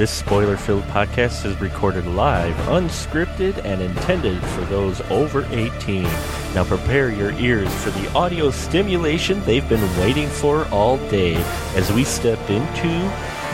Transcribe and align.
This 0.00 0.10
spoiler 0.10 0.56
filled 0.56 0.84
podcast 0.84 1.44
is 1.44 1.60
recorded 1.60 2.06
live, 2.06 2.54
unscripted, 2.70 3.62
and 3.66 3.82
intended 3.82 4.42
for 4.42 4.62
those 4.62 5.02
over 5.10 5.46
18. 5.50 6.04
Now 6.54 6.64
prepare 6.64 7.10
your 7.10 7.32
ears 7.32 7.70
for 7.84 7.90
the 7.90 8.10
audio 8.14 8.50
stimulation 8.50 9.42
they've 9.42 9.68
been 9.68 9.98
waiting 10.00 10.26
for 10.26 10.66
all 10.68 10.96
day 11.10 11.34
as 11.76 11.92
we 11.92 12.04
step 12.04 12.38
into 12.48 12.88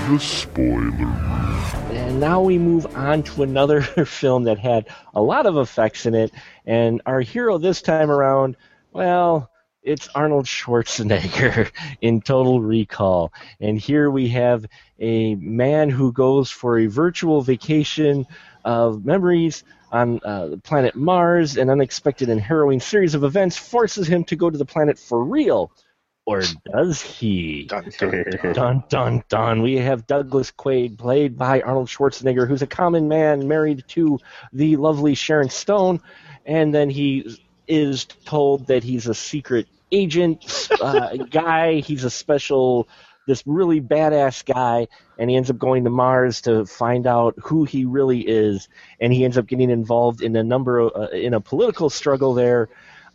the 0.09 0.21
spoiler. 0.21 1.09
And 1.91 2.21
now 2.21 2.41
we 2.41 2.59
move 2.59 2.87
on 2.95 3.25
to 3.25 3.43
another 3.43 3.83
film 4.07 4.45
that 4.45 4.61
had 4.61 4.87
a 5.17 5.21
lot 5.21 5.47
of 5.47 5.57
effects 5.57 6.07
in 6.07 6.15
it, 6.15 6.31
and 6.65 7.03
our 7.07 7.23
hero 7.23 7.59
this 7.59 7.83
time 7.83 8.09
around, 8.09 8.57
well, 8.93 9.51
it's 9.87 10.09
Arnold 10.15 10.47
Schwarzenegger 10.47 11.71
in 12.01 12.21
Total 12.21 12.61
Recall. 12.61 13.33
And 13.61 13.79
here 13.79 14.11
we 14.11 14.29
have 14.31 14.67
a 14.99 15.37
man 15.37 15.89
who 15.89 16.13
goes 16.13 16.51
for 16.51 16.81
a 16.81 16.87
virtual 16.87 17.41
vacation 17.41 18.27
of 18.65 19.05
memories 19.05 19.63
on 19.93 20.21
uh, 20.25 20.49
the 20.49 20.59
planet 20.59 20.97
Mars. 20.97 21.57
An 21.57 21.71
unexpected 21.71 22.29
and 22.29 22.41
harrowing 22.41 22.81
series 22.81 23.15
of 23.15 23.23
events 23.23 23.57
forces 23.57 24.09
him 24.09 24.25
to 24.25 24.37
go 24.37 24.51
to 24.51 24.59
the 24.59 24.65
planet 24.65 24.99
for 24.99 25.25
real. 25.25 25.71
Or 26.27 26.43
does 26.73 27.01
he? 27.01 27.67
Dun, 27.67 27.89
dun, 27.97 28.25
dun. 28.43 28.53
Dun 28.53 28.85
dun 28.89 29.25
dun. 29.29 29.63
We 29.63 29.77
have 29.77 30.09
Douglas 30.09 30.51
Quaid, 30.51 30.99
played 30.99 31.39
by 31.39 31.61
Arnold 31.61 31.87
Schwarzenegger, 31.87 32.49
who's 32.49 32.63
a 32.63 32.67
common 32.67 33.07
man 33.07 33.47
married 33.47 33.85
to 33.91 34.19
the 34.53 34.75
lovely 34.75 35.15
Sharon 35.15 35.51
Stone, 35.51 36.03
and 36.45 36.75
then 36.75 36.91
he 36.91 37.39
is 37.69 38.07
told 38.25 38.67
that 38.67 38.83
he's 38.83 39.07
a 39.07 39.15
secret 39.15 39.69
agent 39.93 40.69
uh, 40.81 41.17
guy. 41.17 41.81
He's 41.81 42.05
a 42.05 42.11
special, 42.11 42.89
this 43.27 43.43
really 43.47 43.81
badass 43.81 44.45
guy, 44.45 44.89
and 45.19 45.31
he 45.31 45.37
ends 45.37 45.51
up 45.51 45.59
going 45.59 45.85
to 45.85 45.91
Mars 45.91 46.43
to 46.43 46.67
find 46.67 47.07
out 47.07 47.35
who 47.43 47.65
he 47.65 47.85
really 47.85 48.21
is, 48.21 48.69
and 49.01 49.13
he 49.13 49.25
ends 49.25 49.39
up 49.39 49.47
getting 49.47 49.71
involved 49.71 50.23
in 50.23 50.37
a 50.37 50.43
number 50.43 50.79
of, 50.79 50.93
uh, 50.95 51.09
in 51.11 51.35
a 51.35 51.41
political 51.41 51.91
struggle 51.91 52.35
there 52.35 52.69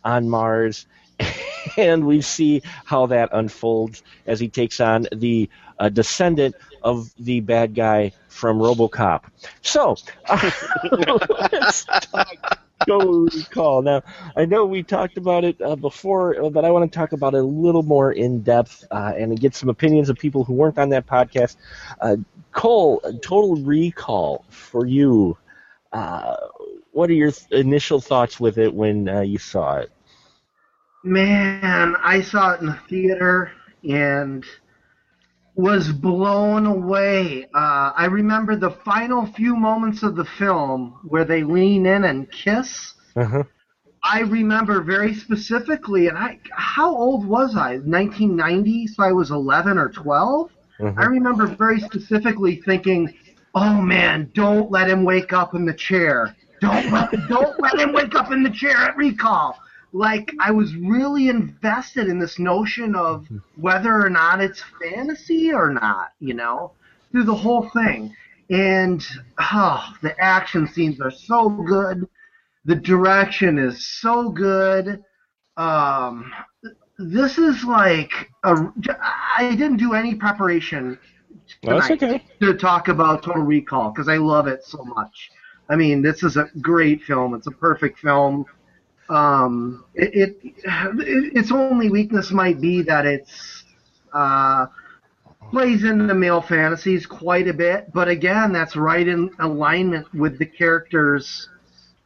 on 0.04 0.28
Mars. 0.28 0.86
and 1.76 2.06
we 2.06 2.20
see 2.20 2.62
how 2.84 3.06
that 3.06 3.28
unfolds 3.32 4.02
as 4.26 4.40
he 4.40 4.48
takes 4.48 4.80
on 4.80 5.06
the 5.14 5.48
uh, 5.78 5.88
descendant 5.88 6.54
of 6.82 7.12
the 7.18 7.40
bad 7.40 7.74
guy 7.74 8.12
from 8.28 8.58
RoboCop. 8.58 9.22
So, 9.62 9.96
let's 11.52 11.84
talk 11.84 12.61
Total 12.86 13.28
Recall. 13.32 13.82
Now, 13.82 14.02
I 14.36 14.44
know 14.44 14.64
we 14.64 14.82
talked 14.82 15.16
about 15.16 15.44
it 15.44 15.60
uh, 15.60 15.76
before, 15.76 16.50
but 16.50 16.64
I 16.64 16.70
want 16.70 16.90
to 16.90 16.96
talk 16.96 17.12
about 17.12 17.34
it 17.34 17.38
a 17.38 17.42
little 17.42 17.82
more 17.82 18.12
in 18.12 18.42
depth 18.42 18.84
uh, 18.90 19.12
and 19.16 19.38
get 19.38 19.54
some 19.54 19.68
opinions 19.68 20.08
of 20.08 20.18
people 20.18 20.44
who 20.44 20.54
weren't 20.54 20.78
on 20.78 20.88
that 20.90 21.06
podcast. 21.06 21.56
Uh, 22.00 22.16
Cole, 22.52 23.00
Total 23.22 23.56
Recall 23.56 24.44
for 24.48 24.86
you. 24.86 25.36
Uh, 25.92 26.36
what 26.92 27.10
are 27.10 27.14
your 27.14 27.30
th- 27.32 27.50
initial 27.52 28.00
thoughts 28.00 28.40
with 28.40 28.58
it 28.58 28.72
when 28.74 29.08
uh, 29.08 29.20
you 29.20 29.38
saw 29.38 29.76
it? 29.78 29.90
Man, 31.04 31.96
I 32.02 32.20
saw 32.20 32.54
it 32.54 32.60
in 32.60 32.66
the 32.66 32.78
theater 32.88 33.52
and 33.84 34.44
was 35.54 35.92
blown 35.92 36.66
away. 36.66 37.44
Uh, 37.54 37.92
I 37.94 38.06
remember 38.06 38.56
the 38.56 38.70
final 38.70 39.26
few 39.26 39.54
moments 39.56 40.02
of 40.02 40.16
the 40.16 40.24
film 40.24 40.98
where 41.04 41.24
they 41.24 41.42
lean 41.42 41.86
in 41.86 42.04
and 42.04 42.30
kiss. 42.30 42.94
Uh-huh. 43.16 43.44
I 44.04 44.20
remember 44.20 44.80
very 44.80 45.14
specifically, 45.14 46.08
and 46.08 46.18
I 46.18 46.40
how 46.50 46.94
old 46.94 47.24
was 47.26 47.54
I? 47.54 47.76
1990, 47.76 48.88
so 48.88 49.02
I 49.02 49.12
was 49.12 49.30
11 49.30 49.78
or 49.78 49.90
12. 49.90 50.50
Mhm. 50.80 50.98
I 50.98 51.04
remember 51.04 51.46
very 51.46 51.78
specifically 51.78 52.56
thinking, 52.64 53.14
"Oh 53.54 53.80
man, 53.80 54.30
don't 54.34 54.70
let 54.70 54.88
him 54.88 55.04
wake 55.04 55.32
up 55.32 55.54
in 55.54 55.64
the 55.64 55.74
chair. 55.74 56.34
Don't 56.60 56.90
let 56.90 57.10
don't 57.28 57.60
let 57.60 57.78
him 57.78 57.92
wake 57.92 58.14
up 58.16 58.32
in 58.32 58.42
the 58.42 58.50
chair 58.50 58.76
at 58.76 58.96
recall." 58.96 59.56
Like 59.92 60.32
I 60.40 60.50
was 60.50 60.74
really 60.74 61.28
invested 61.28 62.08
in 62.08 62.18
this 62.18 62.38
notion 62.38 62.94
of 62.94 63.26
whether 63.56 63.94
or 63.94 64.08
not 64.08 64.40
it's 64.40 64.62
fantasy 64.80 65.52
or 65.52 65.70
not, 65.70 66.12
you 66.18 66.34
know, 66.34 66.72
through 67.10 67.24
the 67.24 67.34
whole 67.34 67.68
thing. 67.70 68.14
And 68.50 69.04
oh, 69.38 69.94
the 70.02 70.18
action 70.18 70.66
scenes 70.66 71.00
are 71.00 71.10
so 71.10 71.48
good. 71.48 72.08
The 72.64 72.74
direction 72.74 73.58
is 73.58 73.86
so 74.00 74.30
good. 74.30 75.02
Um, 75.56 76.32
this 76.98 77.38
is 77.38 77.64
like 77.64 78.30
a. 78.44 78.72
I 79.36 79.54
didn't 79.56 79.78
do 79.78 79.94
any 79.94 80.14
preparation 80.14 80.98
tonight 81.62 81.90
okay. 81.90 82.24
to 82.40 82.54
talk 82.54 82.88
about 82.88 83.22
Total 83.22 83.42
Recall 83.42 83.90
because 83.90 84.08
I 84.08 84.16
love 84.16 84.46
it 84.46 84.64
so 84.64 84.82
much. 84.84 85.30
I 85.68 85.76
mean, 85.76 86.02
this 86.02 86.22
is 86.22 86.36
a 86.36 86.48
great 86.60 87.02
film. 87.02 87.34
It's 87.34 87.46
a 87.46 87.52
perfect 87.52 87.98
film. 87.98 88.46
Um, 89.12 89.84
it, 89.94 90.14
it, 90.14 90.38
it 90.44 91.36
its 91.36 91.52
only 91.52 91.90
weakness 91.90 92.30
might 92.30 92.60
be 92.60 92.82
that 92.82 93.04
it's 93.06 93.64
uh, 94.12 94.66
plays 95.50 95.84
into 95.84 96.14
male 96.14 96.40
fantasies 96.40 97.06
quite 97.06 97.46
a 97.48 97.52
bit, 97.52 97.92
but 97.92 98.08
again, 98.08 98.52
that's 98.52 98.76
right 98.76 99.06
in 99.06 99.30
alignment 99.38 100.12
with 100.14 100.38
the 100.38 100.46
character's 100.46 101.48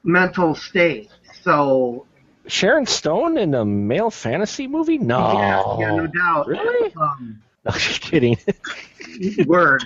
mental 0.03 0.55
state. 0.55 1.11
So 1.43 2.07
Sharon 2.47 2.87
Stone 2.87 3.39
in 3.39 3.55
a 3.55 3.65
male 3.65 4.11
fantasy 4.11 4.67
movie? 4.67 4.99
No. 4.99 5.33
yeah, 5.33 5.79
yeah, 5.79 5.97
no 5.97 6.07
doubt. 6.07 6.47
Really? 6.49 6.95
Um, 6.97 7.43
No, 7.67 7.73
just 7.73 8.01
kidding. 8.01 8.39
word. 9.47 9.83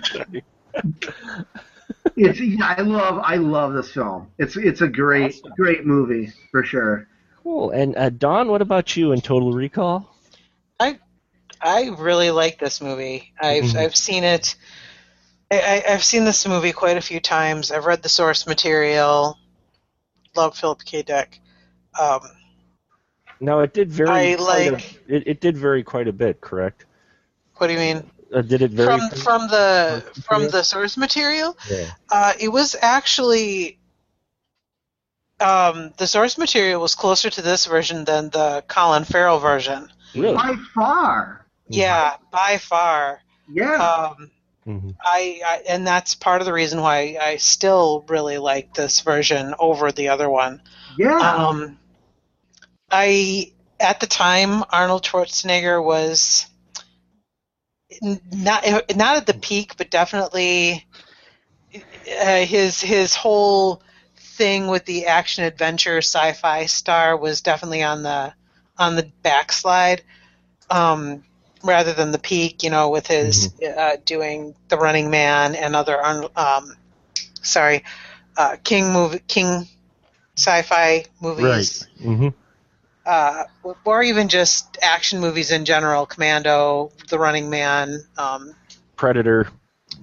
It's 2.17 2.41
yeah, 2.41 2.75
I 2.77 2.83
love 2.83 3.21
I 3.25 3.37
love 3.37 3.73
this 3.73 3.93
film. 3.93 4.31
It's 4.39 4.57
it's 4.57 4.83
a 4.83 4.89
great 4.89 5.37
Awesome. 5.37 5.53
great 5.57 5.87
movie 5.87 6.33
for 6.51 6.63
sure. 6.65 7.07
Cool. 7.43 7.71
And 7.71 7.97
uh, 7.97 8.11
Dawn, 8.11 8.49
what 8.49 8.63
about 8.63 8.97
you 8.97 9.13
in 9.13 9.21
Total 9.21 9.53
Recall? 9.53 10.09
I 10.79 10.99
I 11.61 11.89
really 11.99 12.31
like 12.31 12.59
this 12.59 12.81
movie. 12.81 13.33
I've 13.41 13.65
Mhm. 13.65 13.77
I've 13.77 13.97
seen 13.97 14.25
it. 14.25 14.57
I, 15.51 15.83
I've 15.89 16.05
seen 16.05 16.25
this 16.25 16.47
movie 16.47 16.73
quite 16.73 16.97
a 16.97 17.01
few 17.01 17.19
times. 17.19 17.73
I've 17.73 17.85
read 17.87 18.03
the 18.03 18.09
source 18.09 18.47
material. 18.47 19.37
Love 20.37 20.57
Philip 20.57 20.85
K. 20.85 21.03
Dick. 21.03 21.41
Um, 21.99 22.21
No, 23.41 23.61
it 23.61 23.75
did 23.75 23.91
very. 23.91 24.11
I 24.11 24.37
quite 24.37 24.69
a- 24.69 24.73
like- 24.73 25.01
it, 25.09 25.23
it 25.27 25.41
did 25.41 25.57
vary 25.57 25.83
quite 25.83 26.07
a 26.09 26.13
bit, 26.13 26.41
correct? 26.41 26.85
what 27.57 27.67
do 27.67 27.73
you 27.75 27.79
mean? 27.81 28.09
Uh, 28.33 28.41
did 28.43 28.63
it 28.63 28.71
vary? 28.71 28.97
From 28.99 29.11
from 29.11 29.49
the 29.49 30.01
source 30.01 30.25
from 30.25 30.43
material? 30.43 30.51
the 30.53 30.63
source 30.63 30.97
material, 30.97 31.59
yeah. 31.69 31.91
uh, 32.11 32.33
it 32.39 32.49
was 32.49 32.77
actually 32.81 33.80
um, 35.41 35.93
the 35.97 36.07
source 36.07 36.39
material 36.39 36.81
was 36.81 36.95
closer 36.95 37.31
to 37.31 37.43
this 37.43 37.67
version 37.67 38.05
than 38.05 38.31
the 38.31 38.65
Colin 38.69 39.05
Farrell 39.05 39.39
version. 39.39 39.89
Really? 40.15 40.35
By 40.35 40.55
far. 40.75 41.47
Yeah, 41.69 42.17
by 42.31 42.59
far. 42.59 43.21
Yeah. 43.53 43.75
Um, 43.75 44.31
Mhm. 44.67 44.95
I, 45.01 45.41
I 45.45 45.63
and 45.69 45.87
that's 45.87 46.15
part 46.15 46.43
of 46.43 46.47
the 46.47 46.53
reason 46.53 46.81
why 46.83 47.17
I 47.21 47.37
still 47.37 48.05
really 48.09 48.37
like 48.39 48.75
this 48.75 49.01
version 49.01 49.55
over 49.59 49.91
the 49.91 50.11
other 50.11 50.29
one. 50.29 50.61
yeah. 50.99 51.17
Um, 51.19 51.79
I 52.91 53.53
at 53.81 54.01
the 54.01 54.07
time 54.07 54.63
Arnold 54.71 55.03
Schwarzenegger 55.03 55.83
was 55.83 56.47
not 58.03 58.65
not 58.95 59.17
at 59.17 59.27
the 59.27 59.35
peak, 59.35 59.77
but 59.77 59.91
definitely 59.91 60.87
uh, 61.75 62.45
his 62.45 62.81
his 62.81 63.15
whole 63.15 63.83
thing 64.41 64.69
with 64.69 64.87
the 64.87 65.05
action 65.05 65.45
adventure 65.45 65.99
sci-fi 65.99 66.65
star 66.65 67.15
was 67.15 67.43
definitely 67.43 67.83
on 67.83 68.03
the 68.03 68.33
on 68.79 68.97
the 68.97 69.13
backslide. 69.23 70.03
Um, 70.71 71.23
rather 71.63 71.93
than 71.93 72.11
the 72.11 72.19
peak, 72.19 72.63
you 72.63 72.71
know, 72.71 72.89
with 72.89 73.07
his 73.07 73.53
uh, 73.63 73.97
doing 74.07 74.55
the 74.69 74.79
Running 74.79 75.11
Man 75.11 75.55
and 75.55 75.77
other, 75.77 76.03
um, 76.03 76.75
sorry, 77.43 77.85
uh, 78.39 78.57
King 78.65 78.95
movie, 78.95 79.21
King 79.29 79.69
sci-fi 80.37 81.05
movies, 81.21 81.87
hmm 82.01 82.29
uh, 83.05 83.45
or 83.85 84.03
even 84.03 84.29
just 84.29 84.79
action 84.81 85.21
movies 85.21 85.51
in 85.51 85.67
general. 85.67 86.07
Commando, 86.07 86.93
The 87.09 87.19
Running 87.19 87.51
Man, 87.51 87.99
um, 88.17 88.55
Predator, 88.97 89.49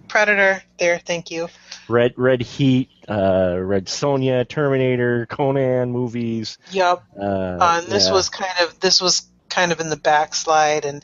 Predator. 0.07 0.62
There, 0.77 1.00
thank 1.00 1.31
you. 1.31 1.47
Red 1.88 2.13
Red 2.17 2.41
Heat, 2.41 2.89
uh, 3.09 3.57
Red 3.59 3.86
Sonja, 3.86 4.48
Terminator, 4.48 5.25
Conan 5.27 5.92
movies. 5.92 6.57
Yep. 6.71 7.04
Uh, 7.19 7.57
and 7.62 7.88
this 7.88 8.07
yeah. 8.07 8.13
was 8.13 8.30
kind 8.30 8.59
of 8.62 8.80
this 8.80 9.01
was 9.01 9.27
kind 9.50 9.71
of 9.71 9.80
in 9.80 9.89
the 9.89 9.98
backslide. 9.98 10.86
And 10.86 11.04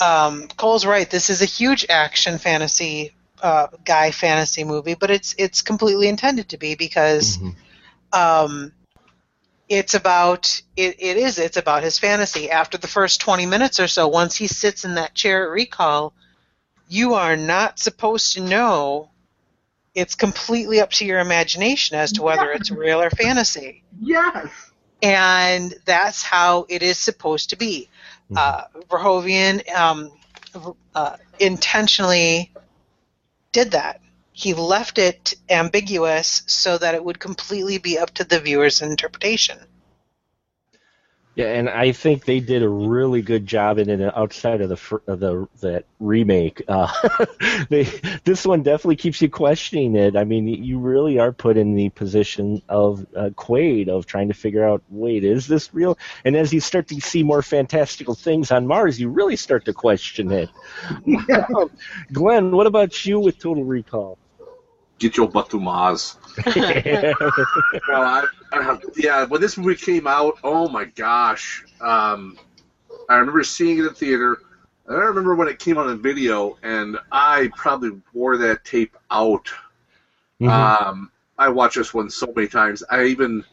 um, 0.00 0.48
Cole's 0.56 0.84
right. 0.84 1.08
This 1.08 1.30
is 1.30 1.42
a 1.42 1.46
huge 1.46 1.86
action 1.88 2.38
fantasy 2.38 3.12
uh, 3.42 3.68
guy 3.84 4.10
fantasy 4.10 4.64
movie, 4.64 4.94
but 4.94 5.10
it's 5.10 5.34
it's 5.38 5.62
completely 5.62 6.08
intended 6.08 6.50
to 6.50 6.58
be 6.58 6.74
because. 6.74 7.38
Mhm. 7.38 7.54
um, 8.12 8.72
it's 9.68 9.92
about 9.92 10.62
it, 10.76 10.96
it 10.98 11.18
is 11.18 11.38
it's 11.38 11.58
about 11.58 11.82
his 11.82 11.98
fantasy 11.98 12.50
after 12.50 12.78
the 12.78 12.88
first 12.88 13.20
20 13.20 13.44
minutes 13.44 13.78
or 13.78 13.86
so 13.86 14.08
once 14.08 14.34
he 14.34 14.46
sits 14.46 14.86
in 14.86 14.94
that 14.94 15.12
chair 15.12 15.44
at 15.44 15.50
recall 15.50 16.14
you 16.88 17.12
are 17.12 17.36
not 17.36 17.78
supposed 17.78 18.32
to 18.32 18.40
know 18.40 19.10
it's 19.94 20.14
completely 20.14 20.80
up 20.80 20.90
to 20.90 21.04
your 21.04 21.18
imagination 21.20 21.96
as 21.96 22.12
to 22.12 22.22
whether 22.22 22.50
it's 22.52 22.70
real 22.70 23.00
or 23.00 23.10
fantasy. 23.10 23.82
Yes. 24.00 24.48
And 25.02 25.74
that's 25.84 26.22
how 26.22 26.66
it 26.68 26.82
is 26.82 26.98
supposed 26.98 27.50
to 27.50 27.56
be. 27.56 27.88
Uh, 28.36 28.64
Verhoeven 28.90 29.74
um, 29.74 30.12
uh, 30.94 31.16
intentionally 31.38 32.52
did 33.52 33.70
that. 33.72 34.00
He 34.32 34.54
left 34.54 34.98
it 34.98 35.34
ambiguous 35.48 36.42
so 36.46 36.78
that 36.78 36.94
it 36.94 37.04
would 37.04 37.18
completely 37.18 37.78
be 37.78 37.98
up 37.98 38.12
to 38.14 38.24
the 38.24 38.38
viewer's 38.38 38.82
interpretation. 38.82 39.58
Yeah, 41.38 41.52
and 41.52 41.70
I 41.70 41.92
think 41.92 42.24
they 42.24 42.40
did 42.40 42.64
a 42.64 42.68
really 42.68 43.22
good 43.22 43.46
job 43.46 43.78
in 43.78 43.88
it 43.88 44.00
outside 44.16 44.60
of 44.60 44.70
the 44.70 45.00
of 45.06 45.20
the 45.20 45.46
that 45.60 45.84
remake. 46.00 46.62
Uh, 46.66 46.92
they 47.70 47.84
this 48.24 48.44
one 48.44 48.64
definitely 48.64 48.96
keeps 48.96 49.22
you 49.22 49.30
questioning 49.30 49.94
it. 49.94 50.16
I 50.16 50.24
mean, 50.24 50.48
you 50.48 50.80
really 50.80 51.20
are 51.20 51.30
put 51.30 51.56
in 51.56 51.76
the 51.76 51.90
position 51.90 52.60
of 52.68 53.06
uh, 53.14 53.30
Quaid 53.36 53.88
of 53.88 54.04
trying 54.04 54.26
to 54.26 54.34
figure 54.34 54.68
out, 54.68 54.82
wait, 54.88 55.22
is 55.22 55.46
this 55.46 55.72
real? 55.72 55.96
And 56.24 56.34
as 56.34 56.52
you 56.52 56.58
start 56.58 56.88
to 56.88 57.00
see 57.00 57.22
more 57.22 57.42
fantastical 57.42 58.16
things 58.16 58.50
on 58.50 58.66
Mars, 58.66 58.98
you 59.00 59.08
really 59.08 59.36
start 59.36 59.64
to 59.66 59.72
question 59.72 60.32
it. 60.32 60.50
Glenn, 62.12 62.50
what 62.50 62.66
about 62.66 63.06
you 63.06 63.20
with 63.20 63.38
Total 63.38 63.62
Recall? 63.62 64.18
Get 64.98 65.16
your 65.16 65.28
butt 65.28 65.50
to 65.50 65.60
Mars. 65.60 66.16
Well, 67.88 68.02
I, 68.02 68.24
I, 68.52 68.78
yeah, 68.96 69.24
when 69.24 69.40
this 69.40 69.56
movie 69.56 69.76
came 69.76 70.06
out, 70.06 70.38
oh 70.44 70.68
my 70.68 70.84
gosh, 70.84 71.64
um, 71.80 72.38
I 73.08 73.16
remember 73.16 73.42
seeing 73.44 73.78
it 73.78 73.84
in 73.86 73.94
theater. 73.94 74.38
And 74.86 74.96
I 74.96 75.00
remember 75.00 75.34
when 75.34 75.48
it 75.48 75.58
came 75.58 75.76
out 75.78 75.86
on 75.86 76.00
video, 76.00 76.56
and 76.62 76.98
I 77.12 77.50
probably 77.56 78.00
wore 78.12 78.38
that 78.38 78.64
tape 78.64 78.96
out. 79.10 79.48
Mhm. 80.40 80.48
Um, 80.48 81.10
I 81.36 81.50
watched 81.50 81.76
this 81.76 81.92
one 81.92 82.10
so 82.10 82.32
many 82.34 82.48
times. 82.48 82.82
I 82.88 83.04
even 83.04 83.44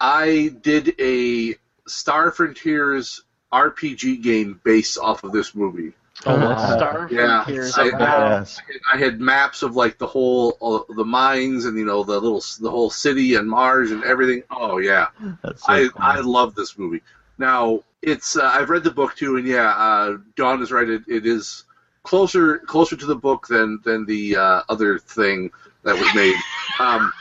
I 0.00 0.54
did 0.60 0.94
a 1.00 1.54
Star 1.86 2.30
Frontiers 2.32 3.22
RPG 3.52 4.22
game 4.22 4.60
based 4.64 4.98
off 4.98 5.22
of 5.24 5.32
this 5.32 5.54
movie. 5.54 5.92
Oh, 6.26 6.48
what's 6.48 6.62
Uh, 6.62 6.76
Star 6.76 7.08
yeah, 7.10 7.44
Frontiers 7.44 7.76
I- 7.78 7.86
about? 7.86 8.30
Yes. 8.30 8.60
I 8.92 8.96
had 8.96 9.20
maps 9.20 9.62
of 9.62 9.76
like 9.76 9.98
the 9.98 10.06
whole 10.06 10.56
uh, 10.62 10.92
the 10.94 11.04
mines 11.04 11.64
and 11.66 11.78
you 11.78 11.84
know 11.84 12.02
the 12.04 12.18
little 12.18 12.42
the 12.60 12.70
whole 12.70 12.90
city 12.90 13.34
and 13.34 13.48
Mars 13.48 13.90
and 13.90 14.02
everything. 14.04 14.42
Oh 14.50 14.78
yeah, 14.78 15.08
That's 15.42 15.62
so 15.66 15.72
I 15.72 15.88
cool. 15.88 15.90
I 16.02 16.20
love 16.20 16.54
this 16.54 16.78
movie. 16.78 17.02
Now 17.38 17.82
it's 18.02 18.36
uh, 18.36 18.44
I've 18.44 18.70
read 18.70 18.84
the 18.84 18.90
book 18.90 19.14
too, 19.16 19.36
and 19.36 19.46
yeah, 19.46 19.68
uh, 19.70 20.16
Dawn 20.36 20.62
is 20.62 20.70
right. 20.72 20.88
It, 20.88 21.02
it 21.08 21.26
is 21.26 21.64
closer 22.04 22.58
closer 22.58 22.96
to 22.96 23.06
the 23.06 23.16
book 23.16 23.46
than 23.48 23.80
than 23.84 24.06
the 24.06 24.36
uh, 24.36 24.62
other 24.68 24.98
thing 24.98 25.50
that 25.82 25.94
was 25.98 26.14
made. 26.14 26.36
Um, 26.80 27.12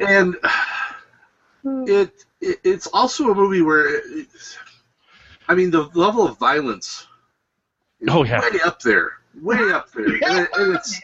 and 0.00 0.36
it, 1.88 2.24
it 2.40 2.58
it's 2.64 2.86
also 2.88 3.30
a 3.30 3.34
movie 3.34 3.62
where 3.62 3.96
it, 3.96 4.26
I 5.48 5.54
mean 5.54 5.70
the 5.70 5.82
level 5.94 6.26
of 6.26 6.38
violence 6.38 7.06
is 8.00 8.08
Oh, 8.10 8.24
yeah. 8.24 8.40
way 8.40 8.60
up 8.64 8.80
there, 8.82 9.12
way 9.40 9.56
up 9.72 9.90
there, 9.92 10.06
and, 10.06 10.22
it, 10.22 10.48
and 10.56 10.74
it's 10.76 11.00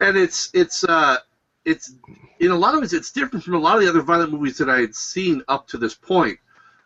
and 0.00 0.16
it's 0.16 0.50
it's 0.52 0.84
uh 0.84 1.18
it's 1.64 1.94
in 2.40 2.50
a 2.50 2.56
lot 2.56 2.74
of 2.74 2.80
ways 2.80 2.92
it's 2.92 3.12
different 3.12 3.44
from 3.44 3.54
a 3.54 3.58
lot 3.58 3.76
of 3.76 3.82
the 3.82 3.88
other 3.88 4.02
violent 4.02 4.32
movies 4.32 4.58
that 4.58 4.68
I 4.68 4.80
had 4.80 4.94
seen 4.94 5.42
up 5.48 5.66
to 5.68 5.78
this 5.78 5.94
point. 5.94 6.38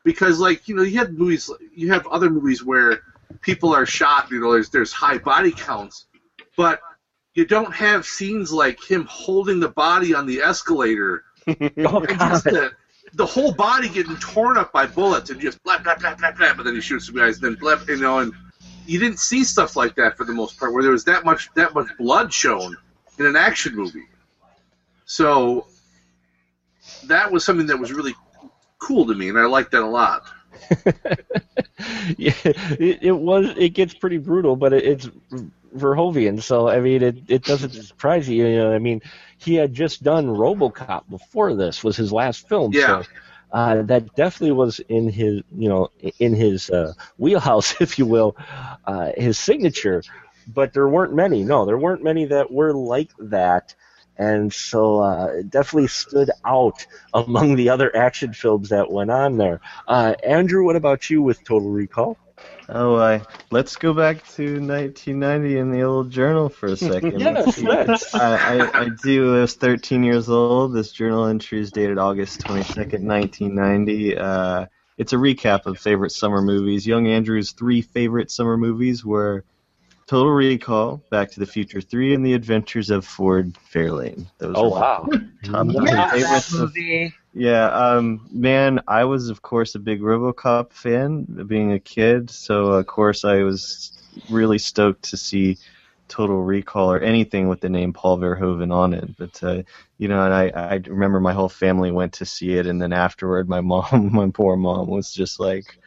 Because 0.05 0.39
like 0.39 0.69
you 0.69 0.77
know 0.77 0.83
you 0.83 0.99
have 0.99 1.13
movies 1.13 1.51
you 1.75 1.93
have 1.93 2.07
other 2.07 2.31
movies 2.31 2.65
where 2.65 3.01
people 3.41 3.75
are 3.75 3.85
shot 3.87 4.31
you 4.31 4.41
know 4.41 4.53
there's 4.53 4.71
there's 4.71 4.93
high 4.93 5.19
body 5.19 5.51
counts. 5.53 6.07
But 6.57 6.81
you 7.35 7.45
don't 7.45 7.73
have 7.75 8.05
scenes 8.05 8.53
like 8.53 8.83
him 8.83 9.07
holding 9.09 9.61
the 9.61 9.69
body 9.69 10.15
on 10.15 10.27
the 10.27 10.41
escalator 10.41 11.25
Oh, 11.49 12.05
and 12.09 12.19
just 12.19 12.45
the, 12.45 12.73
the 13.15 13.27
whole 13.27 13.53
body 13.53 13.89
getting 13.89 14.17
torn 14.17 14.57
up 14.57 14.73
by 14.73 14.87
bullets 14.87 15.31
and 15.31 15.41
just 15.41 15.63
blah 15.63 15.79
blah 15.79 15.97
blah 15.97 16.15
blah 16.15 16.33
blah 16.33 16.55
but 16.55 16.65
then 16.65 16.75
he 16.75 16.81
shoots 16.81 17.07
some 17.07 17.17
guys 17.17 17.39
then 17.41 17.55
blah 17.55 17.79
you 17.89 17.97
know 17.97 18.19
and 18.19 18.33
you 18.87 18.99
didn't 18.99 19.19
see 19.19 19.45
stuff 19.45 19.77
like 19.77 19.95
that 19.95 20.17
for 20.17 20.25
the 20.25 20.33
most 20.33 20.59
part 20.59 20.73
where 20.73 20.83
there 20.83 20.93
was 20.93 21.05
that 21.05 21.25
much 21.25 21.49
that 21.55 21.75
much 21.75 21.89
blood 21.99 22.33
shown 22.33 22.77
in 23.19 23.27
an 23.27 23.37
action 23.37 23.75
movie 23.75 24.07
so 25.05 25.67
that 27.07 27.31
was 27.31 27.45
something 27.45 27.67
that 27.67 27.79
was 27.79 27.93
really 27.93 28.15
cool 28.79 29.07
to 29.07 29.15
me 29.15 29.29
and 29.29 29.39
I 29.39 29.47
liked 29.47 29.73
that 29.73 29.83
a 29.83 29.87
lot 29.87 30.25
yeah, 32.17 32.33
it, 32.45 32.99
it 33.03 33.13
was. 33.13 33.47
It 33.57 33.71
gets 33.71 33.95
pretty 33.95 34.19
brutal, 34.19 34.57
but 34.57 34.73
it, 34.73 34.85
it's 34.85 35.11
Verhoeven, 35.77 36.43
so 36.43 36.69
I 36.69 36.81
mean, 36.81 37.03
it 37.03 37.17
it 37.29 37.45
doesn't 37.45 37.73
surprise 37.73 38.29
you. 38.29 38.47
You 38.47 38.57
know, 38.57 38.73
I 38.73 38.79
mean, 38.79 39.03
he 39.39 39.55
had 39.55 39.73
just 39.75 40.03
done 40.03 40.27
RoboCop 40.27 41.09
before 41.09 41.55
this 41.55 41.85
was 41.85 41.97
his 41.97 42.13
last 42.13 42.49
film. 42.49 42.73
Yeah. 42.73 43.03
So, 43.03 43.09
uh, 43.51 43.83
that 43.83 44.15
definitely 44.15 44.53
was 44.53 44.79
in 44.79 45.09
his, 45.09 45.43
you 45.57 45.69
know, 45.69 45.89
in 46.19 46.35
his 46.35 46.69
uh, 46.71 46.93
wheelhouse, 47.17 47.75
if 47.81 47.99
you 47.99 48.07
will, 48.07 48.37
uh, 48.87 49.13
his 49.17 49.39
signature. 49.39 50.03
But 50.47 50.73
there 50.73 50.89
weren't 50.89 51.15
many. 51.15 51.45
No, 51.45 51.67
there 51.67 51.79
weren't 51.79 52.03
many 52.03 52.27
that 52.27 52.51
were 52.51 52.73
like 52.73 53.11
that. 53.19 53.75
And 54.17 54.53
so 54.53 55.01
uh, 55.01 55.27
it 55.39 55.51
definitely 55.51 55.89
stood 55.89 56.31
out 56.45 56.87
among 57.15 57.55
the 57.55 57.69
other 57.69 57.95
action 57.95 58.33
films 58.33 58.71
that 58.71 58.91
went 58.91 59.11
on 59.11 59.37
there. 59.37 59.61
Uh, 59.87 60.15
Andrew, 60.25 60.65
what 60.65 60.75
about 60.75 61.09
you 61.09 61.23
with 61.23 61.45
Total 61.45 61.71
Recall? 61.71 62.19
Oh, 62.69 62.97
I 62.97 63.23
let's 63.51 63.77
go 63.77 63.95
back 63.95 64.27
to 64.35 64.61
1990 64.61 65.59
in 65.59 65.71
the 65.71 65.83
old 65.83 66.11
journal 66.11 66.49
for 66.49 66.67
a 66.73 66.77
second. 66.77 67.21
Yes, 67.21 67.63
let's. 67.63 68.15
I, 68.15 68.59
I, 68.59 68.81
I 68.83 68.89
do. 69.03 69.37
I 69.37 69.41
was 69.41 69.55
13 69.55 70.03
years 70.03 70.29
old. 70.29 70.75
This 70.75 70.93
journal 70.93 71.27
entry 71.27 71.61
is 71.61 71.71
dated 71.73 71.99
August 71.99 72.41
22nd, 72.43 73.03
1990. 73.05 74.19
Uh, 74.19 74.67
it's 74.99 75.13
a 75.13 75.17
recap 75.17 75.67
of 75.67 75.79
favorite 75.79 76.11
summer 76.13 76.43
movies. 76.43 76.87
Young 76.87 77.07
Andrew's 77.07 77.53
three 77.53 77.81
favorite 77.83 78.31
summer 78.31 78.57
movies 78.57 79.05
were 79.05 79.45
Total 80.07 80.33
Recall, 80.33 81.03
Back 81.11 81.31
to 81.33 81.41
the 81.41 81.47
Future 81.47 81.81
3, 81.81 82.15
and 82.15 82.25
The 82.27 82.35
Adventures 82.35 82.91
of 82.91 83.05
Ford 83.07 83.57
Fairlane. 83.73 84.27
Those 84.39 84.57
Oh 84.57 84.73
are 84.73 84.81
wow! 84.81 85.09
top 85.45 85.67
Yes, 85.67 86.11
three 86.11 86.23
that 86.23 86.47
of 86.49 86.53
movie. 86.61 87.15
Yeah, 87.35 87.67
um, 87.67 88.27
man, 88.33 88.81
I 88.89 89.05
was 89.05 89.29
of 89.29 89.43
course 89.43 89.75
a 89.75 89.79
big 89.79 90.01
RoboCop 90.01 90.73
fan, 90.73 91.25
being 91.47 91.73
a 91.73 91.79
kid. 91.79 92.31
So 92.31 92.67
of 92.73 92.87
course 92.87 93.25
I 93.25 93.43
was 93.43 93.93
really 94.31 94.59
stoked 94.59 95.03
to 95.11 95.17
see 95.17 95.59
Total 96.09 96.43
Recall 96.43 96.91
or 96.93 97.01
anything 97.01 97.49
with 97.49 97.61
the 97.61 97.69
name 97.69 97.93
Paul 97.93 98.19
Verhoeven 98.19 98.73
on 98.73 98.95
it. 98.95 99.17
But 99.17 99.43
uh, 99.43 99.63
you 99.99 100.09
know, 100.09 100.25
and 100.25 100.35
I 100.35 100.49
I 100.55 100.75
remember 100.87 101.21
my 101.21 101.35
whole 101.35 101.49
family 101.51 101.93
went 101.93 102.15
to 102.15 102.25
see 102.25 102.55
it, 102.55 102.67
and 102.67 102.81
then 102.81 102.93
afterward, 102.93 103.49
my 103.49 103.61
mom, 103.63 104.13
my 104.13 104.31
poor 104.31 104.57
mom, 104.57 104.89
was 104.89 105.13
just 105.13 105.41
like. 105.41 105.79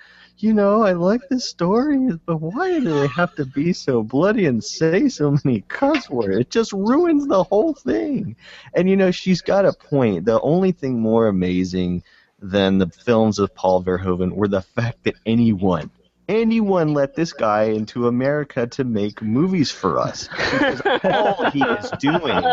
You 0.41 0.53
know, 0.55 0.81
I 0.81 0.93
like 0.93 1.29
this 1.29 1.45
story, 1.45 2.09
but 2.25 2.37
why 2.37 2.79
do 2.79 2.99
they 2.99 3.07
have 3.07 3.35
to 3.35 3.45
be 3.45 3.73
so 3.73 4.01
bloody 4.01 4.47
and 4.47 4.63
say 4.63 5.07
so 5.07 5.37
many 5.43 5.61
cuss 5.67 6.09
words? 6.09 6.37
It 6.39 6.49
just 6.49 6.73
ruins 6.73 7.27
the 7.27 7.43
whole 7.43 7.75
thing. 7.75 8.35
And 8.73 8.89
you 8.89 8.97
know, 8.97 9.11
she's 9.11 9.41
got 9.41 9.65
a 9.65 9.73
point. 9.73 10.25
The 10.25 10.41
only 10.41 10.71
thing 10.71 10.99
more 10.99 11.27
amazing 11.27 12.03
than 12.39 12.79
the 12.79 12.87
films 12.87 13.37
of 13.37 13.53
Paul 13.53 13.83
Verhoeven 13.83 14.31
were 14.33 14.47
the 14.47 14.63
fact 14.63 15.03
that 15.03 15.13
anyone, 15.27 15.91
anyone 16.31 16.93
let 16.93 17.13
this 17.13 17.33
guy 17.33 17.63
into 17.63 18.07
America 18.07 18.65
to 18.65 18.85
make 18.85 19.21
movies 19.21 19.69
for 19.69 19.99
us. 19.99 20.29
Because 20.29 20.81
all 21.03 21.51
he 21.51 21.61
is 21.61 21.91
doing, 21.99 22.43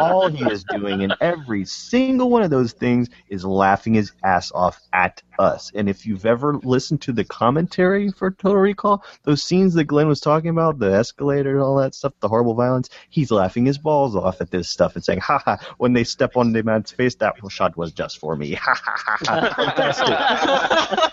all 0.00 0.28
he 0.28 0.44
is 0.50 0.64
doing 0.64 1.02
in 1.02 1.12
every 1.20 1.64
single 1.64 2.30
one 2.30 2.42
of 2.42 2.50
those 2.50 2.72
things 2.72 3.08
is 3.28 3.44
laughing 3.44 3.94
his 3.94 4.10
ass 4.24 4.50
off 4.52 4.80
at 4.92 5.22
us. 5.38 5.70
And 5.74 5.88
if 5.88 6.04
you've 6.04 6.26
ever 6.26 6.58
listened 6.64 7.00
to 7.02 7.12
the 7.12 7.24
commentary 7.24 8.10
for 8.10 8.32
Total 8.32 8.56
Recall, 8.56 9.04
those 9.22 9.42
scenes 9.42 9.72
that 9.74 9.84
Glenn 9.84 10.08
was 10.08 10.20
talking 10.20 10.50
about, 10.50 10.80
the 10.80 10.92
escalator 10.92 11.54
and 11.54 11.62
all 11.62 11.76
that 11.76 11.94
stuff, 11.94 12.14
the 12.18 12.28
horrible 12.28 12.54
violence, 12.54 12.90
he's 13.08 13.30
laughing 13.30 13.64
his 13.64 13.78
balls 13.78 14.16
off 14.16 14.40
at 14.40 14.50
this 14.50 14.68
stuff 14.68 14.96
and 14.96 15.04
saying, 15.04 15.20
ha 15.20 15.38
ha, 15.44 15.58
when 15.78 15.92
they 15.92 16.02
step 16.02 16.36
on 16.36 16.52
the 16.52 16.62
man's 16.64 16.90
face, 16.90 17.14
that 17.16 17.36
shot 17.48 17.76
was 17.76 17.92
just 17.92 18.18
for 18.18 18.34
me. 18.36 18.58
Ha 18.68 18.74
ha 18.74 19.18
ha 19.20 19.54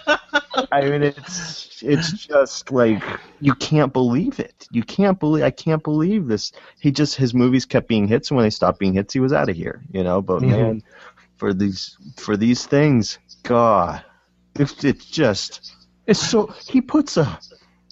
ha. 0.07 0.21
I 0.71 0.81
mean, 0.81 1.03
it's 1.03 1.81
it's 1.83 2.11
just 2.25 2.71
like 2.71 3.01
you 3.41 3.53
can't 3.55 3.91
believe 3.93 4.39
it. 4.39 4.67
You 4.71 4.83
can't 4.83 5.19
believe 5.19 5.43
I 5.43 5.51
can't 5.51 5.83
believe 5.83 6.27
this. 6.27 6.51
He 6.79 6.91
just 6.91 7.15
his 7.15 7.33
movies 7.33 7.65
kept 7.65 7.87
being 7.87 8.07
hits, 8.07 8.29
and 8.29 8.37
when 8.37 8.45
they 8.45 8.49
stopped 8.49 8.79
being 8.79 8.93
hits, 8.93 9.13
he 9.13 9.19
was 9.19 9.33
out 9.33 9.49
of 9.49 9.55
here. 9.55 9.81
You 9.91 10.03
know, 10.03 10.21
but 10.21 10.41
Mhm. 10.41 10.49
man, 10.49 10.83
for 11.37 11.53
these 11.53 11.97
for 12.17 12.37
these 12.37 12.65
things, 12.65 13.19
God, 13.43 14.03
it's 14.55 14.83
it's 14.83 15.05
just 15.05 15.73
it's 16.07 16.19
so 16.19 16.47
he 16.67 16.81
puts 16.81 17.17
a. 17.17 17.39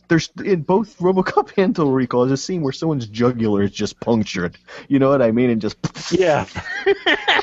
There's 0.10 0.30
in 0.44 0.62
both 0.62 0.98
RoboCop 1.00 1.54
and 1.58 1.76
Total 1.76 1.92
Recall, 1.92 2.26
there's 2.28 2.40
a 2.40 2.44
scene 2.44 2.62
where 2.62 2.74
someone's 2.74 3.08
jugular 3.08 3.64
is 3.64 3.72
just 3.72 4.00
punctured. 4.00 4.58
You 4.88 5.00
know 5.00 5.10
what 5.10 5.22
I 5.22 5.32
mean? 5.32 5.50
And 5.50 5.62
just 5.62 5.78
Yeah. 6.12 6.46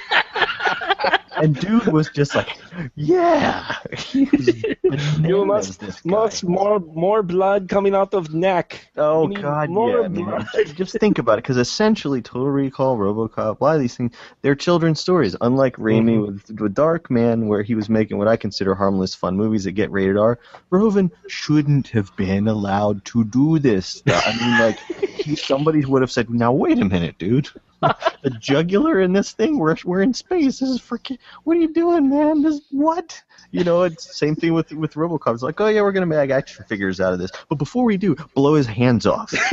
and 1.41 1.59
dude 1.59 1.87
was 1.87 2.09
just 2.11 2.35
like, 2.35 2.57
yeah. 2.95 3.77
You 4.13 5.45
must, 5.45 6.05
must 6.05 6.45
more 6.45 6.81
more 6.81 7.23
blood 7.23 7.69
coming 7.69 7.95
out 7.95 8.15
of 8.15 8.33
neck. 8.35 8.89
Oh 8.97 9.27
We 9.27 9.35
need 9.35 9.43
God, 9.43 9.71
more 9.71 10.03
yeah, 10.03 10.09
man. 10.09 10.25
blood. 10.25 10.47
Just 10.75 10.99
think 10.99 11.19
about 11.19 11.35
it, 11.39 11.43
because 11.43 11.57
essentially, 11.57 12.23
Total 12.23 12.49
Recall, 12.51 12.97
RoboCop, 12.99 13.61
a 13.61 13.65
lot 13.65 13.75
of 13.77 13.81
these 13.81 13.97
things, 13.97 14.13
they're 14.43 14.55
children's 14.55 15.01
stories. 15.01 15.37
Unlike 15.41 15.77
Raimi 15.77 16.19
Mhm. 16.19 16.27
with, 16.27 16.61
with 16.61 16.75
Darkman, 16.75 17.47
where 17.47 17.63
he 17.63 17.75
was 17.75 17.89
making 17.89 18.19
what 18.19 18.29
I 18.29 18.37
consider 18.37 18.75
harmless, 18.75 19.15
fun 19.15 19.37
movies 19.37 19.65
that 19.65 19.73
get 19.73 19.91
rated 19.91 20.17
R. 20.17 20.39
Verhoeven 20.71 21.11
shouldn't 21.29 21.89
have 21.89 22.15
been 22.17 22.49
allowed 22.49 23.05
to 23.07 23.25
do 23.25 23.59
this. 23.59 24.03
I 24.07 24.37
mean, 24.41 24.59
like, 24.61 24.79
he, 25.21 25.37
somebody 25.37 25.85
would 25.85 26.03
have 26.03 26.11
said, 26.11 26.31
"Now 26.31 26.53
wait 26.53 26.79
a 26.79 26.85
minute, 26.85 27.19
dude." 27.19 27.49
a 28.25 28.31
jugular 28.39 29.01
in 29.01 29.13
this 29.13 29.33
thing. 29.33 29.59
We're 29.59 29.77
we're 29.85 30.03
in 30.03 30.15
space. 30.15 30.59
This 30.61 30.69
is 30.69 30.81
for 30.81 30.99
ki- 30.99 31.19
What 31.45 31.57
are 31.57 31.61
you 31.61 31.73
doing, 31.73 32.09
man? 32.11 32.43
This 32.43 32.61
what? 32.71 33.21
You 33.51 33.65
know, 33.65 33.83
it's 33.83 34.07
the 34.07 34.15
same 34.15 34.37
thing 34.37 34.53
with 34.55 34.73
with 34.73 34.95
RoboCop. 34.95 35.35
It's 35.35 35.43
like, 35.43 35.61
oh 35.61 35.69
yeah, 35.69 35.83
we're 35.83 35.93
gonna 35.93 36.07
make 36.07 36.31
action 36.31 36.65
figures 36.69 37.01
out 37.01 37.13
of 37.13 37.19
this, 37.19 37.31
but 37.49 37.57
before 37.57 37.85
we 37.85 37.97
do, 37.97 38.15
blow 38.35 38.55
his 38.55 38.67
hands 38.67 39.07
off. 39.07 39.33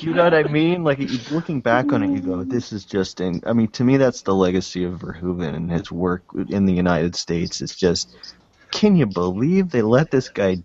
you 0.00 0.14
know 0.14 0.24
what 0.24 0.34
I 0.34 0.44
mean? 0.44 0.84
Like 0.84 1.00
looking 1.30 1.60
back 1.60 1.92
on 1.92 2.02
it, 2.02 2.10
you 2.10 2.20
go, 2.20 2.44
"This 2.44 2.72
is 2.72 2.84
just." 2.84 3.20
In, 3.20 3.40
I 3.46 3.52
mean, 3.52 3.68
to 3.72 3.84
me, 3.84 3.96
that's 3.96 4.22
the 4.22 4.34
legacy 4.34 4.84
of 4.84 5.00
Verhoeven 5.00 5.54
and 5.54 5.70
his 5.70 5.90
work 5.90 6.24
in 6.48 6.66
the 6.66 6.72
United 6.72 7.14
States. 7.16 7.60
It's 7.60 7.76
just, 7.76 8.16
can 8.70 8.96
you 8.96 9.06
believe 9.06 9.70
they 9.70 9.82
let 9.82 10.10
this 10.10 10.28
guy? 10.28 10.62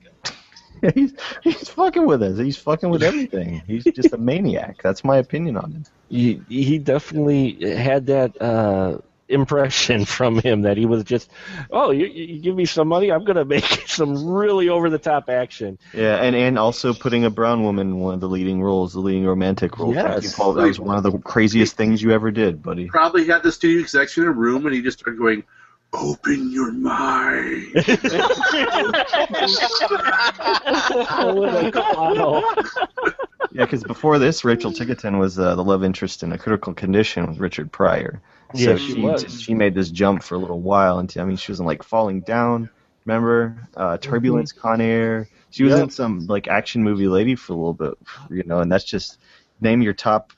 he's 0.96 1.14
he's 1.44 1.70
fucking 1.70 2.06
with 2.06 2.22
us. 2.24 2.38
He's 2.38 2.58
fucking 2.58 2.90
with 2.90 3.04
everything. 3.04 3.62
He's 3.68 3.84
just 3.84 4.14
a 4.14 4.18
maniac. 4.32 4.82
That's 4.82 5.04
my 5.04 5.18
opinion 5.18 5.58
on 5.58 5.72
him. 5.72 5.84
He, 6.10 6.42
he 6.50 6.80
definitely 6.80 7.76
had 7.76 8.08
that 8.08 8.42
uh, 8.42 8.98
impression 9.28 10.06
from 10.18 10.40
him 10.40 10.64
that 10.64 10.76
he 10.76 10.86
was 10.86 11.04
just, 11.04 11.30
oh, 11.72 11.92
you, 11.92 12.08
you 12.08 12.40
give 12.40 12.56
me 12.56 12.66
some 12.66 12.88
money, 12.88 13.12
I'm 13.12 13.24
gonna 13.24 13.46
make 13.46 13.64
some 13.88 14.28
really 14.28 14.70
over 14.70 14.90
the 14.90 14.98
top 14.98 15.30
action. 15.30 15.78
Yeah, 15.94 16.16
and 16.18 16.36
and 16.36 16.58
also 16.58 16.94
putting 16.94 17.26
a 17.26 17.30
brown 17.30 17.64
woman 17.64 17.90
in 17.90 18.00
one 18.00 18.16
of 18.16 18.20
the 18.20 18.30
leading 18.30 18.62
roles, 18.62 18.94
the 18.94 19.00
leading 19.00 19.26
romantic 19.26 19.78
role. 19.78 19.94
Thank 19.94 20.24
Yes. 20.24 20.36
Paul. 20.36 20.54
That 20.54 20.68
was 20.68 20.80
one 20.80 20.98
of 20.98 21.04
the 21.04 21.18
craziest 21.20 21.76
things 21.76 22.02
you 22.02 22.12
ever 22.12 22.32
did, 22.32 22.62
buddy. 22.64 22.88
Probably 22.88 23.26
had 23.26 23.44
the 23.44 23.52
studio 23.52 23.82
execs 23.82 24.18
in 24.18 24.24
a 24.24 24.32
room, 24.32 24.66
and 24.66 24.74
he 24.76 24.82
just 24.82 25.00
started 25.00 25.20
going, 25.20 25.44
"Open 25.94 26.52
your 26.52 26.72
mind." 26.72 27.74
What 30.20 31.66
a 31.66 31.72
clown. 31.72 32.44
Yeah, 33.52 33.66
because 33.66 33.84
before 33.84 34.20
this, 34.20 34.46
Rachel 34.46 34.72
Ticotin 34.72 35.18
was 35.20 35.40
uh, 35.40 35.56
the 35.56 35.64
love 35.64 35.84
interest 35.84 36.22
in 36.24 36.32
a 36.32 36.38
critical 36.38 36.74
condition 36.74 37.26
with 37.28 37.40
Richard 37.40 37.72
Pryor. 37.72 38.22
So 38.56 38.72
Yeah, 38.72 38.78
she 38.78 38.94
she 38.94 39.02
was. 39.02 39.42
she 39.42 39.54
made 39.54 39.74
this 39.74 39.90
jump 39.90 40.24
for 40.24 40.36
a 40.36 40.38
little 40.38 40.62
while. 40.62 41.00
And 41.00 41.12
I 41.18 41.24
mean, 41.26 41.38
she 41.38 41.52
was 41.52 41.60
in 41.60 41.66
like 41.66 41.82
Falling 41.84 42.22
Down. 42.22 42.70
Remember 43.06 43.68
uh, 43.76 43.98
Turbulence, 43.98 44.52
Con 44.52 44.82
Air. 44.82 45.28
She 45.50 45.64
was 45.64 45.74
Yep. 45.74 45.84
in 45.86 45.90
some 45.90 46.28
like 46.28 46.48
action 46.48 46.84
movie 46.84 47.08
lady 47.08 47.36
for 47.36 47.54
a 47.54 47.56
little 47.56 47.74
bit, 47.74 47.94
you 48.30 48.44
know. 48.44 48.60
And 48.60 48.72
that's 48.72 48.84
just 48.84 49.18
name 49.62 49.82
your 49.82 49.94
top 49.94 50.32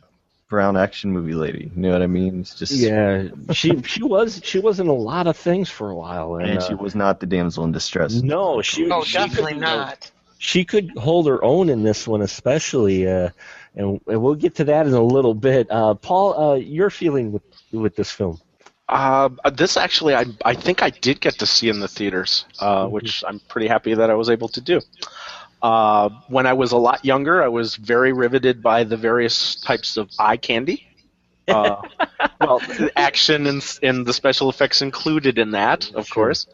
brown 0.52 0.76
action 0.78 1.12
movie 1.12 1.34
lady. 1.34 1.72
You 1.76 1.82
know 1.82 1.92
what 1.94 2.02
I 2.04 2.08
mean? 2.08 2.42
It's 2.42 2.54
just 2.54 2.74
Yeah, 2.74 3.30
she 3.54 3.82
she 3.84 4.04
was 4.04 4.42
she 4.44 4.60
was 4.60 4.80
in 4.82 4.88
a 4.88 4.94
lot 5.12 5.26
of 5.26 5.36
things 5.38 5.70
for 5.70 5.90
a 5.90 5.96
while, 5.96 6.36
and, 6.36 6.50
And 6.52 6.62
she 6.62 6.74
uh, 6.74 6.78
was 6.78 6.94
not 6.94 7.20
the 7.22 7.26
damsel 7.26 7.64
in 7.64 7.72
distress. 7.72 8.22
no, 8.22 8.62
she 8.62 8.92
Oh, 8.92 9.04
she 9.04 9.18
definitely 9.18 9.54
could- 9.54 9.62
not. 9.62 10.12
She 10.38 10.66
could 10.66 10.92
hold 10.98 11.28
her 11.28 11.44
own 11.44 11.70
in 11.70 11.84
this 11.84 12.08
one, 12.08 12.22
especially, 12.24 13.08
uh, 13.08 13.30
and, 13.76 14.02
and 14.08 14.22
we'll 14.24 14.34
get 14.46 14.56
to 14.56 14.64
that 14.66 14.88
in 14.88 14.94
a 14.94 15.02
little 15.18 15.36
bit. 15.36 15.70
Uh, 15.70 15.94
Paul, 15.94 16.28
uh, 16.40 16.56
your 16.56 16.90
feeling 16.90 17.32
with 17.32 17.44
with 17.72 17.96
this 17.96 18.12
film? 18.12 18.40
Uh, 18.90 19.30
this 19.54 19.78
actually, 19.78 20.16
I 20.16 20.26
I 20.44 20.54
think 20.56 20.82
I 20.84 20.90
did 20.90 21.22
get 21.22 21.36
to 21.40 21.46
see 21.46 21.70
in 21.70 21.80
the 21.80 21.88
theaters, 21.88 22.46
uh, 22.60 22.88
which 22.88 23.24
I'm 23.26 23.40
pretty 23.48 23.68
happy 23.68 23.94
that 23.94 24.10
I 24.10 24.16
was 24.16 24.30
able 24.30 24.50
to 24.50 24.62
do. 24.62 24.82
Uh, 25.62 26.10
when 26.28 26.48
I 26.48 26.54
was 26.54 26.72
a 26.72 26.78
lot 26.78 27.06
younger, 27.06 27.44
I 27.44 27.48
was 27.48 27.76
very 27.76 28.14
riveted 28.14 28.64
by 28.64 28.84
the 28.84 28.98
various 28.98 29.56
types 29.56 29.98
of 29.98 30.10
eye 30.18 30.38
candy. 30.38 30.88
Uh, 31.48 31.82
well, 32.42 32.60
the 32.60 32.92
action 32.96 33.48
and, 33.48 33.80
and 33.84 34.06
the 34.06 34.14
special 34.14 34.50
effects 34.50 34.82
included 34.82 35.38
in 35.38 35.52
that, 35.52 35.92
of 35.94 36.10
course. 36.10 36.48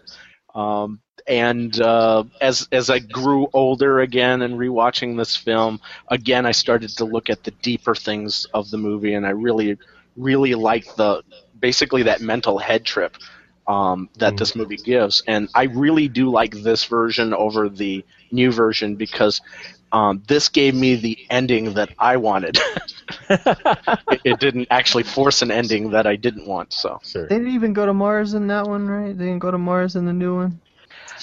Um, 0.53 0.99
and 1.27 1.79
uh, 1.81 2.23
as 2.39 2.67
as 2.71 2.89
I 2.89 2.99
grew 2.99 3.47
older 3.53 3.99
again 3.99 4.41
and 4.41 4.55
rewatching 4.55 5.17
this 5.17 5.35
film, 5.35 5.81
again 6.07 6.45
I 6.45 6.51
started 6.51 6.89
to 6.97 7.05
look 7.05 7.29
at 7.29 7.43
the 7.43 7.51
deeper 7.51 7.93
things 7.95 8.45
of 8.53 8.69
the 8.69 8.77
movie, 8.77 9.13
and 9.13 9.25
I 9.25 9.31
really, 9.31 9.77
really 10.15 10.55
liked 10.55 10.95
the 10.95 11.23
basically 11.59 12.03
that 12.03 12.21
mental 12.21 12.57
head 12.57 12.85
trip 12.85 13.17
um, 13.67 14.09
that 14.17 14.37
this 14.37 14.55
movie 14.55 14.77
gives. 14.77 15.23
And 15.27 15.49
I 15.53 15.63
really 15.63 16.07
do 16.07 16.29
like 16.29 16.51
this 16.51 16.85
version 16.85 17.33
over 17.33 17.69
the 17.69 18.05
new 18.31 18.51
version 18.51 18.95
because 18.95 19.41
um, 19.91 20.23
this 20.27 20.49
gave 20.49 20.75
me 20.75 20.95
the 20.95 21.17
ending 21.29 21.73
that 21.73 21.89
I 21.97 22.17
wanted. 22.17 22.57
it, 23.29 24.21
it 24.23 24.39
didn't 24.39 24.67
actually 24.69 25.03
force 25.03 25.41
an 25.41 25.51
ending 25.51 25.91
that 25.91 26.05
I 26.07 26.15
didn't 26.15 26.47
want. 26.47 26.73
So 26.73 26.99
Sure. 27.03 27.27
They 27.27 27.35
didn't 27.37 27.53
even 27.53 27.73
go 27.73 27.85
to 27.85 27.93
Mars 27.93 28.33
in 28.33 28.47
that 28.47 28.67
one, 28.67 28.87
right? 28.87 29.17
They 29.17 29.25
didn't 29.25 29.39
go 29.39 29.51
to 29.51 29.57
Mars 29.57 29.95
in 29.95 30.05
the 30.05 30.13
new 30.13 30.35
one. 30.35 30.59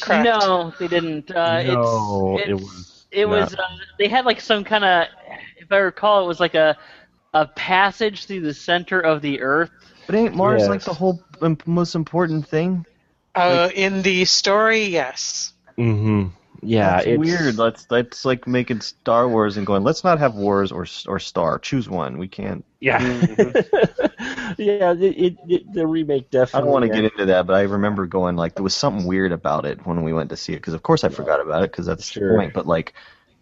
Correct. 0.00 0.24
No, 0.24 0.72
they 0.78 0.88
didn't. 0.88 1.30
Uh, 1.30 1.62
no, 1.62 2.38
it's, 2.38 2.48
it 2.48 2.54
was. 2.54 3.06
it 3.10 3.28
was. 3.28 3.54
Uh, 3.54 3.62
they 3.98 4.08
had 4.08 4.24
like 4.24 4.40
some 4.40 4.64
kind 4.64 4.84
of, 4.84 5.06
if 5.56 5.70
I 5.70 5.76
recall, 5.76 6.24
it 6.24 6.26
was 6.26 6.40
like 6.40 6.54
a 6.54 6.76
a 7.32 7.46
passage 7.46 8.26
through 8.26 8.40
the 8.40 8.54
center 8.54 9.00
of 9.00 9.20
the 9.22 9.40
Earth. 9.40 9.70
But 10.06 10.16
ain't 10.16 10.34
Mars 10.34 10.62
Yes. 10.62 10.68
like 10.68 10.84
the 10.84 10.94
whole 10.94 11.22
im- 11.42 11.58
most 11.66 11.94
important 11.94 12.46
thing? 12.48 12.86
Uh, 13.34 13.70
in 13.74 14.02
the 14.02 14.24
story, 14.24 14.84
yes. 14.84 15.52
Mm-hmm. 15.78 16.28
Yeah, 16.62 17.02
That's 17.02 17.06
it's 17.06 17.18
weird. 17.18 17.56
Let's 17.58 17.86
let's 17.90 18.24
like 18.24 18.46
making 18.46 18.80
Star 18.80 19.28
Wars 19.28 19.56
and 19.56 19.66
going. 19.66 19.82
Let's 19.82 20.02
not 20.04 20.18
have 20.18 20.34
wars 20.34 20.72
or 20.72 20.86
or 21.06 21.18
Star. 21.18 21.58
Choose 21.58 21.88
one. 21.90 22.18
We 22.18 22.28
can't. 22.28 22.64
Yeah, 22.80 23.00
yeah. 24.58 24.92
It, 24.92 25.02
it, 25.18 25.36
it, 25.48 25.72
the 25.72 25.86
remake 25.86 26.30
definitely. 26.30 26.58
I 26.58 26.60
don't 26.60 26.70
want 26.70 26.82
to 26.84 26.88
get 26.88 27.04
into 27.04 27.26
that, 27.26 27.46
but 27.46 27.54
I 27.54 27.62
remember 27.62 28.06
going 28.06 28.36
like 28.36 28.54
there 28.54 28.62
was 28.64 28.74
something 28.74 29.06
weird 29.06 29.32
about 29.32 29.64
it 29.66 29.84
when 29.86 30.02
we 30.02 30.12
went 30.12 30.30
to 30.30 30.36
see 30.36 30.52
it 30.52 30.56
because 30.56 30.74
of 30.74 30.82
course 30.82 31.04
I 31.04 31.08
forgot 31.08 31.40
about 31.40 31.62
it 31.64 31.70
because 31.70 31.86
that's 31.86 32.10
Sure. 32.10 32.28
the 32.28 32.34
point. 32.36 32.52
But 32.54 32.66
like, 32.66 32.94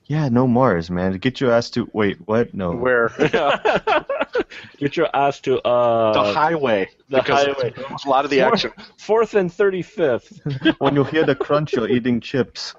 yeah, 0.07 0.29
no 0.29 0.47
Mars, 0.47 0.91
man. 0.91 1.13
Get 1.19 1.41
your 1.41 1.53
ass 1.53 1.71
to 1.71 1.89
wait. 1.93 2.19
What? 2.27 2.53
No. 2.55 2.73
where 2.73 3.09
Get 4.79 4.97
your 4.97 5.09
ass 5.15 5.41
to 5.41 5.61
uh, 5.63 6.13
the 6.13 6.33
highway, 6.33 6.89
the 7.09 7.23
highway. 7.23 7.73
a 8.05 8.09
lot 8.09 8.25
of 8.25 8.31
the 8.31 8.39
Four- 8.41 8.53
action. 8.53 8.73
Fourth 8.99 9.35
and 9.35 9.53
thirty 9.53 9.83
fifth. 9.83 10.41
when 10.79 10.95
you 10.95 11.05
hear 11.05 11.25
the 11.25 11.35
crunch, 11.35 11.73
you're 11.75 11.89
eating 11.89 12.21
chips. 12.21 12.75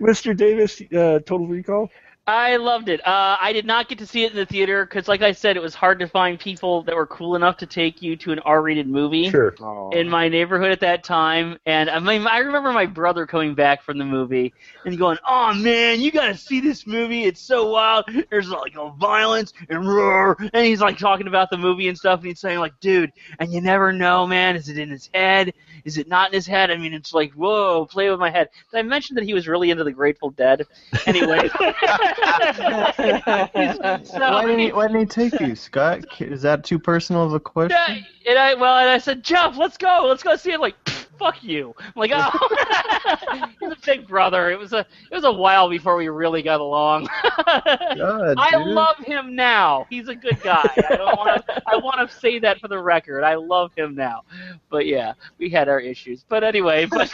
Mr. 0.00 0.36
Davis, 0.36 0.80
uh, 0.92 1.20
Total 1.24 1.46
Recall. 1.46 1.90
I 2.28 2.56
loved 2.56 2.90
it. 2.90 3.00
Uh, 3.06 3.38
I 3.40 3.54
did 3.54 3.64
not 3.64 3.88
get 3.88 3.96
to 4.00 4.06
see 4.06 4.24
it 4.24 4.32
in 4.32 4.36
the 4.36 4.44
theater 4.44 4.84
because, 4.84 5.08
like 5.08 5.22
I 5.22 5.32
said, 5.32 5.56
it 5.56 5.62
was 5.62 5.74
hard 5.74 5.98
to 6.00 6.06
find 6.06 6.38
people 6.38 6.82
that 6.82 6.94
were 6.94 7.06
cool 7.06 7.36
enough 7.36 7.56
to 7.56 7.66
take 7.66 8.02
you 8.02 8.16
to 8.16 8.32
an 8.32 8.38
R-rated 8.40 8.86
movie. 8.86 9.30
Sure. 9.30 9.54
In 9.94 10.10
my 10.10 10.28
neighborhood 10.28 10.70
at 10.70 10.80
that 10.80 11.04
time, 11.04 11.58
and 11.64 11.88
I 11.88 11.98
mean, 12.00 12.26
I 12.26 12.40
remember 12.40 12.70
my 12.70 12.84
brother 12.84 13.26
coming 13.26 13.54
back 13.54 13.82
from 13.82 13.96
the 13.96 14.04
movie 14.04 14.52
and 14.84 14.98
going, 14.98 15.16
"Oh 15.26 15.54
man, 15.54 16.02
you 16.02 16.10
gotta 16.10 16.36
see 16.36 16.60
this 16.60 16.86
movie! 16.86 17.24
It's 17.24 17.40
so 17.40 17.70
wild. 17.70 18.04
There's 18.30 18.50
like 18.50 18.76
a 18.76 18.90
violence 18.90 19.54
and 19.70 19.88
roar." 19.88 20.36
And 20.52 20.66
he's 20.66 20.82
like 20.82 20.98
talking 20.98 21.28
about 21.28 21.48
the 21.48 21.56
movie 21.56 21.88
and 21.88 21.96
stuff, 21.96 22.20
and 22.20 22.28
he's 22.28 22.40
saying 22.40 22.58
like, 22.58 22.78
"Dude, 22.80 23.10
and 23.38 23.50
you 23.50 23.62
never 23.62 23.90
know, 23.90 24.26
man. 24.26 24.54
Is 24.54 24.68
it 24.68 24.76
in 24.76 24.90
his 24.90 25.08
head? 25.14 25.54
Is 25.86 25.96
it 25.96 26.08
not 26.08 26.28
in 26.28 26.34
his 26.34 26.46
head? 26.46 26.70
I 26.70 26.76
mean, 26.76 26.92
it's 26.92 27.14
like, 27.14 27.32
whoa, 27.32 27.86
play 27.86 28.10
with 28.10 28.20
my 28.20 28.28
head." 28.28 28.50
Did 28.70 28.80
I 28.80 28.82
mention 28.82 29.14
that 29.14 29.24
he 29.24 29.32
was 29.32 29.48
really 29.48 29.70
into 29.70 29.84
the 29.84 29.92
Grateful 29.92 30.30
Dead? 30.30 30.66
Anyway. 31.06 31.48
Why 33.48 34.44
didn't 34.44 34.58
he, 34.58 34.72
why 34.72 34.86
didn't 34.86 35.00
he 35.00 35.06
take 35.06 35.40
you, 35.40 35.54
Scott? 35.54 36.04
Is 36.20 36.42
that 36.42 36.64
too 36.64 36.78
personal 36.78 37.24
of 37.24 37.32
a 37.32 37.40
question? 37.40 37.78
Yeah, 37.88 38.30
and 38.30 38.38
I 38.38 38.54
well, 38.54 38.78
and 38.78 38.90
I 38.90 38.98
said, 38.98 39.22
Jeff, 39.22 39.56
let's 39.56 39.76
go, 39.76 40.06
let's 40.08 40.22
go 40.22 40.36
see 40.36 40.52
it. 40.52 40.60
Like, 40.60 40.76
fuck 41.18 41.42
you. 41.42 41.74
I'm 41.78 41.92
like, 41.96 42.12
oh, 42.14 43.46
he's 43.60 43.70
a 43.70 43.76
big 43.84 44.06
brother. 44.06 44.50
It 44.50 44.58
was 44.58 44.72
a 44.72 44.80
it 44.80 45.14
was 45.14 45.24
a 45.24 45.32
while 45.32 45.68
before 45.68 45.96
we 45.96 46.08
really 46.08 46.42
got 46.42 46.60
along. 46.60 47.08
God, 47.46 48.34
I 48.38 48.50
dude. 48.52 48.66
love 48.68 48.96
him 48.98 49.34
now. 49.34 49.86
He's 49.90 50.08
a 50.08 50.14
good 50.14 50.40
guy. 50.42 50.68
I 50.90 50.96
don't 50.96 51.16
want 51.16 51.46
to. 51.46 51.62
I 51.66 51.76
want 51.76 52.08
to 52.08 52.16
say 52.16 52.38
that 52.38 52.60
for 52.60 52.68
the 52.68 52.78
record. 52.78 53.24
I 53.24 53.34
love 53.34 53.72
him 53.76 53.94
now. 53.94 54.22
But 54.70 54.86
yeah, 54.86 55.14
we 55.38 55.50
had 55.50 55.68
our 55.68 55.80
issues. 55.80 56.24
But 56.28 56.44
anyway, 56.44 56.86
but 56.86 57.12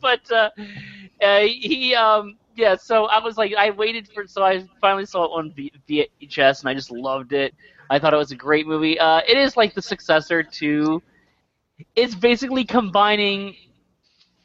but 0.00 0.30
uh, 0.30 0.50
uh, 1.22 1.40
he 1.40 1.94
um 1.94 2.36
yeah. 2.54 2.76
So 2.76 3.06
I 3.06 3.22
was 3.22 3.36
like, 3.36 3.54
I 3.54 3.70
waited 3.70 4.08
for. 4.08 4.26
So 4.26 4.42
I 4.42 4.66
finally 4.80 5.06
saw 5.06 5.24
it 5.24 5.28
on 5.28 5.52
VHS, 5.88 6.60
and 6.60 6.68
I 6.68 6.74
just 6.74 6.90
loved 6.90 7.32
it. 7.32 7.54
I 7.88 7.98
thought 7.98 8.14
it 8.14 8.18
was 8.18 8.30
a 8.32 8.36
great 8.36 8.66
movie. 8.66 8.98
Uh, 8.98 9.20
it 9.26 9.36
is 9.36 9.56
like 9.56 9.74
the 9.74 9.82
successor 9.82 10.42
to. 10.42 11.02
It's 11.96 12.14
basically 12.14 12.64
combining 12.64 13.56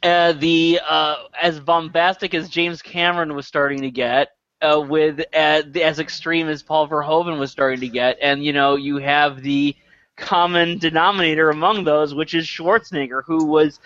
uh, 0.02 0.32
the 0.32 0.80
uh, 0.86 1.16
as 1.40 1.60
bombastic 1.60 2.34
as 2.34 2.48
James 2.48 2.82
Cameron 2.82 3.34
was 3.34 3.46
starting 3.46 3.82
to 3.82 3.90
get 3.90 4.28
uh, 4.62 4.80
with 4.80 5.20
uh, 5.34 5.62
as 5.74 5.98
extreme 5.98 6.48
as 6.48 6.62
Paul 6.62 6.88
Verhoeven 6.88 7.38
was 7.38 7.50
starting 7.50 7.80
to 7.80 7.88
get, 7.88 8.18
and 8.22 8.44
you 8.44 8.52
know 8.52 8.76
you 8.76 8.98
have 8.98 9.42
the 9.42 9.74
common 10.16 10.78
denominator 10.78 11.50
among 11.50 11.84
those, 11.84 12.14
which 12.14 12.34
is 12.34 12.46
Schwarzenegger, 12.46 13.22
who 13.24 13.44
was 13.44 13.80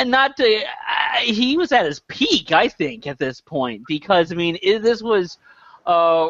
uh, 0.00 0.04
not 0.04 0.36
to, 0.36 0.44
uh, 0.64 1.16
he 1.22 1.56
was 1.56 1.72
at 1.72 1.86
his 1.86 2.00
peak, 2.08 2.52
I 2.52 2.68
think, 2.68 3.06
at 3.06 3.18
this 3.18 3.40
point, 3.40 3.82
because 3.86 4.32
I 4.32 4.34
mean 4.34 4.56
i 4.66 4.78
this 4.78 5.02
was 5.02 5.38
uh, 5.86 6.28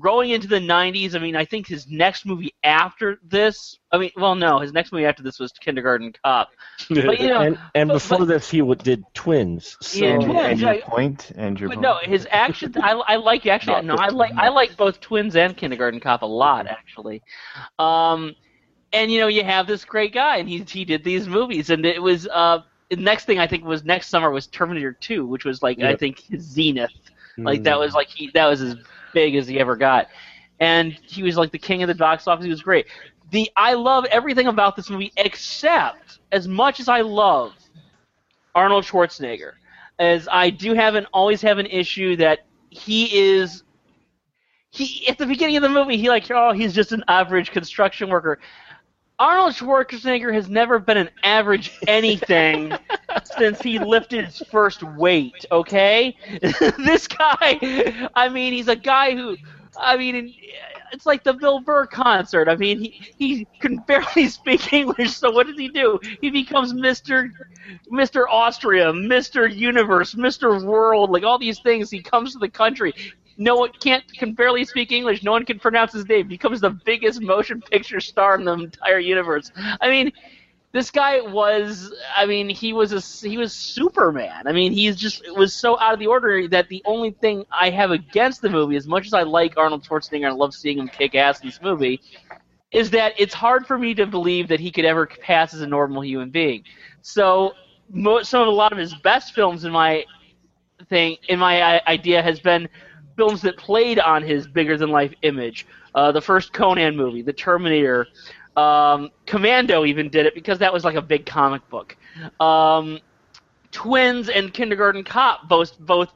going 0.00 0.30
into 0.30 0.46
the 0.48 0.58
90s. 0.60 1.14
I 1.14 1.18
mean, 1.18 1.34
I 1.36 1.44
think 1.44 1.66
his 1.66 1.86
next 1.88 2.26
movie 2.26 2.52
after 2.64 3.18
this, 3.22 3.78
I 3.92 3.98
mean, 3.98 4.10
well, 4.16 4.34
no, 4.34 4.58
his 4.58 4.72
next 4.72 4.92
movie 4.92 5.06
after 5.06 5.22
this 5.22 5.38
was 5.38 5.52
Kindergarten 5.52 6.12
Cop. 6.24 6.50
But 6.90 7.20
you 7.20 7.28
know, 7.28 7.40
and 7.40 7.58
and 7.74 7.88
but- 7.88 7.94
before 7.94 8.18
but- 8.18 8.24
this, 8.28 8.50
he 8.50 8.58
w- 8.58 8.74
did 8.76 9.02
Twins. 9.14 9.76
So, 9.80 9.98
Yeah, 10.04 10.10
and, 10.14 10.22
Twins, 10.24 10.46
and 10.50 10.60
your 10.60 10.70
I- 10.70 10.80
point, 10.80 11.32
and 11.36 11.58
your 11.60 11.68
But 11.70 11.76
point. 11.76 11.82
no, 11.82 11.98
his 12.02 12.26
action. 12.30 12.74
I, 12.82 12.92
I 12.92 13.16
like 13.16 13.46
actually. 13.46 13.82
No, 13.82 13.94
I 13.96 14.08
like. 14.08 14.32
I 14.36 14.48
like 14.48 14.76
both 14.76 15.00
Twins 15.00 15.36
and 15.36 15.56
Kindergarten 15.56 16.00
Cop 16.00 16.22
a 16.22 16.26
lot 16.26 16.66
actually. 16.66 17.22
Um, 17.78 18.34
and 18.92 19.10
you 19.12 19.20
know 19.20 19.26
you 19.28 19.44
have 19.44 19.66
this 19.66 19.84
great 19.84 20.12
guy, 20.14 20.36
and 20.38 20.48
he 20.48 20.64
he 20.68 20.84
did 20.84 21.04
these 21.04 21.28
movies, 21.28 21.70
and 21.70 21.84
it 21.86 22.00
was 22.02 22.26
uh 22.28 22.60
the 22.90 22.96
next 22.96 23.24
thing 23.26 23.38
I 23.38 23.46
think 23.46 23.64
was 23.64 23.84
next 23.84 24.08
summer 24.08 24.30
was 24.30 24.46
Terminator 24.46 24.92
Two, 24.92 25.26
which 25.26 25.44
was 25.44 25.62
like 25.62 25.80
I 25.80 25.96
think 25.96 26.20
his 26.20 26.42
zenith. 26.42 26.90
Hmm. 27.36 27.46
Like 27.46 27.62
that 27.64 27.78
was 27.78 27.94
like 27.94 28.08
he 28.08 28.30
that 28.34 28.46
was 28.46 28.60
as 28.60 28.76
big 29.12 29.36
as 29.36 29.46
he 29.46 29.60
ever 29.60 29.76
got, 29.76 30.08
and 30.60 30.92
he 30.92 31.22
was 31.22 31.36
like 31.36 31.52
the 31.52 31.58
king 31.58 31.82
of 31.82 31.88
the 31.88 31.94
box 31.94 32.26
office. 32.26 32.44
He 32.44 32.50
was 32.50 32.62
great. 32.62 32.86
The 33.30 33.50
I 33.56 33.74
love 33.74 34.06
everything 34.06 34.46
about 34.46 34.74
this 34.74 34.88
movie 34.88 35.12
except 35.16 36.20
as 36.32 36.48
much 36.48 36.80
as 36.80 36.88
I 36.88 37.02
love 37.02 37.52
Arnold 38.54 38.84
Schwarzenegger, 38.84 39.52
as 39.98 40.28
I 40.30 40.50
do 40.50 40.74
have 40.74 40.94
and 40.94 41.06
always 41.12 41.42
have 41.42 41.58
an 41.58 41.66
issue 41.66 42.16
that 42.16 42.40
he 42.70 43.18
is. 43.18 43.64
He 44.70 45.08
at 45.08 45.16
the 45.16 45.26
beginning 45.26 45.56
of 45.56 45.62
the 45.62 45.68
movie, 45.68 45.96
he 45.96 46.08
like 46.08 46.30
oh 46.30 46.52
he's 46.52 46.74
just 46.74 46.92
an 46.92 47.04
average 47.08 47.50
construction 47.50 48.08
worker. 48.08 48.38
Arnold 49.18 49.54
Schwarzenegger 49.54 50.32
has 50.32 50.48
never 50.48 50.78
been 50.78 50.96
an 50.96 51.10
average 51.22 51.72
anything 51.86 52.72
since 53.24 53.60
he 53.60 53.78
lifted 53.78 54.26
his 54.26 54.38
first 54.50 54.82
weight, 54.82 55.44
okay? 55.50 56.16
this 56.78 57.06
guy, 57.08 58.08
I 58.14 58.28
mean, 58.28 58.52
he's 58.52 58.68
a 58.68 58.76
guy 58.76 59.14
who, 59.14 59.36
I 59.76 59.96
mean, 59.96 60.34
it's 60.92 61.06
like 61.06 61.24
the 61.24 61.32
Bill 61.34 61.60
Burr 61.60 61.86
concert. 61.86 62.48
I 62.48 62.56
mean, 62.56 62.80
he, 62.80 63.12
he 63.18 63.46
can 63.60 63.78
barely 63.78 64.28
speak 64.28 64.72
English, 64.72 65.16
so 65.16 65.30
what 65.30 65.46
does 65.46 65.58
he 65.58 65.68
do? 65.68 65.98
He 66.20 66.30
becomes 66.30 66.72
Mr. 66.72 67.30
Mr. 67.90 68.24
Austria, 68.30 68.92
Mr. 68.92 69.46
Universe, 69.48 70.14
Mr. 70.14 70.62
World, 70.64 71.10
like 71.10 71.24
all 71.24 71.38
these 71.38 71.60
things. 71.60 71.90
He 71.90 72.02
comes 72.02 72.32
to 72.32 72.38
the 72.38 72.48
country. 72.48 72.94
No 73.38 73.54
one 73.54 73.70
can't 73.80 74.04
can 74.14 74.34
barely 74.34 74.64
speak 74.64 74.90
English. 74.90 75.22
No 75.22 75.30
one 75.30 75.44
can 75.44 75.58
pronounce 75.60 75.92
his 75.92 76.06
name. 76.08 76.26
Becomes 76.26 76.60
the 76.60 76.70
biggest 76.70 77.22
motion 77.22 77.62
picture 77.62 78.00
star 78.00 78.34
in 78.34 78.44
the 78.44 78.52
entire 78.52 78.98
universe. 78.98 79.52
I 79.80 79.88
mean, 79.88 80.12
this 80.72 80.90
guy 80.90 81.20
was 81.20 81.94
I 82.16 82.26
mean 82.26 82.48
he 82.48 82.72
was 82.72 82.92
a 82.92 83.28
he 83.28 83.38
was 83.38 83.52
Superman. 83.52 84.46
I 84.46 84.52
mean 84.52 84.72
he's 84.72 84.96
just 84.96 85.24
it 85.24 85.34
was 85.34 85.54
so 85.54 85.78
out 85.78 85.94
of 85.94 86.00
the 86.00 86.08
ordinary 86.08 86.48
that 86.48 86.68
the 86.68 86.82
only 86.84 87.12
thing 87.12 87.44
I 87.52 87.70
have 87.70 87.92
against 87.92 88.42
the 88.42 88.50
movie, 88.50 88.76
as 88.76 88.88
much 88.88 89.06
as 89.06 89.14
I 89.14 89.22
like 89.22 89.56
Arnold 89.56 89.84
Schwarzenegger 89.84 90.16
and 90.16 90.26
I 90.26 90.32
love 90.32 90.52
seeing 90.52 90.78
him 90.78 90.88
kick 90.88 91.14
ass 91.14 91.40
in 91.40 91.46
this 91.46 91.62
movie, 91.62 92.00
is 92.72 92.90
that 92.90 93.14
it's 93.18 93.34
hard 93.34 93.66
for 93.66 93.78
me 93.78 93.94
to 93.94 94.06
believe 94.06 94.48
that 94.48 94.58
he 94.58 94.72
could 94.72 94.84
ever 94.84 95.06
pass 95.06 95.54
as 95.54 95.60
a 95.60 95.66
normal 95.66 96.04
human 96.04 96.30
being. 96.30 96.64
So 97.02 97.52
some 98.22 98.42
of 98.42 98.48
a 98.48 98.50
lot 98.50 98.72
of 98.72 98.78
his 98.78 98.94
best 98.96 99.32
films 99.34 99.64
in 99.64 99.72
my 99.72 100.04
thing 100.88 101.16
in 101.28 101.38
my 101.38 101.60
uh, 101.60 101.80
idea 101.86 102.22
has 102.22 102.40
been 102.40 102.68
films 103.18 103.42
that 103.42 103.56
played 103.58 103.98
on 103.98 104.22
his 104.22 104.46
bigger 104.46 104.78
than 104.78 104.90
life 104.90 105.12
image. 105.22 105.66
Uh, 105.94 106.12
the 106.12 106.20
first 106.20 106.52
Conan 106.52 106.96
movie, 106.96 107.20
The 107.20 107.32
Terminator, 107.32 108.06
um, 108.56 109.10
Commando 109.26 109.84
even 109.84 110.08
did 110.08 110.24
it 110.24 110.34
because 110.34 110.58
that 110.60 110.72
was 110.72 110.84
like 110.84 110.94
a 110.94 111.02
big 111.02 111.26
comic 111.26 111.68
book. 111.68 111.96
Um, 112.40 113.00
Twins 113.72 114.28
and 114.28 114.54
Kindergarten 114.54 115.02
Cop 115.02 115.48
both 115.48 115.78
both 115.80 116.12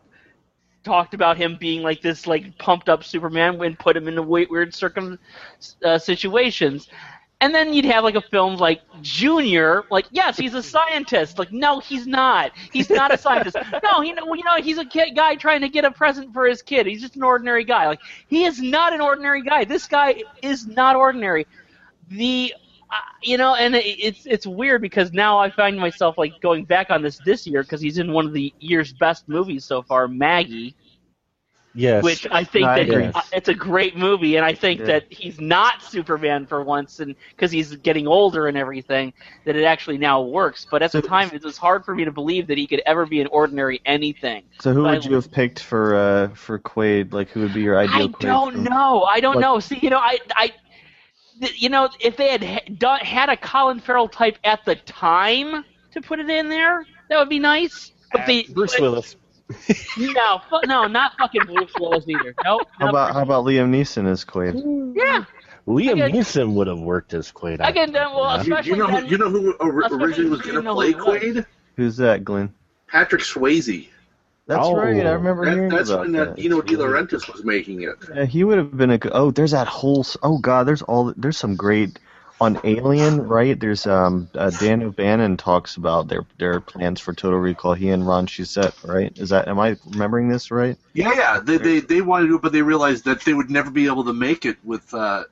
talked 0.84 1.14
about 1.14 1.36
him 1.36 1.56
being 1.60 1.82
like 1.82 2.00
this 2.00 2.26
like 2.26 2.56
pumped 2.58 2.88
up 2.88 3.04
Superman 3.04 3.60
and 3.62 3.78
put 3.78 3.96
him 3.96 4.06
into 4.08 4.22
we- 4.22 4.46
weird 4.46 4.72
circum 4.72 5.18
uh, 5.84 5.98
situations. 5.98 6.88
And 7.42 7.52
then 7.52 7.74
you'd 7.74 7.84
have 7.86 8.04
like 8.04 8.14
a 8.14 8.20
film 8.20 8.54
like 8.54 8.82
Junior, 9.00 9.82
like 9.90 10.06
yes, 10.12 10.36
he's 10.38 10.54
a 10.54 10.62
scientist. 10.74 11.40
Like 11.40 11.52
no, 11.52 11.80
he's 11.80 12.06
not. 12.06 12.52
He's 12.72 12.88
not 12.88 13.12
a 13.12 13.18
scientist. 13.18 13.56
no, 13.82 14.00
he, 14.00 14.10
you 14.10 14.14
know, 14.44 14.56
he's 14.62 14.78
a 14.78 14.84
kid, 14.84 15.16
guy 15.16 15.34
trying 15.34 15.60
to 15.62 15.68
get 15.68 15.84
a 15.84 15.90
present 15.90 16.32
for 16.32 16.46
his 16.46 16.62
kid. 16.62 16.86
He's 16.86 17.00
just 17.00 17.16
an 17.16 17.24
ordinary 17.24 17.64
guy. 17.64 17.88
Like 17.88 18.00
he 18.28 18.44
is 18.44 18.62
not 18.62 18.92
an 18.92 19.00
ordinary 19.00 19.42
guy. 19.42 19.64
This 19.64 19.88
guy 19.88 20.22
is 20.40 20.68
not 20.68 20.94
ordinary. 20.94 21.48
The 22.10 22.54
uh, 22.88 22.94
you 23.22 23.36
know, 23.38 23.56
and 23.56 23.74
it, 23.74 23.86
it's 23.86 24.24
it's 24.24 24.46
weird 24.46 24.80
because 24.80 25.12
now 25.12 25.36
I 25.36 25.50
find 25.50 25.76
myself 25.76 26.16
like 26.18 26.40
going 26.40 26.64
back 26.64 26.90
on 26.90 27.02
this 27.02 27.18
this 27.24 27.44
year 27.44 27.64
because 27.64 27.80
he's 27.80 27.98
in 27.98 28.12
one 28.12 28.24
of 28.24 28.34
the 28.34 28.54
year's 28.60 28.92
best 28.92 29.28
movies 29.28 29.64
so 29.64 29.82
far, 29.82 30.06
Maggie 30.06 30.76
yes. 31.74 32.02
which 32.04 32.26
I 32.30 32.44
think 32.44 32.66
I 32.66 32.84
that 32.84 32.88
agree. 32.90 33.04
uh, 33.14 33.20
it's 33.32 33.48
a 33.48 33.54
great 33.54 33.96
movie, 33.96 34.36
and 34.36 34.44
I 34.44 34.54
think 34.54 34.80
Yeah. 34.80 34.86
that 34.86 35.04
he's 35.12 35.40
not 35.40 35.82
Superman 35.82 36.46
for 36.46 36.62
once, 36.62 37.00
and 37.00 37.14
because 37.30 37.50
he's 37.50 37.76
getting 37.76 38.06
older 38.06 38.46
and 38.48 38.56
everything, 38.56 39.12
that 39.44 39.56
it 39.56 39.64
actually 39.64 39.98
now 39.98 40.22
works. 40.22 40.66
But 40.70 40.82
at 40.82 40.92
the 40.92 41.02
time, 41.02 41.30
it 41.32 41.42
was 41.44 41.56
hard 41.56 41.84
for 41.84 41.94
me 41.94 42.04
to 42.04 42.12
believe 42.12 42.46
that 42.48 42.58
he 42.58 42.66
could 42.66 42.82
ever 42.86 43.06
be 43.06 43.20
an 43.20 43.26
ordinary 43.28 43.80
anything. 43.86 44.42
So 44.60 44.72
who 44.72 44.82
But 44.82 44.88
I- 44.88 44.92
would 44.94 45.04
you 45.06 45.14
have 45.14 45.30
picked 45.30 45.60
for 45.60 45.94
uh, 45.94 46.28
for 46.34 46.58
Quaid? 46.58 47.12
Like 47.12 47.28
who 47.30 47.40
would 47.40 47.54
be 47.54 47.62
your 47.62 47.78
ideal 47.78 47.94
I 47.94 48.06
Quaid? 48.08 48.18
don't 48.20 48.52
film? 48.54 48.64
know. 48.64 49.02
I 49.02 49.20
don't 49.20 49.36
Like- 49.36 49.42
know. 49.42 49.58
See, 49.60 49.78
you 49.82 49.90
know, 49.90 49.98
I, 49.98 50.18
I, 50.36 50.52
th- 51.40 51.60
you 51.62 51.68
know, 51.68 51.88
if 52.00 52.16
they 52.16 52.28
had 52.28 52.42
ha- 52.44 52.74
done, 52.78 53.00
had 53.00 53.28
a 53.28 53.36
Colin 53.36 53.80
Farrell 53.80 54.08
type 54.08 54.38
at 54.44 54.64
the 54.64 54.76
time 54.76 55.64
to 55.92 56.00
put 56.00 56.18
it 56.20 56.30
in 56.30 56.48
there, 56.48 56.86
that 57.08 57.18
would 57.18 57.28
be 57.28 57.38
nice. 57.38 57.92
But 58.12 58.26
the 58.26 58.46
Bruce 58.52 58.72
but- 58.74 58.80
Willis. 58.82 59.16
No, 59.98 60.40
fu- 60.50 60.66
no, 60.66 60.86
not 60.86 61.12
fucking 61.18 61.42
Bruce 61.46 61.72
Willis 61.78 62.04
either. 62.08 62.34
Nope. 62.44 62.68
How 62.78 62.86
not 62.86 62.90
about 62.90 63.12
how 63.14 63.22
about 63.22 63.44
Liam 63.44 63.70
Neeson 63.70 64.06
as 64.06 64.24
Quaid? 64.24 64.54
yeah, 64.96 65.24
Liam 65.66 66.02
I 66.02 66.10
get- 66.10 66.12
Neeson 66.12 66.54
would 66.54 66.66
have 66.66 66.80
worked 66.80 67.14
as 67.14 67.30
Quaid. 67.32 67.60
I 67.60 67.68
Again, 67.70 67.92
then, 67.92 68.10
well, 68.12 68.36
think. 68.36 68.48
You, 68.48 68.54
especially 68.54 68.70
you 68.72 68.76
know, 68.78 68.86
who, 68.86 68.92
then- 69.00 69.06
you 69.06 69.18
know 69.18 69.30
who 69.30 69.52
or- 69.54 69.80
especially 69.80 70.04
originally 70.04 70.30
was 70.30 70.38
you 70.40 70.52
going 70.52 70.56
to 70.56 70.62
know 70.62 70.74
play 70.74 70.92
who 70.92 71.12
he. 71.12 71.32
Quaid? 71.32 71.46
Who's 71.76 71.96
that, 71.98 72.24
Glenn? 72.24 72.52
Patrick 72.88 73.22
Swayze. 73.22 73.88
That's 74.46 74.66
Oh. 74.66 74.74
right. 74.76 75.06
I 75.06 75.12
remember 75.12 75.44
hearing 75.44 75.44
That, 75.44 75.54
hearing 75.54 75.70
that's 75.70 75.90
about 75.90 76.00
when 76.00 76.12
that. 76.12 76.28
uh, 76.30 76.32
Dino 76.34 76.60
De 76.62 76.74
Laurentiis 76.76 77.32
was 77.32 77.44
making 77.44 77.82
it. 77.82 77.94
Yeah, 78.14 78.24
he 78.24 78.42
would 78.44 78.58
have 78.58 78.76
been 78.76 78.90
a 78.90 78.98
good. 78.98 79.12
Oh, 79.14 79.30
there's 79.30 79.52
that 79.52 79.68
whole. 79.68 80.00
s- 80.00 80.16
Oh 80.22 80.38
God, 80.38 80.66
there's 80.66 80.82
all. 80.82 81.14
There's 81.16 81.38
some 81.38 81.54
great 81.54 81.98
on 82.42 82.58
Alien, 82.64 83.28
right? 83.28 83.58
There's 83.58 83.86
um 83.86 84.28
uh, 84.34 84.50
Dan 84.50 84.82
O'Bannon 84.82 85.36
talks 85.36 85.76
about 85.76 86.08
their 86.08 86.26
their 86.38 86.60
plans 86.60 87.00
for 87.00 87.12
Total 87.12 87.38
Recall. 87.38 87.74
He 87.74 87.88
and 87.90 88.04
Ron 88.06 88.26
Shusett, 88.26 88.74
right? 88.86 89.16
Is 89.16 89.28
that 89.28 89.46
am 89.46 89.60
I 89.60 89.76
remembering 89.86 90.28
this 90.28 90.50
right? 90.50 90.76
Yeah, 90.92 91.12
yeah. 91.14 91.40
They, 91.40 91.58
they 91.58 91.80
they 91.80 92.00
wanted 92.00 92.28
to, 92.28 92.38
but 92.40 92.52
they 92.52 92.62
realized 92.62 93.04
that 93.04 93.20
they 93.22 93.32
would 93.32 93.48
never 93.48 93.70
be 93.70 93.86
able 93.86 94.04
to 94.04 94.12
make 94.12 94.44
it 94.44 94.56
with 94.64 94.92
uh, 94.92 95.24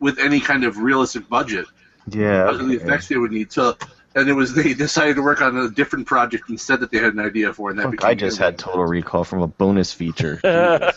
with 0.00 0.18
any 0.18 0.40
kind 0.40 0.64
of 0.64 0.76
realistic 0.76 1.28
budget 1.30 1.66
Yeah. 2.10 2.44
because 2.44 2.60
of 2.60 2.68
the 2.68 2.76
effects 2.76 3.08
they 3.08 3.16
would 3.16 3.32
need. 3.32 3.50
So, 3.50 3.76
and 4.14 4.28
it 4.28 4.34
was 4.34 4.54
they 4.54 4.74
decided 4.74 5.16
to 5.16 5.22
work 5.22 5.40
on 5.40 5.56
a 5.56 5.70
different 5.70 6.06
project 6.06 6.50
instead 6.50 6.80
that 6.80 6.90
they 6.90 6.98
had 6.98 7.14
an 7.14 7.20
idea 7.20 7.54
for, 7.54 7.70
and 7.70 7.78
that 7.78 7.84
Fuck, 7.84 7.92
became 7.92 8.10
I 8.10 8.14
just 8.14 8.36
had 8.36 8.58
Total 8.58 8.84
Recall 8.84 9.24
from 9.24 9.40
a 9.40 9.46
bonus 9.48 9.94
feature. 9.94 10.40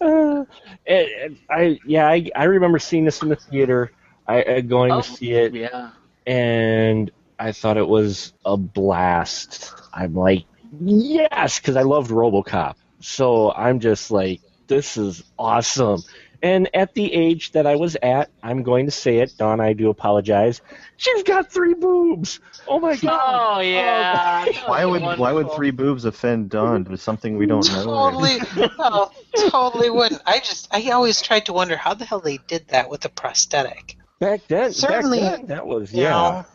Uh, 0.00 0.44
and- 0.86 1.08
and 1.08 1.38
I 1.50 1.78
yeah 1.84 2.06
I, 2.08 2.30
I 2.36 2.44
remember 2.44 2.78
seeing 2.78 3.04
this 3.04 3.22
in 3.22 3.28
the 3.28 3.36
theater. 3.36 3.92
I 4.26 4.42
uh, 4.42 4.60
going 4.60 4.92
Oh, 4.92 5.00
to 5.00 5.08
see 5.08 5.32
it, 5.32 5.54
yeah. 5.54 5.90
and 6.26 7.10
I 7.38 7.52
thought 7.52 7.76
it 7.76 7.88
was 7.88 8.32
a 8.44 8.56
blast. 8.56 9.72
I'm 9.92 10.14
like, 10.14 10.44
yes, 10.80 11.58
because 11.58 11.76
I 11.76 11.82
loved 11.82 12.10
RoboCop. 12.10 12.74
So 13.00 13.52
I'm 13.52 13.80
just 13.80 14.10
like, 14.10 14.40
this 14.66 14.96
is 14.96 15.22
awesome. 15.38 16.02
And 16.40 16.70
at 16.72 16.94
the 16.94 17.12
age 17.12 17.52
that 17.52 17.66
I 17.66 17.74
was 17.74 17.96
at, 18.00 18.30
I'm 18.42 18.62
going 18.62 18.86
to 18.86 18.92
say 18.92 19.18
it, 19.18 19.32
Dawn. 19.36 19.60
I 19.60 19.72
do 19.72 19.90
apologize. 19.90 20.60
She's 20.96 21.24
got 21.24 21.50
three 21.50 21.74
boobs. 21.74 22.38
Oh 22.68 22.78
my 22.78 22.94
god. 22.96 23.20
Oh, 23.20 23.54
oh 23.56 23.60
yeah. 23.60 24.46
why 24.66 24.84
would 24.84 25.02
why 25.18 25.32
would 25.32 25.50
three 25.52 25.72
boobs 25.72 26.04
offend 26.04 26.50
Dawn? 26.50 26.86
It's 26.90 27.02
something 27.02 27.36
we 27.36 27.46
don't 27.46 27.68
know. 27.72 27.84
Totally, 27.84 28.38
no, 28.78 29.10
totally 29.50 29.90
wouldn't. 29.90 30.22
I 30.26 30.38
just, 30.38 30.68
I 30.70 30.90
always 30.90 31.20
tried 31.22 31.46
to 31.46 31.52
wonder 31.52 31.76
how 31.76 31.94
the 31.94 32.04
hell 32.04 32.20
they 32.20 32.38
did 32.46 32.68
that 32.68 32.88
with 32.88 33.04
a 33.04 33.08
prosthetic. 33.08 33.96
Back 34.20 34.46
then, 34.48 34.72
Certainly, 34.72 35.20
back 35.20 35.36
then, 35.38 35.46
that 35.46 35.66
was 35.66 35.92
You 35.92 36.02
yeah. 36.02 36.10
know, 36.10 36.46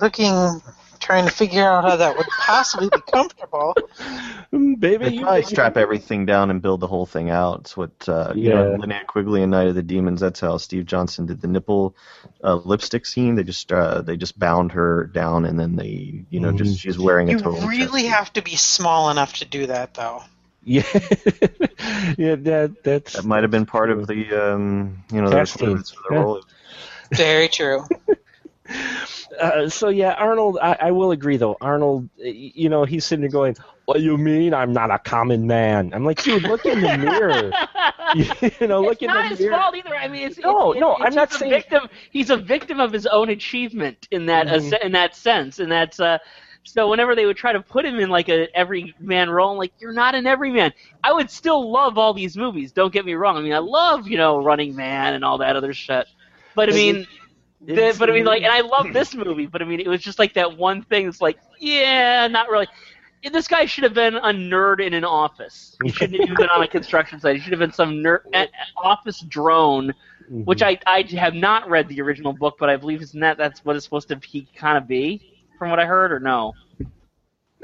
looking, 0.00 0.62
trying 1.04 1.26
to 1.26 1.30
figure 1.30 1.62
out 1.62 1.84
how 1.84 1.96
that 1.96 2.16
would 2.16 2.26
possibly 2.28 2.88
be 2.90 3.00
comfortable. 3.12 3.76
Mm, 4.52 4.80
Baby, 4.80 5.04
They 5.04 5.10
you 5.10 5.22
probably 5.22 5.42
strap 5.42 5.76
everything 5.76 6.26
down 6.26 6.50
and 6.50 6.62
build 6.62 6.80
the 6.80 6.86
whole 6.86 7.06
thing 7.06 7.30
out. 7.30 7.60
It's 7.60 7.76
what 7.76 8.08
uh, 8.08 8.32
you 8.34 8.50
know, 8.50 8.64
Yeah. 8.64 8.76
Linnea 8.76 9.06
Quigley 9.06 9.42
and 9.42 9.50
Night 9.50 9.68
of 9.68 9.74
the 9.74 9.82
Demons. 9.82 10.20
That's 10.20 10.40
how 10.40 10.56
Steve 10.58 10.86
Johnson 10.86 11.26
did 11.26 11.40
the 11.40 11.48
nipple 11.48 11.94
uh, 12.42 12.56
lipstick 12.56 13.06
scene. 13.06 13.34
They 13.36 13.42
just 13.44 13.70
uh, 13.72 14.02
they 14.02 14.16
just 14.16 14.38
bound 14.38 14.72
her 14.72 15.06
down 15.06 15.44
and 15.44 15.58
then 15.58 15.76
they 15.76 16.24
you 16.30 16.40
know 16.40 16.52
Mhm. 16.52 16.58
just 16.58 16.78
she's 16.80 16.98
wearing 16.98 17.28
a 17.28 17.32
You 17.32 17.38
really 17.68 18.04
chest. 18.04 18.14
have 18.14 18.32
to 18.34 18.42
be 18.42 18.56
small 18.56 19.10
enough 19.10 19.34
to 19.34 19.44
do 19.44 19.66
that, 19.66 19.94
though. 19.94 20.22
Yeah, 20.66 20.82
yeah, 22.16 22.36
that 22.36 22.76
that's 22.82 23.12
That 23.14 23.24
might 23.24 23.42
have 23.42 23.50
been 23.50 23.66
part 23.66 23.90
of 23.90 24.06
the 24.06 24.52
um, 24.54 25.04
you 25.12 25.20
know 25.20 25.28
the 25.28 25.36
Casting. 25.36 25.66
requirements 25.66 25.90
for 25.90 26.02
the 26.08 26.14
Yeah. 26.14 26.20
role. 26.20 26.42
Very 27.12 27.48
true. 27.48 27.84
Uh, 29.40 29.68
so 29.68 29.88
yeah, 29.88 30.12
Arnold. 30.14 30.58
I, 30.62 30.76
I 30.80 30.90
will 30.92 31.10
agree 31.10 31.36
though. 31.36 31.56
Arnold, 31.60 32.08
you 32.18 32.68
know, 32.68 32.84
he's 32.84 33.04
sitting 33.04 33.22
there 33.22 33.30
going, 33.30 33.56
"What 33.86 34.00
you 34.00 34.16
mean? 34.16 34.54
I'm 34.54 34.72
not 34.72 34.90
a 34.90 34.98
common 34.98 35.46
man." 35.46 35.92
I'm 35.94 36.04
like, 36.04 36.22
dude, 36.22 36.42
look 36.44 36.64
in 36.66 36.80
the 36.80 36.96
mirror. 36.98 37.50
you 38.60 38.66
know, 38.68 38.80
look 38.82 39.02
it's 39.02 39.02
in 39.02 39.08
the 39.08 39.14
mirror. 39.14 39.22
not 39.28 39.36
his 39.38 39.48
fault 39.48 39.74
either. 39.76 39.94
I 39.96 40.08
mean, 40.08 40.28
it's, 40.28 40.38
No, 40.38 40.72
it's, 40.72 40.80
no, 40.80 40.92
it's, 40.96 41.02
I'm 41.06 41.14
not 41.14 41.34
a 41.34 41.38
saying- 41.38 41.50
victim. 41.50 41.88
He's 42.10 42.30
a 42.30 42.36
victim 42.36 42.78
of 42.80 42.92
his 42.92 43.06
own 43.06 43.28
achievement 43.30 44.06
in 44.10 44.26
that 44.26 44.46
Mhm. 44.46 44.78
in 44.82 44.92
that 44.92 45.16
sense, 45.16 45.58
and 45.58 45.70
that's 45.70 45.98
uh. 46.00 46.18
So 46.66 46.88
whenever 46.88 47.14
they 47.14 47.26
would 47.26 47.36
try 47.36 47.52
to 47.52 47.60
put 47.60 47.84
him 47.84 47.98
in 47.98 48.08
like 48.08 48.30
a 48.30 48.48
every 48.56 48.94
man 48.98 49.28
role, 49.28 49.50
I'm 49.52 49.58
like 49.58 49.72
you're 49.80 49.92
not 49.92 50.14
an 50.14 50.26
everyman. 50.26 50.72
I 51.02 51.12
would 51.12 51.30
still 51.30 51.70
love 51.70 51.98
all 51.98 52.14
these 52.14 52.38
movies. 52.38 52.72
Don't 52.72 52.90
get 52.92 53.04
me 53.04 53.12
wrong. 53.12 53.36
I 53.36 53.42
mean, 53.42 53.52
I 53.52 53.58
love 53.58 54.08
you 54.08 54.16
know 54.16 54.42
Running 54.42 54.74
Man 54.74 55.12
and 55.12 55.24
all 55.24 55.38
that 55.38 55.56
other 55.56 55.74
shit. 55.74 56.06
But 56.54 56.70
I 56.70 56.72
mean, 56.72 57.06
the, 57.66 57.96
but 57.98 58.10
I 58.10 58.12
mean, 58.12 58.24
like, 58.24 58.42
and 58.42 58.52
I 58.52 58.60
love 58.60 58.92
this 58.92 59.14
movie. 59.14 59.46
But 59.46 59.62
I 59.62 59.64
mean, 59.64 59.80
it 59.80 59.88
was 59.88 60.00
just 60.02 60.18
like 60.18 60.34
that 60.34 60.56
one 60.56 60.82
thing. 60.82 61.06
that's 61.06 61.20
like, 61.20 61.38
yeah, 61.58 62.26
not 62.28 62.48
really. 62.50 62.66
This 63.32 63.48
guy 63.48 63.64
should 63.64 63.84
have 63.84 63.94
been 63.94 64.16
a 64.16 64.32
nerd 64.32 64.84
in 64.84 64.92
an 64.92 65.04
office. 65.04 65.76
He 65.82 65.90
shouldn't 65.90 66.20
have 66.20 66.28
even 66.28 66.36
been 66.36 66.50
on 66.50 66.62
a 66.62 66.68
construction 66.68 67.18
site. 67.20 67.36
He 67.36 67.42
should 67.42 67.52
have 67.52 67.60
been 67.60 67.72
some 67.72 67.94
nerd 67.94 68.20
office 68.76 69.20
drone 69.20 69.94
Mhm. 70.30 70.46
which 70.46 70.62
I, 70.62 70.78
I 70.86 71.02
have 71.18 71.34
not 71.34 71.68
read 71.68 71.86
the 71.88 72.00
original 72.00 72.32
book, 72.32 72.56
but 72.58 72.70
I 72.70 72.76
believe 72.76 73.02
isn't 73.02 73.20
that 73.20 73.36
that's 73.36 73.62
what 73.64 73.76
it's 73.76 73.84
supposed 73.84 74.08
to 74.08 74.16
be 74.16 74.48
kind 74.56 74.78
of 74.78 74.88
be, 74.88 75.20
from 75.58 75.68
what 75.70 75.78
I 75.78 75.84
heard, 75.84 76.12
or 76.12 76.18
no? 76.20 76.54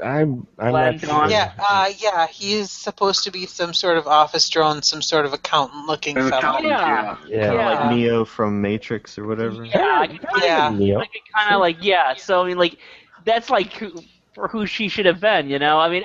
I'm, 0.03 0.47
I'm 0.57 0.71
not 0.73 0.99
sure. 0.99 1.29
Yeah, 1.29 1.51
uh, 1.59 1.91
yeah, 1.99 2.27
he 2.27 2.53
is 2.53 2.71
supposed 2.71 3.23
to 3.25 3.31
be 3.31 3.45
some 3.45 3.73
sort 3.73 3.97
of 3.97 4.07
office 4.07 4.49
drone, 4.49 4.81
some 4.81 5.01
sort 5.01 5.25
of 5.25 5.33
accountant-looking 5.33 6.17
An 6.17 6.29
fellow. 6.29 6.39
accountant, 6.39 6.69
Yeah. 6.69 6.87
yeah. 6.87 7.17
Yeah. 7.27 7.41
Kinda 7.49 7.55
Yeah. 7.55 7.79
like 7.79 7.95
Neo 7.95 8.25
from 8.25 8.61
Matrix 8.61 9.17
or 9.17 9.27
whatever. 9.27 9.63
Yeah, 9.63 10.05
kinda- 10.07 10.27
Yeah. 10.41 10.69
Neo. 10.69 10.99
I 10.99 11.05
could 11.05 11.21
kind 11.35 11.53
of 11.53 11.59
like 11.61 11.77
yeah. 11.81 12.15
So 12.15 12.41
I 12.43 12.47
mean, 12.47 12.57
like 12.57 12.77
that's 13.25 13.49
like 13.49 13.71
who, 13.73 13.91
for 14.33 14.47
who 14.47 14.65
she 14.65 14.87
should 14.87 15.05
have 15.05 15.19
been, 15.19 15.49
you 15.49 15.59
know. 15.59 15.79
I 15.79 15.89
mean, 15.89 16.03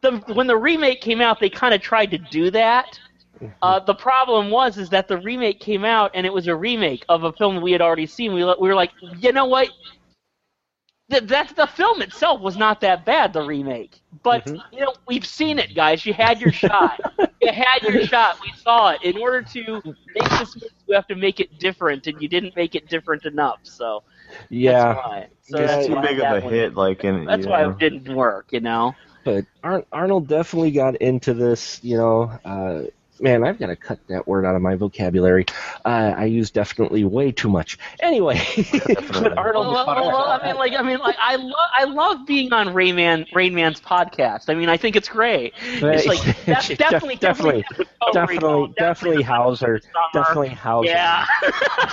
the 0.00 0.16
when 0.34 0.46
the 0.46 0.56
remake 0.56 1.00
came 1.00 1.20
out, 1.20 1.38
they 1.40 1.48
kind 1.50 1.72
of 1.74 1.80
tried 1.80 2.10
to 2.12 2.18
do 2.18 2.50
that. 2.50 2.98
Uh, 3.60 3.78
the 3.78 3.94
problem 3.94 4.48
was 4.50 4.78
is 4.78 4.88
that 4.88 5.08
the 5.08 5.18
remake 5.18 5.60
came 5.60 5.84
out 5.84 6.10
and 6.14 6.24
it 6.24 6.32
was 6.32 6.46
a 6.46 6.56
remake 6.56 7.04
of 7.10 7.24
a 7.24 7.32
film 7.34 7.60
we 7.60 7.70
had 7.70 7.82
already 7.82 8.06
seen. 8.06 8.32
We 8.32 8.42
we 8.44 8.68
were 8.68 8.74
like, 8.74 8.92
you 9.18 9.30
know 9.30 9.44
what? 9.44 9.68
Th- 11.10 11.22
that's 11.24 11.52
the 11.52 11.66
film 11.66 12.02
itself 12.02 12.40
was 12.40 12.56
not 12.56 12.80
that 12.80 13.04
bad, 13.04 13.32
the 13.32 13.42
remake. 13.42 14.00
But 14.22 14.46
you 14.72 14.80
know, 14.80 14.94
we've 15.06 15.26
seen 15.26 15.58
it, 15.58 15.74
guys. 15.74 16.04
You 16.04 16.12
had 16.12 16.40
your 16.40 16.52
shot. 16.52 17.00
you 17.40 17.52
had 17.52 17.82
your 17.82 18.02
shot. 18.06 18.38
We 18.42 18.52
saw 18.56 18.90
it. 18.90 19.02
In 19.02 19.16
order 19.18 19.42
to 19.42 19.82
make 20.14 20.28
this 20.30 20.54
movie, 20.56 20.74
you 20.88 20.94
have 20.94 21.06
to 21.08 21.14
make 21.14 21.38
it 21.40 21.58
different, 21.58 22.06
and 22.08 22.20
you 22.20 22.28
didn't 22.28 22.56
make 22.56 22.74
it 22.74 22.88
different 22.88 23.24
enough. 23.24 23.60
So 23.62 24.02
Yeah, 24.50 24.94
that's 24.94 24.96
why. 25.06 25.26
So 25.42 25.58
Yeah, 25.60 25.66
that's 25.66 25.78
It's 25.78 25.86
too 25.86 25.94
why 25.94 26.02
big 26.02 26.18
of 26.18 26.30
a 26.32 26.40
one- 26.40 26.52
hit, 26.52 26.74
like 26.74 27.04
in 27.04 27.24
That's 27.24 27.46
you 27.46 27.50
why 27.50 27.62
it 27.64 27.78
didn't 27.78 28.12
work. 28.14 28.46
You 28.52 28.60
know. 28.60 28.94
but 29.24 29.44
Ar- 29.62 29.84
Arnold 29.92 30.26
definitely 30.28 30.72
got 30.72 30.96
into 30.96 31.34
this. 31.34 31.78
You 31.84 31.98
know, 31.98 32.22
uh, 32.44 32.82
man, 33.20 33.44
I've 33.44 33.58
got 33.58 33.66
to 33.68 33.76
cut 33.76 33.98
that 34.08 34.26
word 34.26 34.44
out 34.44 34.54
of 34.54 34.62
my 34.62 34.74
vocabulary. 34.74 35.46
Uh, 35.84 36.14
I 36.16 36.24
use 36.26 36.50
definitely 36.50 37.04
way 37.04 37.32
too 37.32 37.48
much. 37.48 37.78
Anyway, 38.00 38.40
but 39.12 39.36
Arnold. 39.36 39.66
Well, 39.66 39.86
well, 39.86 40.06
well, 40.08 40.40
I 40.40 40.46
mean, 40.46 40.56
like, 40.56 40.72
I 40.72 40.82
mean, 40.82 40.98
like, 40.98 41.16
I 41.20 41.36
love, 41.36 41.70
I 41.74 41.84
love 41.84 42.26
being 42.26 42.52
on 42.52 42.74
Rain 42.74 42.96
Man, 42.96 43.26
Rain 43.32 43.54
Man's 43.54 43.80
podcast. 43.80 44.48
I 44.48 44.54
mean, 44.54 44.68
I 44.68 44.76
think 44.76 44.96
it's 44.96 45.08
great. 45.08 45.54
It's 45.62 46.06
like 46.06 46.36
that's 46.44 46.68
Def- 46.68 46.78
definitely, 46.78 47.16
definitely, 47.16 47.64
definitely, 48.12 48.74
definitely 48.78 49.22
Hauser, 49.22 49.80
definitely 50.12 50.50
Hauser, 50.50 50.88
Yeah. 50.88 51.26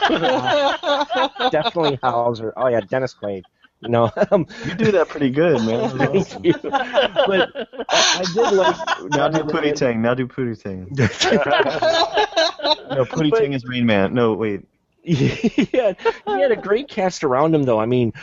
definitely 1.52 2.00
Hauser. 2.04 2.54
Oh 2.58 2.68
yeah, 2.68 2.82
Dennis 2.82 3.14
Quaid. 3.14 3.44
You 3.84 3.90
know, 3.90 4.12
um, 4.32 4.48
You 4.66 4.76
do 4.76 4.92
that 4.94 5.10
pretty 5.10 5.30
good, 5.30 5.62
man. 5.66 5.98
thank 6.24 6.46
you. 6.46 6.54
But 6.64 7.52
I, 7.90 8.22
I 8.22 8.26
did 8.34 8.52
like 8.54 9.12
now 9.12 9.28
do 9.28 9.44
Pootie 9.44 9.76
Tang. 9.76 10.02
Now 10.02 10.14
do 10.14 10.28
Pootie 10.28 10.62
Tang. 10.62 10.88
No, 12.96 13.06
Pootie 13.06 13.32
But- 13.32 13.40
Tang 13.40 13.54
is 13.54 13.66
Rain 13.66 13.86
Man. 13.86 14.14
No, 14.14 14.34
wait. 14.34 14.62
he 15.04 15.28
had, 15.74 15.98
he 16.26 16.42
had 16.42 16.52
a 16.52 16.56
great 16.56 16.88
cast 16.88 17.24
around 17.24 17.54
him, 17.54 17.64
though. 17.64 17.80
I 17.80 17.86
mean, 17.86 18.14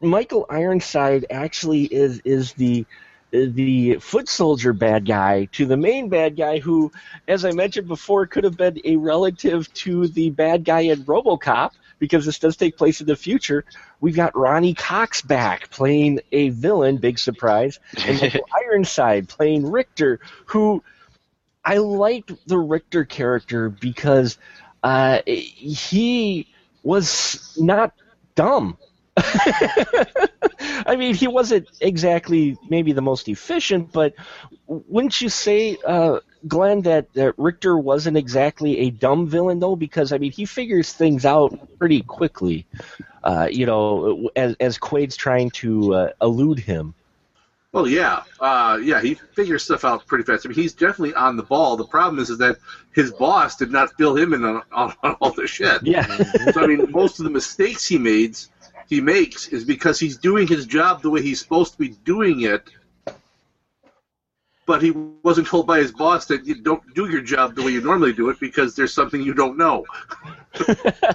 Michael 0.00 0.46
Ironside 0.48 1.26
actually 1.30 1.84
is 1.84 2.20
is 2.24 2.52
the 2.52 2.86
the 3.30 3.96
foot 3.96 4.28
soldier 4.28 4.72
bad 4.72 5.04
guy 5.06 5.46
to 5.52 5.66
the 5.66 5.76
main 5.76 6.08
bad 6.08 6.36
guy, 6.36 6.58
who, 6.60 6.92
as 7.26 7.44
I 7.44 7.50
mentioned 7.52 7.88
before, 7.88 8.26
could 8.26 8.44
have 8.44 8.56
been 8.56 8.80
a 8.84 8.96
relative 8.96 9.72
to 9.74 10.06
the 10.08 10.30
bad 10.30 10.64
guy 10.64 10.80
in 10.80 11.04
RoboCop 11.04 11.72
because 11.98 12.24
this 12.24 12.38
does 12.38 12.56
take 12.56 12.76
place 12.76 13.00
in 13.00 13.06
the 13.06 13.16
future. 13.16 13.64
We've 14.00 14.16
got 14.16 14.36
Ronny 14.36 14.74
Cox 14.74 15.22
back 15.22 15.70
playing 15.70 16.20
a 16.32 16.50
villain, 16.50 16.98
big 16.98 17.18
surprise, 17.18 17.78
and 18.04 18.20
Michael 18.20 18.46
Ironside 18.64 19.28
playing 19.28 19.70
Richter, 19.70 20.20
who 20.46 20.82
I 21.64 21.78
liked 21.78 22.32
the 22.46 22.58
Richter 22.58 23.04
character 23.04 23.68
because 23.68 24.38
uh, 24.82 25.20
he 25.26 26.48
was 26.82 27.54
not 27.58 27.92
dumb. 28.34 28.78
I 30.86 30.96
mean, 30.96 31.14
he 31.14 31.28
wasn't 31.28 31.68
exactly 31.80 32.56
maybe 32.68 32.92
the 32.92 33.02
most 33.02 33.28
efficient, 33.28 33.92
but 33.92 34.14
wouldn't 34.66 35.20
you 35.20 35.28
say, 35.28 35.76
uh, 35.86 36.20
Glenn, 36.46 36.82
that, 36.82 37.12
that 37.14 37.34
Richter 37.36 37.76
wasn't 37.76 38.16
exactly 38.16 38.78
a 38.78 38.90
dumb 38.90 39.26
villain, 39.26 39.58
though? 39.58 39.76
Because, 39.76 40.12
I 40.12 40.18
mean, 40.18 40.32
he 40.32 40.44
figures 40.44 40.92
things 40.92 41.24
out 41.24 41.78
pretty 41.78 42.02
quickly, 42.02 42.66
uh, 43.24 43.48
you 43.50 43.66
know, 43.66 44.30
as, 44.36 44.56
as 44.60 44.78
Quaid's 44.78 45.16
trying 45.16 45.50
to 45.50 45.94
uh, 45.94 46.10
elude 46.20 46.58
him. 46.58 46.94
Well, 47.70 47.86
yeah, 47.86 48.22
uh, 48.40 48.78
yeah, 48.82 49.02
he 49.02 49.14
figures 49.14 49.62
stuff 49.62 49.84
out 49.84 50.06
pretty 50.06 50.24
fast. 50.24 50.46
I 50.46 50.48
mean, 50.48 50.56
he's 50.56 50.72
definitely 50.72 51.14
on 51.14 51.36
the 51.36 51.42
ball. 51.42 51.76
The 51.76 51.84
problem 51.84 52.18
is, 52.18 52.30
is 52.30 52.38
that 52.38 52.56
his 52.94 53.12
boss 53.12 53.56
did 53.56 53.70
not 53.70 53.94
fill 53.98 54.16
him 54.16 54.32
in 54.32 54.42
on, 54.42 54.62
on, 54.72 54.94
on 55.02 55.12
all 55.20 55.32
the 55.32 55.46
shit. 55.46 55.82
Yeah. 55.82 56.06
So 56.52 56.62
I 56.62 56.66
mean, 56.66 56.90
most 56.90 57.20
of 57.20 57.24
the 57.24 57.30
mistakes 57.30 57.86
he 57.86 57.98
made, 57.98 58.38
he 58.88 59.00
makes, 59.00 59.48
is 59.48 59.64
because 59.64 59.98
he's 60.00 60.16
doing 60.16 60.46
his 60.46 60.66
job 60.66 61.02
the 61.02 61.10
way 61.10 61.22
he's 61.22 61.40
supposed 61.40 61.72
to 61.72 61.78
be 61.78 61.88
doing 61.88 62.42
it. 62.42 62.62
But 64.66 64.82
he 64.82 64.90
wasn't 64.90 65.46
told 65.46 65.66
by 65.66 65.78
his 65.78 65.92
boss 65.92 66.26
that 66.26 66.44
you 66.44 66.56
don't 66.56 66.82
do 66.94 67.08
your 67.08 67.22
job 67.22 67.54
the 67.54 67.62
way 67.62 67.70
you 67.70 67.80
normally 67.80 68.12
do 68.12 68.28
it 68.28 68.38
because 68.38 68.76
there's 68.76 68.92
something 68.92 69.22
you 69.22 69.32
don't 69.32 69.56
know. 69.56 69.86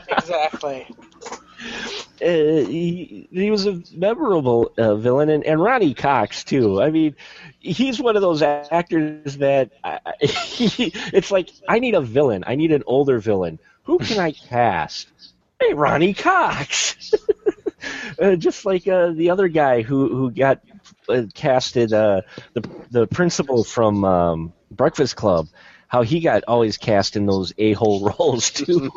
exactly. 0.10 0.88
uh, 2.22 2.26
he, 2.26 3.28
he 3.32 3.52
was 3.52 3.66
a 3.66 3.82
memorable 3.94 4.72
uh, 4.78 4.96
villain, 4.96 5.30
and, 5.30 5.44
and 5.44 5.62
Ronny 5.62 5.94
Cox 5.94 6.44
too. 6.44 6.82
I 6.82 6.90
mean, 6.90 7.16
he's 7.60 8.02
one 8.02 8.16
of 8.16 8.22
those 8.22 8.42
actors 8.42 9.38
that 9.38 9.72
I, 9.84 10.00
he, 10.22 10.92
it's 11.14 11.32
like 11.32 11.50
I 11.68 11.80
need 11.80 11.96
a 11.96 12.02
villain. 12.02 12.44
I 12.48 12.56
need 12.56 12.72
an 12.72 12.84
older 12.86 13.20
villain. 13.20 13.60
Who 13.84 14.00
can 14.00 14.20
I 14.20 14.32
cast? 14.32 15.10
Hey, 15.60 15.74
Ronny 15.74 16.14
Cox. 16.14 17.14
uh, 18.20 18.36
just 18.36 18.66
like 18.66 18.88
uh, 18.88 19.12
the 19.12 19.30
other 19.30 19.48
guy 19.48 19.82
who 19.82 20.16
who 20.16 20.32
got 20.32 20.62
uh, 21.10 21.24
casted, 21.34 21.94
uh, 21.94 22.22
the 22.54 22.70
the 22.92 23.08
principal 23.08 23.64
from 23.64 24.04
um, 24.04 24.54
Breakfast 24.72 25.16
Club. 25.16 25.48
How 25.88 26.02
he 26.02 26.22
got 26.22 26.44
always 26.48 26.78
cast 26.78 27.16
in 27.16 27.28
those 27.28 27.54
a-hole 27.60 28.12
roles 28.20 28.50
too. 28.50 28.90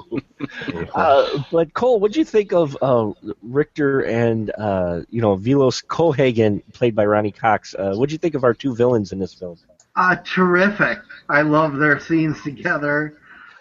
Uh, 0.95 1.43
but 1.53 1.75
Cole, 1.75 2.01
what 2.01 2.13
do 2.13 2.19
you 2.21 2.25
think 2.25 2.55
of 2.55 2.75
uh, 2.81 3.13
Richter 3.43 4.01
and 4.01 4.51
uh, 4.57 5.03
you 5.11 5.21
know 5.21 5.37
Vilos 5.37 5.85
Cohaagen, 5.85 6.63
played 6.73 6.95
by 6.95 7.05
Ronny 7.05 7.33
Cox? 7.33 7.75
Uh, 7.75 7.93
what 7.97 8.09
do 8.09 8.15
you 8.15 8.19
think 8.19 8.35
of 8.35 8.45
our 8.45 8.55
two 8.55 8.75
villains 8.75 9.13
in 9.13 9.19
this 9.19 9.35
film? 9.35 9.59
Uh, 9.95 10.17
terrific. 10.25 10.99
I 11.29 11.43
love 11.43 11.77
their 11.77 12.01
scenes 12.01 12.43
together. 12.43 13.19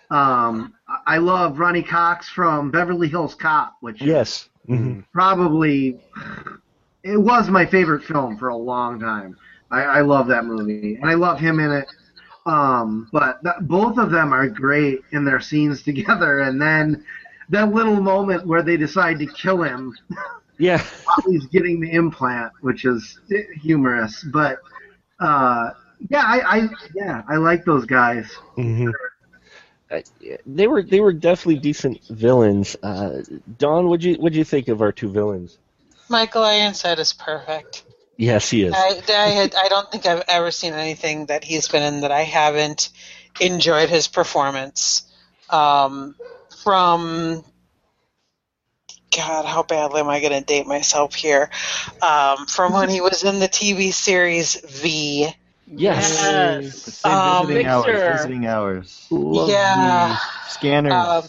Um, 0.10 0.74
I 1.06 1.18
love 1.18 1.60
Ronny 1.60 1.84
Cox 1.84 2.30
from 2.30 2.72
Beverly 2.72 3.08
Hills 3.10 3.36
Cop, 3.36 3.76
which 3.82 4.02
Yes. 4.02 4.50
Is 4.72 4.96
probably 5.14 6.00
it 7.04 7.18
was 7.18 7.50
my 7.50 7.66
favorite 7.66 8.04
film 8.04 8.38
for 8.38 8.50
a 8.50 8.58
long 8.58 9.00
time. 9.00 9.38
I, 9.72 9.82
I 9.84 10.02
love 10.02 10.28
that 10.28 10.46
movie, 10.46 10.86
and 10.86 11.00
I 11.00 11.02
love 11.04 11.28
him 11.28 11.46
in 11.48 11.58
it. 11.60 11.76
Um, 12.36 13.02
but 13.12 13.38
that, 13.44 13.68
both 13.68 13.98
of 13.98 14.10
them 14.12 14.32
are 14.34 14.48
great 14.48 15.06
in 15.12 15.24
their 15.26 15.40
scenes 15.40 15.82
together, 15.84 16.40
and 16.40 16.62
then 16.62 17.04
that 17.50 17.72
little 17.74 18.02
moment 18.02 18.46
where 18.48 18.64
they 18.64 18.78
decide 18.78 19.20
to 19.20 19.28
kill 19.28 19.62
him 19.64 19.98
Yeah. 20.58 20.84
while 21.04 21.32
he's 21.32 21.48
getting 21.48 21.80
the 21.80 21.92
implant, 21.92 22.52
which 22.60 22.86
is 22.86 23.20
humorous. 23.62 24.24
But 24.24 24.58
uh, 25.20 25.72
yeah, 26.10 26.24
I, 26.26 26.58
I 26.58 26.70
yeah 26.94 27.22
I 27.30 27.38
like 27.38 27.66
those 27.66 27.86
guys. 27.86 28.26
hmm 28.58 28.92
Uh, 28.94 28.94
yeah, 29.08 29.15
they 30.46 30.68
were 30.68 30.82
they 30.82 31.00
were 31.00 31.14
definitely 31.14 31.60
decent 31.60 32.04
villains. 32.08 32.76
Uh, 32.82 33.22
Dawn, 33.58 33.88
what'd 33.88 34.04
you 34.04 34.16
what'd 34.16 34.36
you 34.36 34.44
think 34.44 34.68
of 34.68 34.82
our 34.82 34.92
two 34.92 35.10
villains? 35.10 35.58
Michael 36.10 36.44
Ironside 36.44 37.00
is 37.00 37.14
perfect. 37.14 37.84
Yes, 38.18 38.50
he 38.50 38.64
is. 38.64 38.74
I, 38.74 39.02
I, 39.10 39.30
had, 39.30 39.56
I 39.56 39.68
don't 39.68 39.92
think 39.92 40.06
I've 40.06 40.24
ever 40.28 40.50
seen 40.52 40.74
anything 40.74 41.26
that 41.26 41.44
he's 41.44 41.68
been 41.68 41.84
in 41.84 42.02
that 42.02 42.12
I 42.12 42.22
haven't 42.22 42.90
enjoyed 43.42 43.90
his 43.90 44.08
performance. 44.08 45.04
Um, 45.50 46.16
from 46.64 47.44
God, 49.16 49.46
how 49.46 49.64
badly 49.64 50.00
am 50.00 50.10
I 50.10 50.20
going 50.22 50.32
to 50.32 50.42
date 50.42 50.66
myself 50.66 51.14
here? 51.14 51.50
Um, 52.02 52.46
from 52.46 52.74
when 52.74 52.90
he 52.90 53.02
was 53.02 53.24
in 53.24 53.40
the 53.40 53.48
TV 53.48 53.94
series 53.94 54.56
V. 54.62 55.34
Yes. 55.68 56.22
Yes. 56.22 56.76
Say 56.76 57.10
Um, 57.10 57.48
visiting 57.48 57.68
hours. 57.68 57.86
Visiting 58.18 58.46
hours. 58.46 59.08
Love 59.12 59.50
Yeah. 59.50 60.18
Scanners. 60.48 60.94
Um, 60.94 61.24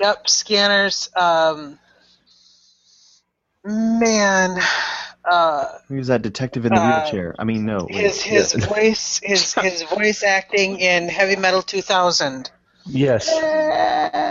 yep, 0.00 0.28
scanners. 0.28 1.08
Um, 1.16 1.78
man, 3.64 4.60
uh, 5.24 5.64
Who's 5.88 6.08
that 6.08 6.22
detective 6.22 6.66
in 6.66 6.74
the 6.74 6.80
uh, 6.80 7.00
wheelchair? 7.02 7.34
I 7.38 7.44
mean, 7.44 7.64
no. 7.66 7.86
wait. 7.90 8.02
his 8.02 8.22
his 8.22 8.54
Yeah. 8.54 8.66
voice 8.66 9.20
his 9.22 9.54
his 9.62 9.82
voice 9.82 10.22
acting 10.22 10.78
in 10.80 11.08
Heavy 11.08 11.36
Metal 11.36 11.62
2000. 11.62 12.50
Yes. 12.86 13.32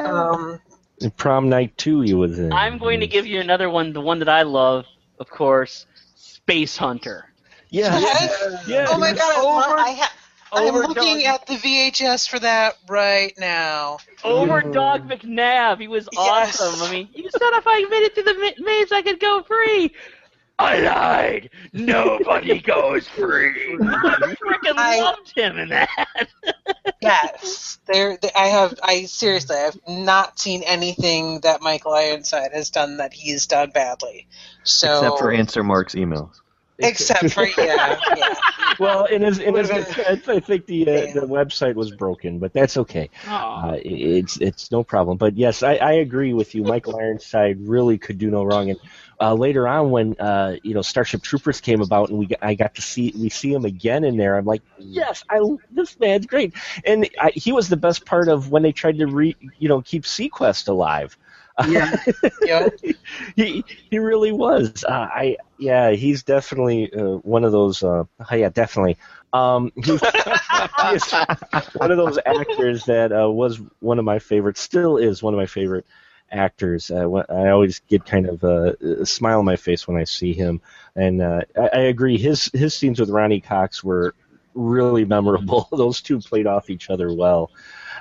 Um, 0.06 0.60
In 1.02 1.12
prom 1.12 1.50
night 1.50 1.78
two, 1.78 2.02
he 2.02 2.14
was 2.14 2.40
in. 2.40 2.54
I'm 2.54 2.78
going 2.78 3.02
to 3.02 3.08
give 3.08 3.26
you 3.26 3.42
another 3.42 3.70
one, 3.70 3.92
the 3.92 4.00
one 4.02 4.20
that 4.20 4.30
I 4.30 4.44
love, 4.44 4.86
of 5.20 5.30
course, 5.30 5.86
Space 6.16 6.78
Hunter. 6.78 7.26
Yeah. 7.70 7.98
Yes. 8.00 8.68
Yeah. 8.68 8.86
oh 8.90 8.98
my 8.98 9.14
god, 9.14 9.38
Over- 9.38 9.78
I 9.80 9.92
ha- 9.94 10.14
I'm 10.54 10.74
looking 10.74 11.20
Dog- 11.24 11.42
at 11.42 11.48
the 11.48 11.56
VHS 11.56 12.28
for 12.30 12.40
that 12.40 12.78
right 12.88 13.34
now. 13.38 13.98
Over 14.24 14.62
Yeah. 14.66 14.72
Dog 14.72 15.10
McNabb. 15.10 15.82
He 15.82 15.88
was 15.88 16.08
Yes. 16.14 16.60
awesome. 16.62 16.82
I 16.88 16.92
mean, 16.92 17.10
you 17.14 17.30
said 17.30 17.42
if 17.42 17.64
I 17.68 17.86
made 17.90 18.04
it 18.04 18.16
to 18.16 18.24
the 18.24 18.34
ma- 18.36 18.66
maze, 18.66 18.92
I 18.92 19.02
could 19.02 19.20
go 19.20 19.44
free. 19.44 19.92
I 20.58 20.78
lied. 20.80 21.50
Nobody 21.74 22.60
goes 22.62 23.08
free. 23.10 23.74
I 23.82 24.36
freaking 24.42 24.74
I- 24.78 25.00
loved 25.02 25.34
him 25.36 25.58
in 25.60 25.70
that. 25.70 25.90
Yes, 27.02 27.78
there. 27.86 28.18
there- 28.22 28.32
I 28.36 28.48
have. 28.48 28.80
I 28.82 29.06
seriously, 29.06 29.58
I've 29.58 29.78
not 29.88 30.40
seen 30.40 30.64
anything 30.64 31.42
that 31.42 31.62
Michael 31.62 31.94
Ironside 31.94 32.52
has 32.54 32.70
done 32.72 32.98
that 32.98 33.14
he's 33.14 33.46
done 33.46 33.70
badly. 33.72 34.28
So 34.64 35.00
Except 35.00 35.20
for 35.20 35.32
answer 35.32 35.64
Mark's 35.64 35.94
emails. 35.94 36.40
Except 36.80 37.32
for 37.32 37.46
yeah, 37.58 37.98
yeah. 38.16 38.34
Well, 38.80 39.06
in 39.06 39.22
his 39.22 39.40
in 39.40 39.56
his 39.56 39.70
defense, 39.70 40.28
I 40.28 40.40
think 40.40 40.66
the 40.66 40.88
uh, 40.88 40.92
Yeah. 40.92 41.14
the 41.14 41.22
website 41.22 41.76
was 41.76 41.92
broken, 41.92 42.40
but 42.40 42.52
that's 42.54 42.76
okay. 42.78 43.10
Uh, 43.26 43.78
it's 43.84 44.38
it's 44.42 44.72
no 44.72 44.84
problem. 44.84 45.18
But 45.18 45.38
yes, 45.38 45.64
I, 45.64 45.76
I 45.76 45.94
agree 45.94 46.34
with 46.34 46.54
you. 46.54 46.64
Michael 46.64 46.98
Ironside 46.98 47.58
really 47.62 47.98
could 47.98 48.18
do 48.18 48.30
no 48.30 48.44
wrong. 48.44 48.70
And 48.72 48.80
uh, 49.22 49.34
later 49.34 49.68
on, 49.68 49.92
when 49.92 50.16
uh, 50.20 50.58
you 50.64 50.74
know 50.74 50.82
Starship 50.82 51.22
Troopers 51.22 51.62
came 51.62 51.82
about, 51.82 52.10
and 52.10 52.18
we 52.20 52.28
I 52.42 52.56
got 52.56 52.76
to 52.76 52.82
see 52.82 53.14
we 53.18 53.30
see 53.30 53.54
him 53.54 53.64
again 53.64 54.04
in 54.04 54.18
there, 54.18 54.38
I'm 54.38 54.46
like, 54.46 54.62
yes, 54.78 55.24
I 55.30 55.40
this 55.72 55.98
man's 56.00 56.26
great. 56.26 56.54
And 56.86 57.08
I, 57.20 57.32
he 57.34 57.54
was 57.54 57.70
the 57.70 57.78
best 57.78 58.06
part 58.06 58.28
of 58.28 58.52
when 58.52 58.64
they 58.64 58.74
tried 58.74 58.98
to 58.98 59.06
re 59.08 59.36
you 59.58 59.70
know 59.70 59.82
keep 59.82 60.04
seaQuest 60.04 60.68
alive. 60.68 61.18
Yeah. 61.68 61.96
yeah. 62.42 62.70
he 63.36 63.64
he 63.90 64.00
really 64.00 64.32
was. 64.32 64.84
Uh, 64.84 64.92
I 64.92 65.38
yeah, 65.58 65.92
he's 65.92 66.24
definitely 66.24 66.94
uh, 66.94 67.18
one 67.18 67.44
of 67.44 67.52
those. 67.52 67.82
Uh, 67.84 68.04
oh, 68.20 68.36
yeah, 68.36 68.50
definitely. 68.50 68.98
Um, 69.32 69.72
he's, 69.76 69.86
he 70.02 70.96
is 70.96 71.12
one 71.76 71.92
of 71.92 71.98
those 71.98 72.20
actors 72.26 72.86
that 72.86 73.12
uh, 73.12 73.30
was 73.30 73.60
one 73.80 74.00
of 74.00 74.06
my 74.06 74.20
favorites. 74.20 74.62
Still 74.62 74.98
is 74.98 75.24
one 75.24 75.34
of 75.34 75.38
my 75.38 75.46
favorite 75.46 75.86
actors. 76.32 76.92
Uh, 76.92 77.10
I 77.30 77.50
always 77.50 77.80
get 77.88 78.06
kind 78.06 78.28
of 78.28 78.44
a, 78.44 78.76
a 79.02 79.06
smile 79.06 79.40
on 79.40 79.46
my 79.46 79.56
face 79.56 79.88
when 79.88 79.98
I 79.98 80.04
see 80.04 80.34
him, 80.34 80.62
and 80.96 81.22
uh, 81.22 81.42
I, 81.58 81.70
I 81.74 81.80
agree. 81.82 82.18
His 82.18 82.50
his 82.54 82.76
scenes 82.76 83.00
with 83.00 83.10
Ronny 83.10 83.40
Cox 83.40 83.84
were 83.84 84.14
really 84.54 85.06
memorable. 85.06 85.68
Those 85.72 86.02
two 86.02 86.20
played 86.20 86.48
off 86.48 86.70
each 86.70 86.90
other 86.90 87.14
well. 87.14 87.52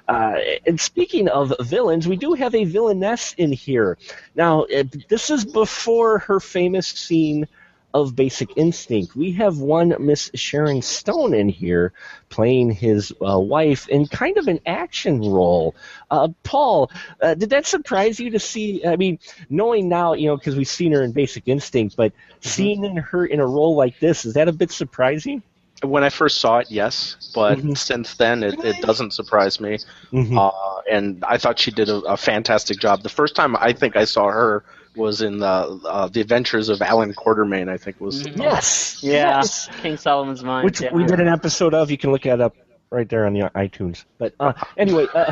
Uh, 0.07 0.37
and 0.67 0.81
speaking 0.81 1.29
of 1.29 1.55
villains, 1.61 2.07
we 2.07 2.17
do 2.17 2.35
have 2.35 2.55
a 2.55 2.64
villainess 2.64 3.35
in 3.38 3.53
here. 3.53 3.97
Now, 4.35 4.64
uh, 4.64 4.85
this 5.09 5.31
is 5.31 5.45
before 5.45 6.19
her 6.21 6.40
famous 6.40 6.87
scene 6.87 7.49
of 7.95 8.17
Basic 8.17 8.57
Instinct. 8.57 9.14
We 9.14 9.33
have 9.33 9.59
one 9.59 9.95
Miss 10.01 10.29
Sharon 10.35 10.83
Stone 10.83 11.33
in 11.33 11.49
here 11.49 11.93
playing 12.29 12.73
his 12.73 13.12
uh, 13.27 13.38
wife 13.38 13.88
in 13.88 14.09
kind 14.09 14.37
of 14.37 14.49
an 14.49 14.59
action 14.67 15.21
role. 15.21 15.77
Uh, 16.11 16.29
Paul, 16.43 16.90
uh, 17.23 17.35
did 17.35 17.51
that 17.51 17.67
surprise 17.67 18.19
you 18.19 18.31
to 18.31 18.40
see? 18.40 18.85
I 18.85 18.97
mean, 18.97 19.21
knowing 19.49 19.88
now, 19.88 20.14
you 20.14 20.27
know, 20.27 20.37
because 20.37 20.57
we've 20.57 20.67
seen 20.67 20.90
her 20.90 21.05
in 21.05 21.12
Basic 21.12 21.47
Instinct, 21.47 21.97
but 21.97 22.12
seeing 22.40 22.97
her 22.97 23.25
in 23.25 23.38
a 23.38 23.47
role 23.47 23.77
like 23.77 24.01
this, 24.01 24.25
is 24.25 24.35
that 24.35 24.49
a 24.49 24.53
bit 24.53 24.73
surprising? 24.73 25.43
When 25.85 26.03
I 26.05 26.09
first 26.11 26.40
saw 26.40 26.59
it, 26.59 26.70
yes, 26.70 27.16
but 27.35 27.59
Mhm. 27.59 27.77
since 27.79 28.14
then 28.14 28.42
it, 28.42 28.62
it 28.64 28.81
doesn't 28.83 29.12
surprise 29.12 29.61
me. 29.61 29.79
Mhm. 30.12 30.37
Uh, 30.38 30.81
and 30.90 31.25
I 31.27 31.38
thought 31.38 31.59
she 31.59 31.70
did 31.70 31.88
a, 31.88 31.97
a 32.03 32.16
fantastic 32.16 32.79
job. 32.79 33.03
The 33.03 33.09
first 33.09 33.35
time 33.37 33.57
I 33.57 33.73
think 33.73 33.97
I 33.97 34.05
saw 34.05 34.29
her 34.31 34.64
was 34.97 35.23
in 35.23 35.38
the 35.38 35.47
uh, 35.47 36.09
the 36.09 36.20
Adventures 36.20 36.68
of 36.68 36.81
Allan 36.83 37.12
Quatermain. 37.14 37.68
I 37.68 37.77
think 37.77 38.01
was 38.01 38.23
Mhm. 38.25 38.37
Yes. 38.42 38.99
Yeah, 39.03 39.37
Yes. 39.38 39.68
King 39.83 39.97
Solomon's 39.97 40.42
Mine. 40.42 40.64
which 40.64 40.81
yeah. 40.81 40.92
we 40.92 41.05
did 41.05 41.20
an 41.20 41.29
episode 41.29 41.75
of. 41.75 41.90
You 41.90 41.99
can 41.99 42.12
look 42.12 42.23
that 42.23 42.40
up 42.40 42.55
right 42.90 43.09
there 43.09 43.27
on 43.27 43.33
the 43.35 43.51
iTunes. 43.57 44.05
But 44.18 44.35
uh, 44.38 44.53
anyway, 44.77 45.07
uh, 45.14 45.31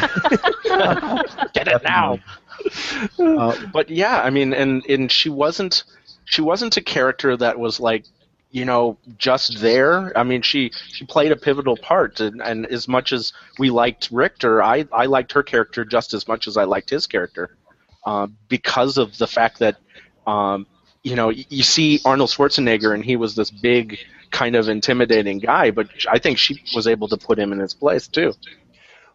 get 1.54 1.68
it 1.68 1.82
now. 1.84 2.18
uh, 3.18 3.56
but 3.72 3.88
yeah, 3.90 4.20
I 4.22 4.30
mean, 4.30 4.52
and 4.52 4.84
and 4.86 5.10
she 5.12 5.28
wasn't 5.28 5.84
she 6.24 6.40
wasn't 6.42 6.76
a 6.76 6.80
character 6.80 7.36
that 7.36 7.58
was 7.58 7.78
like 7.80 8.04
you 8.52 8.64
know 8.64 8.98
just 9.18 9.60
there. 9.60 10.16
I 10.16 10.22
mean, 10.22 10.42
she 10.42 10.70
she 10.88 11.04
played 11.04 11.32
a 11.32 11.36
pivotal 11.36 11.76
part, 11.76 12.20
and, 12.20 12.40
and 12.40 12.66
as 12.66 12.86
much 12.86 13.12
as 13.12 13.32
we 13.58 13.70
liked 13.70 14.10
Richter, 14.12 14.62
I 14.62 14.86
I 14.92 15.06
liked 15.06 15.32
her 15.32 15.42
character 15.42 15.84
just 15.84 16.14
as 16.14 16.28
much 16.28 16.46
as 16.46 16.56
I 16.56 16.64
liked 16.64 16.90
his 16.90 17.06
character, 17.06 17.56
uh, 18.06 18.28
because 18.48 18.98
of 18.98 19.18
the 19.18 19.26
fact 19.26 19.58
that. 19.58 19.76
Um, 20.26 20.66
you 21.04 21.16
know, 21.16 21.30
you 21.30 21.64
see 21.64 21.98
Arnold 22.04 22.30
Schwarzenegger, 22.30 22.94
and 22.94 23.04
he 23.04 23.16
was 23.16 23.34
this 23.34 23.50
big, 23.50 23.98
kind 24.30 24.54
of 24.54 24.68
intimidating 24.68 25.40
guy, 25.40 25.72
but 25.72 25.88
I 26.08 26.20
think 26.20 26.38
she 26.38 26.62
was 26.76 26.86
able 26.86 27.08
to 27.08 27.16
put 27.16 27.40
him 27.40 27.52
in 27.52 27.58
his 27.58 27.74
place 27.74 28.06
too. 28.06 28.34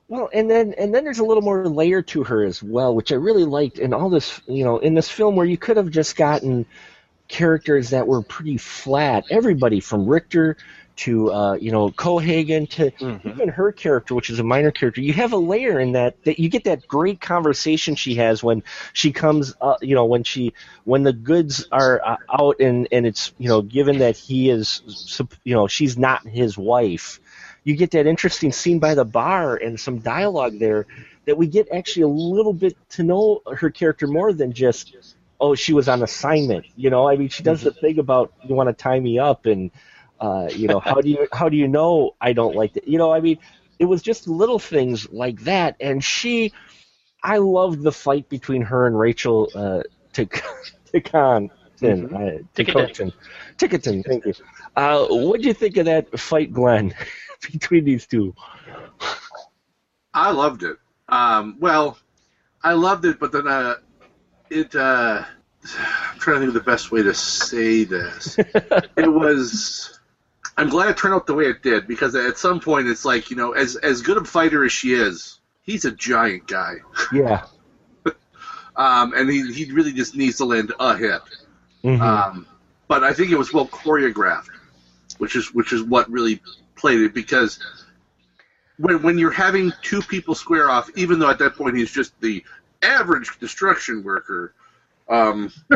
well, 0.09 0.29
and 0.33 0.49
then 0.51 0.73
and 0.77 0.93
then 0.93 1.05
there's 1.05 1.19
a 1.19 1.23
little 1.23 1.43
more 1.43 1.65
layer 1.67 2.01
to 2.01 2.23
her 2.25 2.43
as 2.43 2.61
well, 2.61 2.93
which 2.93 3.13
I 3.13 3.15
really 3.15 3.45
liked 3.45 3.79
in 3.79 3.93
all 3.93 4.09
this. 4.09 4.41
You 4.47 4.65
know, 4.65 4.79
in 4.79 4.95
this 4.95 5.09
film 5.09 5.37
where 5.37 5.45
you 5.45 5.57
could 5.57 5.77
have 5.77 5.89
just 5.89 6.17
gotten 6.17 6.65
characters 7.27 7.91
that 7.91 8.07
were 8.07 8.21
pretty 8.21 8.57
flat. 8.57 9.25
Everybody 9.29 9.79
from 9.79 10.07
Richter 10.07 10.57
to 10.97 11.31
uh, 11.31 11.53
you 11.53 11.71
know 11.71 11.89
Cohaagen 11.89 12.69
to 12.71 12.91
even 13.23 13.49
her 13.49 13.71
character, 13.71 14.15
which 14.15 14.29
is 14.29 14.39
a 14.39 14.43
minor 14.43 14.71
character. 14.71 15.01
You 15.01 15.13
have 15.13 15.31
a 15.31 15.37
layer 15.37 15.79
in 15.79 15.93
that 15.93 16.21
that 16.23 16.39
you 16.39 16.49
get 16.49 16.65
that 16.65 16.87
great 16.87 17.21
conversation 17.21 17.95
she 17.95 18.15
has 18.15 18.43
when 18.43 18.63
she 18.93 19.11
comes, 19.11 19.53
uh, 19.61 19.75
you 19.81 19.95
know, 19.95 20.05
when 20.05 20.23
she 20.23 20.53
when 20.83 21.03
the 21.03 21.13
goods 21.13 21.67
are 21.71 22.01
uh, 22.03 22.17
out 22.31 22.59
and 22.59 22.87
and 22.91 23.05
it's 23.05 23.33
you 23.37 23.47
know 23.47 23.61
given 23.61 23.99
that 23.99 24.17
he 24.17 24.49
is, 24.49 25.19
you 25.43 25.55
know, 25.55 25.67
she's 25.67 25.97
not 25.97 26.27
his 26.27 26.57
wife. 26.57 27.19
You 27.63 27.75
get 27.75 27.91
that 27.91 28.07
interesting 28.07 28.51
scene 28.51 28.79
by 28.79 28.95
the 28.95 29.05
bar 29.05 29.55
and 29.55 29.79
some 29.79 29.99
dialogue 29.99 30.57
there 30.57 30.87
that 31.25 31.37
we 31.37 31.47
get 31.47 31.67
actually 31.71 32.03
a 32.03 32.07
little 32.07 32.53
bit 32.53 32.77
to 32.91 33.03
know 33.03 33.41
her 33.57 33.69
character 33.69 34.07
more 34.07 34.31
than 34.31 34.53
just 34.53 34.95
oh 35.39 35.55
she 35.55 35.73
was 35.73 35.87
on 35.87 36.01
assignment 36.03 36.65
you 36.75 36.89
know 36.89 37.07
i 37.07 37.15
mean 37.15 37.29
she 37.29 37.43
does 37.43 37.61
the 37.61 37.71
thing 37.71 37.99
about 37.99 38.33
you 38.43 38.55
want 38.55 38.67
to 38.69 38.73
tie 38.73 38.99
me 38.99 39.19
up 39.19 39.45
and 39.45 39.71
uh, 40.19 40.47
you 40.51 40.67
know 40.67 40.79
how 40.79 40.99
do 40.99 41.09
you 41.09 41.27
how 41.31 41.47
do 41.47 41.55
you 41.57 41.67
know 41.67 42.15
i 42.19 42.33
don't 42.33 42.55
like 42.55 42.73
that 42.73 42.87
you 42.87 42.97
know 42.97 43.13
i 43.13 43.19
mean 43.19 43.37
it 43.77 43.85
was 43.85 44.01
just 44.01 44.27
little 44.27 44.57
things 44.57 45.07
like 45.11 45.39
that 45.41 45.75
and 45.79 46.03
she 46.03 46.51
i 47.23 47.37
loved 47.37 47.83
the 47.83 47.91
fight 47.91 48.27
between 48.27 48.63
her 48.63 48.87
and 48.87 48.97
rachel 48.97 49.49
uh, 49.53 49.81
Tik- 50.13 50.43
Tikhon. 50.91 51.49
Mhm. 51.81 52.11
Uh, 52.11 52.43
Ticotin. 52.55 52.89
Ticotin. 52.89 53.13
Ticotin, 53.57 54.05
thank 54.05 54.25
you. 54.25 54.33
Uh, 54.75 55.05
what 55.07 55.41
do 55.41 55.47
you 55.47 55.53
think 55.53 55.77
of 55.77 55.85
that 55.85 56.19
fight, 56.19 56.51
Glenn, 56.51 56.95
between 57.51 57.85
these 57.85 58.07
two? 58.07 58.33
I 60.13 60.31
loved 60.31 60.63
it. 60.63 60.77
Um, 61.07 61.57
well, 61.59 61.99
I 62.63 62.73
loved 62.73 63.05
it, 63.05 63.19
but 63.19 63.31
then 63.31 63.47
uh, 63.47 63.75
it. 64.49 64.75
Uh, 64.75 65.23
I'm 65.79 66.19
trying 66.19 66.35
to 66.35 66.39
think 66.41 66.47
of 66.49 66.53
the 66.53 66.71
best 66.71 66.91
way 66.91 67.03
to 67.03 67.13
say 67.13 67.83
this. 67.83 68.37
it 68.97 69.11
was. 69.11 69.99
I'm 70.57 70.69
glad 70.69 70.89
it 70.89 70.97
turned 70.97 71.13
out 71.13 71.27
the 71.27 71.35
way 71.35 71.45
it 71.45 71.61
did 71.61 71.87
because 71.87 72.15
at 72.15 72.37
some 72.37 72.59
point 72.59 72.87
it's 72.87 73.05
like 73.05 73.29
you 73.29 73.35
know, 73.37 73.51
as 73.51 73.75
as 73.75 74.01
good 74.01 74.17
a 74.17 74.23
fighter 74.25 74.65
as 74.65 74.71
she 74.71 74.93
is, 74.93 75.39
he's 75.61 75.85
a 75.85 75.91
giant 75.91 76.47
guy, 76.47 76.75
Yeah. 77.13 77.45
um, 78.75 79.13
and 79.13 79.29
he 79.29 79.51
he 79.53 79.71
really 79.71 79.93
just 79.93 80.15
needs 80.15 80.37
to 80.37 80.45
land 80.45 80.73
a 80.79 80.97
hit. 80.97 81.21
Mhm. 81.83 82.01
Um, 82.01 82.47
but 82.87 83.03
I 83.03 83.13
think 83.13 83.31
it 83.31 83.37
was 83.37 83.53
well 83.53 83.67
choreographed, 83.67 84.49
which 85.19 85.35
is 85.35 85.53
which 85.53 85.73
is 85.73 85.83
what 85.83 86.09
really 86.09 86.41
played 86.75 87.01
it 87.01 87.13
because 87.13 87.59
when 88.77 89.03
when 89.03 89.17
you're 89.19 89.29
having 89.31 89.71
two 89.83 90.01
people 90.01 90.33
square 90.33 90.69
off, 90.71 90.89
even 90.95 91.19
though 91.19 91.29
at 91.29 91.37
that 91.39 91.55
point 91.55 91.77
he's 91.77 91.91
just 91.91 92.19
the 92.21 92.43
average 92.81 93.37
construction 93.39 94.03
worker, 94.03 94.53
um, 95.09 95.51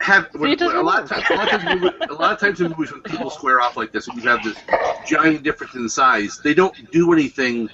have 0.00 0.28
when, 0.34 0.60
a 0.60 0.82
lot 0.82 1.02
of 1.02 1.08
times, 1.08 1.24
a 1.30 1.34
lot 1.34 1.44
of 1.44 1.60
times, 1.60 1.64
in 1.64 1.90
a 2.10 2.14
lot 2.14 2.32
of 2.32 2.38
times 2.38 2.60
in 2.60 2.68
movies 2.68 2.92
when 2.92 3.00
people 3.02 3.30
square 3.30 3.60
off 3.60 3.76
like 3.76 3.92
this 3.92 4.06
and 4.08 4.22
you 4.22 4.28
have 4.28 4.42
this 4.42 4.56
giant 5.06 5.42
difference 5.42 5.74
in 5.74 5.88
size, 5.88 6.38
they 6.44 6.54
don't 6.54 6.90
do 6.92 7.12
anything 7.12 7.70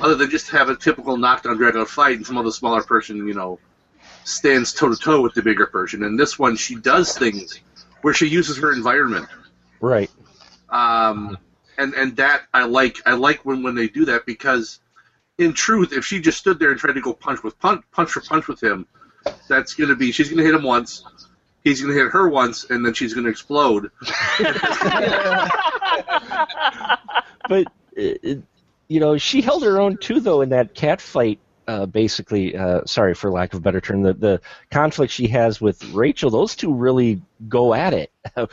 other 0.00 0.16
than 0.16 0.28
just 0.30 0.50
have 0.50 0.68
a 0.68 0.76
typical 0.76 1.16
knockdown 1.16 1.56
drag 1.56 1.76
out 1.76 1.88
fight, 1.88 2.16
and 2.16 2.26
some 2.26 2.36
other 2.36 2.50
smaller 2.50 2.82
person, 2.82 3.16
you 3.26 3.34
know, 3.34 3.58
stands 4.24 4.72
toe 4.72 4.88
to 4.88 4.96
toe 4.96 5.20
with 5.20 5.34
the 5.34 5.42
bigger 5.42 5.66
person. 5.66 6.02
And 6.04 6.18
this 6.18 6.38
one, 6.38 6.56
she 6.56 6.74
does 6.76 7.16
things 7.16 7.60
where 8.02 8.14
she 8.14 8.26
uses 8.26 8.58
her 8.58 8.72
environment, 8.72 9.28
Right. 9.80 10.10
um, 10.70 11.38
and 11.78 11.94
and 11.94 12.16
that 12.16 12.42
I 12.52 12.64
like. 12.64 12.98
I 13.06 13.14
like 13.14 13.44
when 13.44 13.62
when 13.62 13.74
they 13.76 13.88
do 13.88 14.04
that 14.06 14.26
because, 14.26 14.80
in 15.44 15.52
truth, 15.52 15.92
if 15.92 16.04
she 16.04 16.20
just 16.20 16.38
stood 16.38 16.58
there 16.58 16.70
and 16.70 16.78
tried 16.80 16.94
to 16.94 17.00
go 17.00 17.12
punch 17.12 17.42
with 17.42 17.58
punch 17.58 17.84
punch 17.92 18.10
for 18.10 18.20
punch 18.20 18.48
with 18.48 18.62
him, 18.62 18.86
that's 19.48 19.74
gonna 19.74 19.96
be 19.96 20.12
she's 20.12 20.28
gonna 20.30 20.42
hit 20.42 20.54
him 20.54 20.62
once. 20.62 21.04
He's 21.64 21.80
gonna 21.80 21.94
hit 21.94 22.08
her 22.10 22.28
once, 22.28 22.64
and 22.70 22.84
then 22.84 22.92
she's 22.94 23.14
gonna 23.14 23.28
explode. 23.28 23.90
but 27.48 27.66
uh, 27.66 27.66
it, 27.96 28.42
you 28.88 29.00
know 29.00 29.16
she 29.16 29.40
held 29.40 29.62
her 29.64 29.80
own 29.80 29.96
too 29.98 30.20
though 30.20 30.40
in 30.42 30.50
that 30.50 30.74
cat 30.74 31.00
fight 31.00 31.38
uh, 31.68 31.86
basically 31.86 32.56
uh, 32.56 32.80
sorry 32.86 33.14
for 33.14 33.30
lack 33.30 33.52
of 33.52 33.58
a 33.60 33.62
better 33.62 33.80
term 33.80 34.02
the, 34.02 34.12
the 34.14 34.40
conflict 34.70 35.12
she 35.12 35.28
has 35.28 35.60
with 35.60 35.82
rachel 35.92 36.28
those 36.30 36.56
two 36.56 36.74
really 36.74 37.22
go 37.48 37.72
at 37.74 37.94
it 37.94 38.10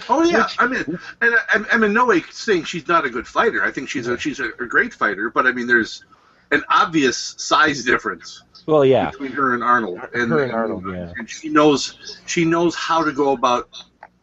Oh 0.10 0.24
yeah, 0.24 0.48
I 0.58 0.66
mean, 0.68 0.84
and 1.22 1.36
I, 1.36 1.38
I'm- 1.54 1.66
I'm 1.72 1.84
in 1.84 1.94
no 1.94 2.06
way 2.06 2.24
saying 2.32 2.64
she's 2.64 2.88
not 2.88 3.06
a 3.06 3.10
good 3.10 3.28
fighter. 3.28 3.64
I 3.64 3.70
think 3.72 3.88
she's 3.88 4.08
a 4.08 4.18
she's 4.18 4.40
a, 4.40 4.48
a 4.60 4.66
great 4.66 4.94
fighter, 4.94 5.30
but 5.30 5.46
I 5.46 5.52
mean, 5.52 5.68
there's 5.68 6.06
an 6.52 6.64
obvious 6.70 7.36
size 7.38 7.84
difference 7.84 8.44
well 8.66 8.84
yeah 8.86 9.10
between 9.12 9.32
her 9.32 9.54
and 9.54 9.64
Arnold, 9.64 10.00
and, 10.14 10.32
Her 10.32 10.44
and 10.44 10.52
Arnold, 10.52 10.84
yeah. 10.88 11.14
and 11.18 11.30
she 11.30 11.50
knows 11.50 12.20
she 12.26 12.46
knows 12.46 12.76
how 12.76 13.04
to 13.04 13.12
go 13.12 13.32
about 13.34 13.70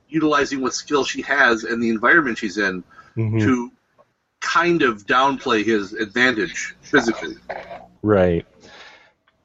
utilizing 0.09 0.61
what 0.63 0.73
skill 0.75 1.05
she 1.05 1.23
has 1.23 1.65
and 1.65 1.83
the 1.83 1.89
environment 1.89 2.39
she's 2.39 2.59
in 2.59 2.85
Mhm. 3.17 3.41
to 3.41 3.73
kind 4.41 4.83
of 4.83 5.07
downplay 5.07 5.65
his 5.65 5.93
advantage 5.95 6.77
physically. 6.83 7.35
right 8.03 8.47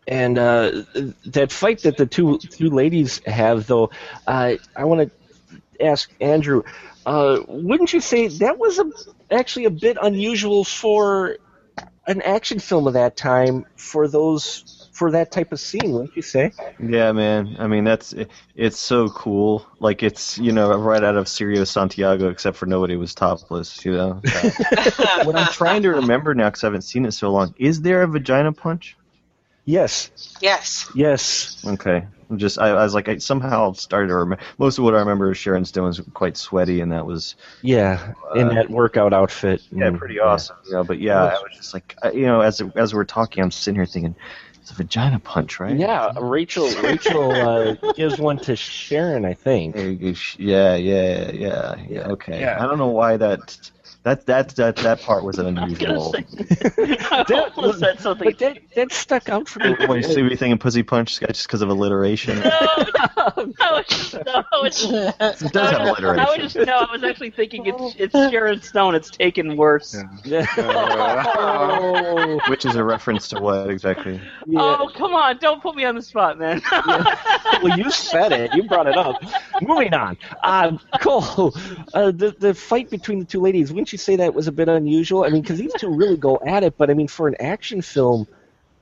and 0.08 0.38
uh, 0.38 0.84
that 1.28 1.52
fight 1.52 1.80
that 1.84 1.96
the 1.98 2.06
two 2.06 2.38
two 2.40 2.70
ladies 2.70 3.22
have 3.26 3.66
though 3.68 3.90
uh, 4.28 4.54
i 4.76 4.84
want 4.84 5.10
to 5.10 5.86
ask 5.86 6.12
andrew 6.20 6.64
uh, 7.06 7.40
wouldn't 7.48 7.94
you 7.94 8.02
say 8.02 8.28
that 8.28 8.58
was 8.60 8.78
a, 8.78 8.92
actually 9.32 9.66
a 9.66 9.70
bit 9.72 9.98
unusual 10.02 10.64
for 10.64 11.38
an 12.08 12.22
action 12.22 12.60
film 12.60 12.88
of 12.88 12.94
that 12.94 13.16
time 13.16 13.66
for 13.76 14.08
those 14.08 14.90
for 14.92 15.12
that 15.12 15.32
type 15.32 15.52
of 15.52 15.60
scene 15.60 15.92
wouldn't 15.92 16.16
you 16.16 16.22
say 16.22 16.52
Yeah, 16.80 17.12
man. 17.12 17.56
I 17.60 17.68
mean, 17.68 17.84
that's 17.84 18.14
it, 18.14 18.30
it's 18.56 18.78
so 18.78 19.10
cool. 19.10 19.66
Like 19.80 20.04
it's 20.04 20.38
you 20.38 20.52
know 20.52 20.72
right 20.78 21.04
out 21.04 21.16
of 21.16 21.26
Cirio 21.26 21.66
Santiago, 21.66 22.30
except 22.30 22.58
for 22.58 22.66
nobody 22.66 22.96
was 22.96 23.16
topless. 23.16 23.86
You 23.86 23.94
know. 23.94 24.22
What 25.24 25.36
I'm 25.36 25.52
trying 25.52 25.84
to 25.84 25.90
remember 25.90 26.34
now, 26.34 26.50
because 26.50 26.64
I 26.64 26.68
haven't 26.68 26.82
seen 26.84 27.06
it 27.06 27.12
so 27.12 27.32
long, 27.32 27.54
is 27.58 27.82
there 27.82 28.02
a 28.04 28.08
vagina 28.08 28.52
punch? 28.52 28.98
Yes 29.66 30.12
yes. 30.42 30.90
yes 30.96 31.64
Okay. 31.66 32.06
I'm 32.30 32.38
just 32.38 32.60
I, 32.60 32.70
I 32.70 32.84
was 32.84 32.94
like 32.94 33.10
I 33.10 33.18
somehow 33.18 33.74
started 33.74 34.08
to 34.08 34.16
remember. 34.16 34.44
Most 34.58 34.78
of 34.78 34.86
what 34.86 34.96
I 34.96 35.00
remember 35.00 35.32
is 35.32 35.38
Sharon 35.38 35.66
Stone 35.66 35.88
was 35.88 36.00
quite 36.14 36.38
sweaty, 36.38 36.80
and 36.80 36.92
that 36.94 37.06
was 37.06 37.36
Yeah, 37.62 38.14
in 38.36 38.48
Uh, 38.48 38.54
that 38.54 38.70
workout 38.70 39.12
outfit. 39.14 39.62
yeah 39.72 39.92
pretty 39.92 40.20
awesome. 40.20 40.56
You 40.66 40.74
know, 40.74 40.84
but 40.86 41.00
yeah, 41.00 41.24
I 41.26 41.34
was 41.34 41.52
just 41.58 41.74
like 41.74 41.96
I, 42.02 42.12
you 42.12 42.26
know 42.26 42.40
as 42.40 42.62
as 42.76 42.94
we're 42.94 43.04
talking, 43.04 43.44
I'm 43.44 43.52
sitting 43.52 43.76
here 43.76 43.86
thinking 43.86 44.16
it's 44.62 44.72
a 44.72 44.76
vagina 44.76 45.20
punch, 45.20 45.60
right? 45.60 45.76
Yeah, 45.76 46.14
Rachel. 46.20 46.70
Rachel 46.84 47.32
uh, 47.32 47.76
gives 47.96 48.20
one 48.20 48.38
to 48.40 48.56
Sharon, 48.56 49.26
I 49.26 49.34
think. 49.34 49.76
Yeah, 50.40 50.76
yeah, 50.76 51.32
yeah, 51.32 51.76
yeah. 51.90 52.08
Okay. 52.10 52.42
Yeah. 52.42 52.64
I 52.64 52.68
don't 52.68 52.78
know 52.78 52.88
why 52.88 53.18
that 53.18 53.72
that 54.04 54.26
that 54.26 54.50
that 54.56 54.76
that 54.78 55.02
part 55.02 55.24
was 55.24 55.38
I 55.40 55.44
was 55.44 55.54
unusual. 55.58 56.14
say. 56.14 56.26
I 57.12 57.50
almost 57.56 57.80
said 57.80 58.00
something. 58.00 58.30
But 58.30 58.40
that 58.40 58.58
that 58.76 58.92
stuck 58.92 59.30
out 59.30 59.48
for 59.48 59.60
me. 59.60 59.76
When 59.86 59.98
you 59.98 60.04
see 60.04 60.24
me 60.24 60.36
thinking 60.36 60.58
pussy 60.58 60.82
punch 60.84 61.20
just 61.20 61.48
because 61.48 61.62
of 61.62 61.70
alliteration. 61.70 62.40
No, 62.40 62.50
no, 62.50 63.54
I 63.60 63.72
was 63.72 63.86
just, 63.88 64.14
no, 64.14 64.44
I 64.52 64.62
was, 64.62 64.84
It 65.42 65.52
does 65.54 65.72
have 65.72 65.82
alliteration. 65.82 66.20
I 66.20 66.38
was 66.38 66.54
just 66.54 66.56
no. 66.68 66.78
I 66.78 66.92
was 66.92 67.04
actually 67.04 67.30
thinking 67.30 67.66
it's 67.68 67.96
it's 67.98 68.14
Sharon 68.32 68.62
Stone. 68.62 68.96
It's 68.96 69.12
taken 69.12 69.56
worse. 69.56 69.96
Yeah. 70.24 70.48
oh, 70.58 72.40
Which 72.48 72.66
is 72.66 72.76
a 72.76 72.84
reference 72.84 73.28
to 73.30 73.40
what 73.40 73.70
exactly? 73.70 74.20
yeah. 74.48 74.60
Oh 74.62 74.92
come 74.96 75.14
on! 75.14 75.38
Don't 75.38 75.62
put 75.62 75.76
me 75.76 75.86
on 75.86 75.96
the 75.96 76.02
spot, 76.02 76.40
man. 76.40 76.62
well, 77.62 77.78
you 77.78 77.92
said 77.92 78.32
it. 78.32 78.54
You 78.56 78.64
brought 78.64 78.88
it 78.88 78.98
up. 78.98 79.22
Moving 79.62 79.94
on. 79.94 80.18
Uh, 80.42 80.78
Cole, 81.02 81.54
uh, 81.94 82.12
the 82.12 82.36
the 82.40 82.54
fight 82.56 82.90
between 82.90 83.20
the 83.20 83.26
two 83.26 83.42
ladies. 83.42 83.72
Wouldn't 83.72 83.91
you 83.92 83.98
say 83.98 84.16
that 84.18 84.34
was 84.34 84.48
a 84.48 84.52
bit 84.52 84.70
unusual? 84.70 85.24
I 85.24 85.30
mean, 85.30 85.42
because 85.42 85.60
these 85.60 85.74
two 85.74 85.90
really 85.90 86.18
go 86.18 86.40
at 86.46 86.64
it. 86.64 86.78
But 86.78 86.90
I 86.90 86.94
mean, 86.94 87.08
for 87.08 87.28
an 87.28 87.36
action 87.40 87.82
film, 87.82 88.28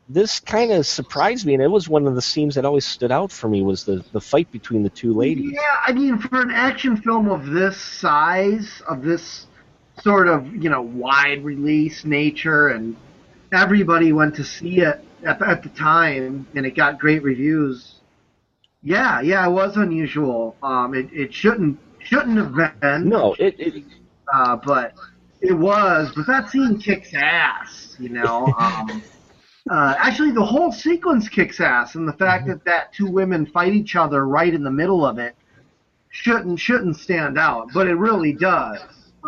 this 0.09 0.39
kind 0.39 0.71
of 0.71 0.85
surprised 0.85 1.45
me, 1.45 1.53
and 1.53 1.61
it 1.61 1.67
was 1.67 1.87
one 1.87 2.07
of 2.07 2.15
the 2.15 2.21
scenes 2.21 2.55
that 2.55 2.65
always 2.65 2.85
stood 2.85 3.11
out 3.11 3.31
for 3.31 3.47
me 3.47 3.61
was 3.61 3.83
the 3.83 4.03
the 4.11 4.19
fight 4.19 4.51
between 4.51 4.83
the 4.83 4.89
two 4.89 5.13
ladies. 5.13 5.51
Yeah, 5.53 5.81
I 5.85 5.91
mean, 5.91 6.17
for 6.17 6.41
an 6.41 6.51
action 6.51 6.97
film 6.97 7.29
of 7.29 7.45
this 7.45 7.77
size, 7.77 8.81
of 8.87 9.03
this 9.03 9.45
sort 10.01 10.27
of 10.27 10.55
you 10.55 10.69
know 10.69 10.81
wide 10.81 11.43
release 11.43 12.05
nature, 12.05 12.69
and 12.69 12.95
everybody 13.53 14.11
went 14.11 14.35
to 14.35 14.43
see 14.43 14.79
it 14.79 14.99
at 15.23 15.39
the, 15.39 15.47
at 15.47 15.63
the 15.63 15.69
time, 15.69 16.47
and 16.55 16.65
it 16.65 16.75
got 16.75 16.99
great 16.99 17.21
reviews. 17.21 17.95
Yeah, 18.81 19.21
yeah, 19.21 19.45
it 19.45 19.51
was 19.51 19.77
unusual. 19.77 20.55
Um, 20.63 20.95
it 20.95 21.09
it 21.13 21.33
shouldn't 21.33 21.77
shouldn't 21.99 22.37
have 22.37 22.79
been. 22.79 23.09
No, 23.09 23.35
it, 23.37 23.59
it 23.59 23.83
uh, 24.33 24.55
but 24.55 24.93
it 25.41 25.53
was. 25.53 26.11
But 26.15 26.27
that 26.27 26.49
scene 26.49 26.79
kicks 26.79 27.13
ass, 27.13 27.95
you 27.99 28.09
know. 28.09 28.53
Um, 28.59 29.03
uh, 29.69 29.93
actually, 29.99 30.31
the 30.31 30.43
whole 30.43 30.71
sequence 30.71 31.29
kicks 31.29 31.59
ass, 31.59 31.93
and 31.93 32.07
the 32.07 32.13
fact 32.13 32.47
that 32.47 32.65
that 32.65 32.91
two 32.91 33.05
women 33.05 33.45
fight 33.45 33.73
each 33.73 33.95
other 33.95 34.25
right 34.25 34.51
in 34.51 34.63
the 34.63 34.71
middle 34.71 35.05
of 35.05 35.19
it 35.19 35.35
shouldn't 36.09 36.59
shouldn't 36.59 36.97
stand 36.97 37.37
out, 37.37 37.67
but 37.73 37.85
it 37.85 37.95
really 37.95 38.33
does. 38.33 38.79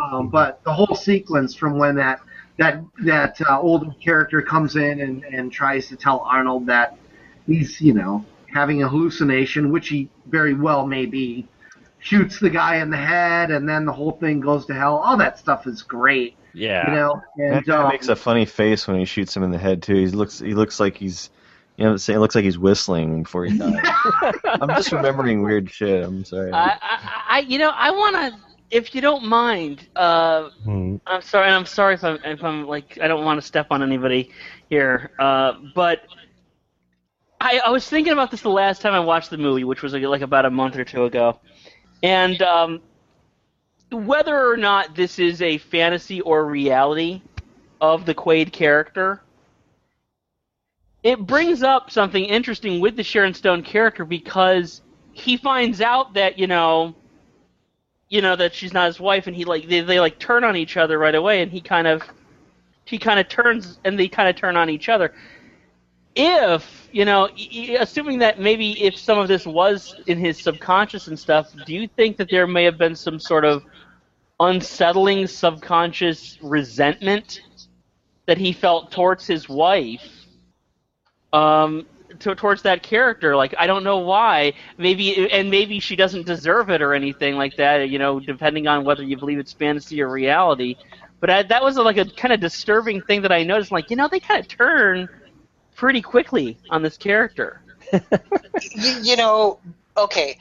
Um, 0.02 0.30
but 0.30 0.64
the 0.64 0.74
whole 0.74 0.96
sequence 0.96 1.54
from 1.54 1.78
when 1.78 1.96
that 1.96 2.22
that 2.58 2.84
that 3.04 3.40
uh, 3.42 3.60
older 3.60 3.92
character 4.04 4.42
comes 4.42 4.76
in 4.76 5.02
and, 5.02 5.24
and 5.26 5.52
tries 5.52 5.88
to 5.90 5.96
tell 5.96 6.20
Arnold 6.20 6.66
that 6.68 6.98
he's 7.46 7.80
you 7.80 7.94
know 7.94 8.26
having 8.54 8.84
a 8.84 8.90
hallucination, 8.90 9.72
which 9.72 9.90
he 9.90 10.10
very 10.28 10.54
well 10.54 10.86
may 10.86 11.06
be, 11.06 11.48
shoots 12.02 12.40
the 12.40 12.50
guy 12.50 12.78
in 12.78 12.90
the 12.90 12.98
head, 12.98 13.52
and 13.52 13.68
then 13.68 13.86
the 13.86 13.94
whole 13.94 14.12
thing 14.12 14.40
goes 14.40 14.66
to 14.66 14.74
hell. 14.74 14.98
All 14.98 15.18
that 15.18 15.40
stuff 15.40 15.68
is 15.68 15.82
great, 15.82 16.36
yeah. 16.54 16.90
you 16.90 16.96
know. 16.96 17.22
That 17.38 17.54
And 17.58 17.66
guy 17.66 17.84
um, 17.84 17.90
makes 17.90 18.08
a 18.10 18.16
funny 18.16 18.46
face 18.46 18.88
when 18.88 19.00
he 19.00 19.06
shoots 19.06 19.36
him 19.36 19.44
in 19.44 19.52
the 19.52 19.58
head 19.58 19.82
too. 19.82 19.96
He 19.96 20.08
looks 20.08 20.40
he 20.40 20.54
looks 20.54 20.80
like 20.80 20.98
he's 20.98 21.30
you 21.78 21.86
know 21.86 21.92
what 21.92 21.94
I'm 21.94 21.98
saying? 22.00 22.18
It 22.18 22.20
looks 22.20 22.36
like 22.36 22.44
he's 22.44 22.60
whistling 22.60 23.24
before 23.24 23.46
he 23.46 23.58
dies. 23.58 23.74
I'm 24.44 24.70
just 24.70 24.92
remembering 24.92 25.42
weird 25.42 25.70
shit. 25.72 26.04
I'm 26.04 26.24
sorry. 26.26 26.52
I, 26.52 26.74
I, 26.80 27.24
I, 27.30 27.40
you 27.40 27.58
know, 27.58 27.72
I 27.74 27.90
want 27.92 28.16
to, 28.16 28.38
if 28.70 28.94
you 28.94 29.02
don't 29.02 29.26
mind. 29.26 29.88
Uh, 29.96 30.50
Hmm. 30.64 30.98
I'm 31.08 31.22
sorry, 31.22 31.48
and 31.48 31.56
I'm 31.56 31.66
sorry 31.66 31.96
if 31.96 32.04
I'm, 32.04 32.20
if 32.24 32.44
I'm 32.44 32.68
like, 32.68 33.00
I 33.02 33.08
don't 33.08 33.26
want 33.26 33.42
to 33.42 33.48
step 33.48 33.68
on 33.72 33.82
anybody 33.82 34.30
here, 34.70 35.12
uh, 35.18 35.54
but 35.74 36.02
I, 37.40 37.62
I 37.66 37.70
was 37.72 37.88
thinking 37.90 38.14
about 38.14 38.30
this 38.30 38.42
the 38.42 38.50
last 38.50 38.82
time 38.82 38.94
I 38.94 39.00
watched 39.00 39.32
the 39.32 39.38
movie, 39.38 39.64
which 39.64 39.82
was 39.82 39.94
like, 39.94 40.04
like 40.04 40.22
about 40.22 40.46
a 40.46 40.52
month 40.52 40.76
or 40.78 40.84
two 40.84 41.06
ago, 41.06 41.40
and 42.04 42.42
um, 42.42 42.82
whether 43.92 44.50
or 44.50 44.58
not 44.58 44.96
this 44.96 45.20
is 45.20 45.42
a 45.42 45.58
fantasy 45.58 46.22
or 46.22 46.46
reality 46.46 47.22
of 47.80 48.06
the 48.06 48.16
Quaid 48.16 48.52
character, 48.52 49.22
it 51.04 51.20
brings 51.26 51.64
up 51.64 51.92
something 51.92 52.24
interesting 52.24 52.80
with 52.80 52.96
the 52.96 53.04
Sharon 53.04 53.34
Stone 53.34 53.64
character 53.64 54.06
because 54.06 54.82
he 55.14 55.36
finds 55.38 55.82
out 55.82 56.14
that 56.14 56.40
you 56.40 56.48
know 56.48 56.96
you 58.10 58.22
know 58.22 58.36
that 58.36 58.54
she's 58.54 58.74
not 58.74 58.88
his 58.88 59.00
wife 59.00 59.28
and 59.28 59.36
he 59.36 59.46
like 59.46 59.68
they, 59.68 59.82
they 59.82 60.00
like 60.00 60.20
turn 60.20 60.44
on 60.44 60.56
each 60.56 60.78
other 60.78 60.98
right 60.98 61.16
away 61.16 61.42
and 61.42 61.52
he 61.52 61.60
kind 61.60 61.88
of 61.88 62.04
he 62.86 62.98
kind 62.98 63.20
of 63.20 63.28
turns 63.28 63.80
and 63.84 63.98
they 63.98 64.08
kind 64.08 64.30
of 64.30 64.36
turn 64.36 64.58
on 64.58 64.70
each 64.70 64.90
other. 64.90 65.14
If 66.16 66.81
you 66.92 67.06
know 67.06 67.30
assuming 67.80 68.20
that 68.20 68.40
maybe 68.40 68.82
if 68.84 68.98
some 68.98 69.18
of 69.18 69.28
this 69.28 69.46
was 69.46 69.96
in 70.08 70.18
his 70.18 70.42
subconscious 70.42 71.08
and 71.08 71.18
stuff 71.18 71.52
do 71.66 71.74
you 71.74 71.88
think 71.88 72.18
that 72.18 72.30
there 72.30 72.48
may 72.48 72.64
have 72.64 72.78
been 72.78 72.96
some 72.96 73.20
sort 73.20 73.46
of 73.46 73.64
unsettling 74.40 75.28
subconscious 75.28 76.38
resentment 76.42 77.42
that 78.26 78.38
he 78.38 78.52
felt 78.52 78.92
towards 78.92 79.26
his 79.26 79.48
wife 79.48 80.08
um 81.34 81.86
to, 82.20 82.36
towards 82.36 82.62
that 82.64 82.84
character. 82.84 83.36
Like 83.36 83.54
I 83.58 83.68
don't 83.68 83.84
know 83.84 84.00
why. 84.00 84.54
Maybe 84.78 85.30
and 85.32 85.50
maybe 85.50 85.80
she 85.80 85.96
doesn't 85.96 86.26
deserve 86.26 86.70
it 86.70 86.82
or 86.82 86.94
anything 86.94 87.36
like 87.36 87.56
that. 87.58 87.90
You 87.90 88.00
know, 88.00 88.20
depending 88.20 88.68
on 88.68 88.84
whether 88.84 89.04
you 89.04 89.18
believe 89.18 89.40
it's 89.40 89.54
fantasy 89.54 90.02
or 90.02 90.10
reality. 90.10 90.76
But 91.20 91.30
I, 91.30 91.44
that 91.44 91.64
was 91.64 91.78
like 91.78 91.98
a 91.98 92.06
kind 92.06 92.34
of 92.34 92.40
disturbing 92.40 93.02
thing 93.02 93.22
that 93.22 93.32
I 93.32 93.44
noticed. 93.44 93.72
Like 93.72 93.90
you 93.90 93.96
know, 93.96 94.08
they 94.08 94.20
kind 94.20 94.40
of 94.40 94.48
turn 94.48 95.10
pretty 95.76 96.02
quickly 96.02 96.58
on 96.70 96.82
this 96.82 96.98
character. 96.98 97.62
you, 97.92 99.00
you 99.02 99.16
know, 99.16 99.60
okay, 99.98 100.38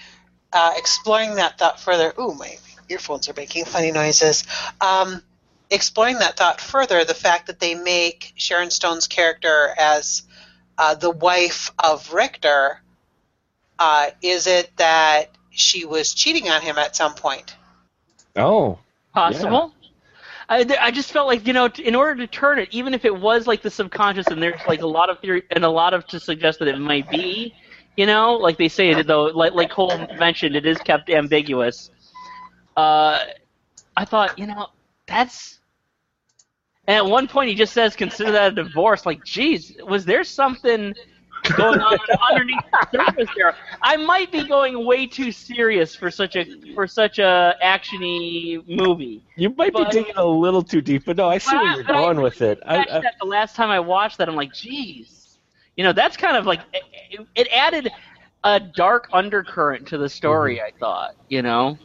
uh, 0.53 0.72
exploring 0.76 1.37
that 1.37 1.59
thought 1.59 1.81
further. 1.81 2.12
Ooh, 2.18 2.35
my 2.35 2.57
earphones 2.89 3.28
are 3.28 3.35
making 3.37 3.64
funny 3.64 3.93
noises. 3.93 4.45
Um, 4.81 5.22
exploring 5.70 6.18
that 6.18 6.37
thought 6.37 6.61
further, 6.61 7.05
the 7.05 7.14
fact 7.14 7.47
that 7.47 7.61
they 7.61 7.74
make 7.74 8.33
Sharon 8.37 8.70
Stone's 8.70 9.07
character 9.07 9.74
as 9.78 10.22
uh, 10.78 10.95
the 10.95 11.11
wife 11.11 11.70
of 11.83 12.12
Richter, 12.12 12.81
uh, 13.78 14.11
is 14.22 14.47
it 14.47 14.76
that 14.76 15.31
she 15.51 15.85
was 15.85 16.14
cheating 16.14 16.49
on 16.49 16.62
him 16.62 16.78
at 16.78 16.97
some 16.97 17.14
point? 17.14 17.57
Oh, 18.37 18.78
Possible. 19.12 19.74
I, 20.51 20.66
I 20.80 20.90
just 20.90 21.12
felt 21.12 21.28
like 21.28 21.46
you 21.46 21.53
know, 21.53 21.66
in 21.82 21.94
order 21.94 22.16
to 22.16 22.26
turn 22.26 22.59
it, 22.59 22.68
even 22.72 22.92
if 22.92 23.05
it 23.05 23.16
was 23.16 23.46
like 23.46 23.62
the 23.62 23.70
subconscious, 23.70 24.26
and 24.26 24.42
there's 24.42 24.61
like 24.66 24.82
a 24.82 24.86
lot 24.86 25.09
of 25.09 25.20
theory 25.20 25.44
and 25.53 25.64
a 25.64 25.70
lot 25.70 25.94
of 25.94 26.07
to 26.09 26.18
suggest 26.18 26.59
that 26.59 26.66
it 26.68 26.76
might 26.78 27.09
be, 27.09 27.55
you 27.96 28.05
know, 28.05 28.34
like 28.34 28.59
they 28.59 28.68
say 28.68 28.90
it 28.90 29.07
though, 29.07 29.26
like 29.26 29.55
like 29.55 29.70
Cole 29.70 29.96
mentioned, 30.18 30.57
it 30.57 30.66
is 30.66 30.78
kept 30.78 31.09
ambiguous. 31.09 31.90
Uh, 32.76 33.20
I 33.96 34.05
thought, 34.05 34.38
you 34.38 34.46
know, 34.48 34.66
that's. 35.07 35.61
And 36.88 36.96
at 36.96 37.07
one 37.07 37.28
point, 37.28 37.48
he 37.48 37.55
just 37.55 37.72
says, 37.72 37.94
"Consider 37.94 38.32
that 38.32 38.53
a 38.53 38.55
divorce." 38.57 39.07
Like, 39.07 39.24
geez, 39.24 39.76
was 39.86 40.05
there 40.05 40.24
something 40.24 40.94
going 41.53 41.80
on 41.80 41.98
underneath 42.30 42.59
the 42.70 42.88
surface 43.05 43.28
there? 43.36 43.55
I 43.82 43.96
might 43.96 44.30
be 44.32 44.44
going 44.46 44.84
way 44.86 45.07
too 45.07 45.32
serious 45.32 45.94
for 45.94 46.11
such 46.11 46.36
a 46.36 46.44
for 46.74 46.86
such 46.86 47.18
a 47.18 47.55
actiony 47.64 48.66
movie. 48.68 49.22
you 49.36 49.51
might 49.51 49.74
be 49.74 49.84
digging 49.90 50.14
a 50.16 50.24
little 50.24 50.62
too 50.62 50.80
deep, 50.80 51.05
but 51.07 51.16
no, 51.16 51.28
I 51.28 51.38
see 51.38 51.51
But 51.53 51.62
where 51.62 51.72
I- 51.72 51.74
you're 51.76 51.84
but 51.84 51.94
I 51.96 52.01
going 52.01 52.20
with 52.20 52.42
it. 52.42 52.61
I, 52.66 52.78
I, 52.78 53.01
that 53.01 53.14
the 53.20 53.26
last 53.26 53.57
time 53.57 53.70
I 53.70 53.80
watched 53.80 54.18
that, 54.18 54.28
I'm 54.28 54.36
like, 54.36 54.53
geez, 54.53 55.38
you 55.76 55.84
know, 55.84 55.92
that's 55.92 56.16
kind 56.16 56.36
of 56.36 56.46
like 56.46 56.61
it, 56.72 57.26
it 57.34 57.48
added 57.53 57.90
a 58.44 58.59
dark 58.61 59.09
undercurrent 59.12 59.86
to 59.88 59.98
the 59.98 60.09
story. 60.09 60.57
Mm-hmm. 60.57 60.76
I 60.76 60.78
thought, 60.78 61.14
you 61.28 61.42
know, 61.42 61.78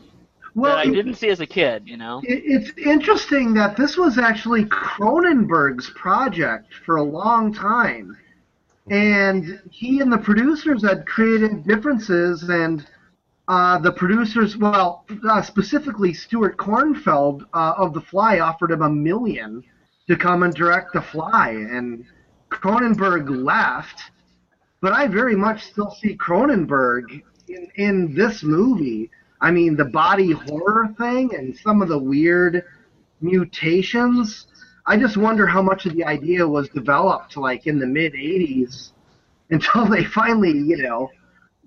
Well, 0.54 0.76
that 0.78 0.88
I 0.88 0.90
didn't 0.90 1.16
see 1.16 1.28
as 1.30 1.42
a 1.42 1.46
kid. 1.46 1.84
You 1.86 1.98
know, 1.98 2.22
It's 2.24 2.72
interesting 2.78 3.54
that 3.56 3.76
this 3.76 3.98
was 3.98 4.18
actually 4.18 4.66
Cronenberg's 4.66 5.90
project 5.92 6.74
for 6.86 6.96
a 6.98 7.04
long 7.04 7.54
time. 7.54 8.16
And 8.90 9.62
he 9.72 10.00
and 10.00 10.12
the 10.12 10.18
producers 10.18 10.84
had 10.84 11.08
created 11.08 11.66
differences, 11.66 12.44
and 12.50 12.86
uh, 13.48 13.80
the 13.80 13.92
producers, 13.92 14.58
well, 14.58 15.06
uh, 15.28 15.42
specifically 15.42 16.14
Stuart 16.14 16.58
Cornfeld 16.58 17.44
uh, 17.54 17.74
of 17.78 17.94
The 17.94 18.02
Fly, 18.02 18.40
offered 18.40 18.72
him 18.72 18.84
a 18.84 18.90
million 18.90 19.64
to 20.08 20.16
come 20.16 20.44
and 20.44 20.54
direct 20.54 20.94
The 20.94 21.02
Fly. 21.02 21.50
And 21.50 22.06
Cronenberg 22.52 23.30
left, 23.30 24.12
but 24.82 24.94
I 24.94 25.08
very 25.08 25.36
much 25.36 25.64
still 25.64 25.92
see 25.92 26.16
Cronenberg 26.16 27.24
in, 27.48 27.68
in 27.76 28.14
this 28.14 28.44
movie. 28.44 29.10
I 29.42 29.52
mean, 29.52 29.76
the 29.76 29.86
body 29.86 30.32
horror 30.32 30.94
thing 30.98 31.34
and 31.36 31.58
some 31.58 31.82
of 31.82 31.90
the 31.90 31.98
weird 31.98 32.64
mutations. 33.22 34.48
I 34.88 34.98
just 34.98 35.18
wonder 35.18 35.48
how 35.48 35.62
much 35.62 35.86
of 35.86 35.94
the 35.94 36.06
idea 36.06 36.48
was 36.48 36.70
developed, 36.70 37.38
like 37.38 37.66
in 37.68 37.80
the 37.80 37.88
mid 37.88 38.14
'80s, 38.14 38.92
until 39.50 39.86
they 39.86 40.04
finally, 40.04 40.52
you 40.52 40.78
know, 40.78 41.10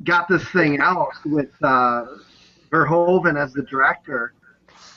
got 0.05 0.29
this 0.29 0.47
thing 0.51 0.81
out 0.81 1.13
with 1.25 1.51
uh, 1.63 2.07
Verhoeven 2.71 3.37
as 3.37 3.53
the 3.53 3.63
director. 3.63 4.33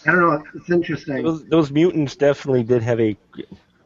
I 0.06 0.12
don't 0.12 0.20
know. 0.20 0.44
It's 0.56 0.70
interesting. 0.70 1.24
those, 1.24 1.46
those 1.46 1.72
mutants 1.72 2.16
definitely 2.16 2.64
did 2.64 2.84
have 2.84 3.00
a 3.00 3.18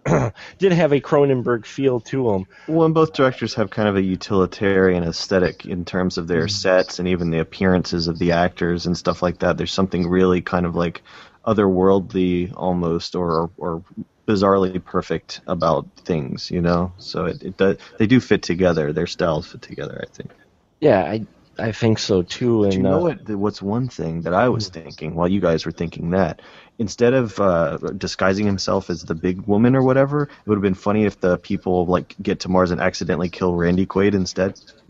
did 0.60 0.72
have 0.72 0.92
a 0.92 1.02
Cronenberg 1.02 1.66
feel 1.66 2.00
to 2.00 2.32
them. 2.32 2.46
Well, 2.68 2.86
and 2.86 2.94
both 2.94 3.14
directors 3.14 3.54
have 3.56 3.70
kind 3.70 3.90
of 3.90 3.96
a 3.96 4.02
utilitarian 4.02 5.04
aesthetic 5.04 5.66
in 5.66 5.84
terms 5.84 6.18
of 6.18 6.28
their 6.28 6.48
sets 6.48 7.00
and 7.00 7.08
even 7.08 7.32
the 7.32 7.40
appearances 7.40 8.08
of 8.08 8.20
the 8.20 8.34
actors 8.34 8.86
and 8.86 8.98
stuff 8.98 9.22
like 9.22 9.40
that. 9.40 9.58
There's 9.58 9.74
something 9.74 10.08
really 10.08 10.42
kind 10.42 10.66
of 10.66 10.76
like 10.76 11.02
otherworldly 11.46 12.54
almost 12.56 13.16
or 13.16 13.50
or 13.58 13.84
bizarrely 14.28 14.84
perfect 14.84 15.42
about 15.48 15.88
things, 16.06 16.50
you 16.52 16.62
know. 16.62 16.94
So 16.98 17.26
it, 17.26 17.44
it 17.44 17.58
does 17.58 17.78
they 17.98 18.08
do 18.08 18.20
fit 18.20 18.44
together. 18.44 18.94
Their 18.94 19.08
styles 19.08 19.48
fit 19.48 19.62
together, 19.62 20.04
I 20.04 20.08
think. 20.16 20.32
Yeah, 20.80 21.02
I 21.02 21.26
I 21.58 21.72
think 21.72 22.00
so 22.00 22.22
too. 22.22 22.64
But 22.64 22.74
And 22.74 22.74
you 22.74 22.84
know 22.84 22.98
uh, 22.98 23.02
what? 23.02 23.30
What's 23.30 23.62
one 23.62 23.88
thing 23.88 24.22
that 24.22 24.34
I 24.34 24.50
was 24.50 24.70
thinking 24.70 25.16
while 25.16 25.28
you 25.28 25.40
guys 25.40 25.66
were 25.66 25.72
thinking 25.72 26.12
that? 26.12 26.42
Instead 26.78 27.14
of 27.14 27.40
uh, 27.40 27.78
disguising 27.98 28.46
himself 28.46 28.90
as 28.90 29.04
the 29.04 29.16
big 29.16 29.42
woman 29.42 29.76
or 29.76 29.82
whatever, 29.82 30.24
it 30.24 30.30
would 30.48 30.56
have 30.56 30.62
been 30.62 30.74
funny 30.74 31.06
if 31.06 31.20
the 31.22 31.38
people 31.38 31.86
like 31.86 32.16
get 32.22 32.42
to 32.42 32.50
Mars 32.50 32.72
and 32.72 32.82
accidentally 32.82 33.30
kill 33.30 33.56
Randy 33.56 33.86
Quaid 33.86 34.14
instead. 34.14 34.60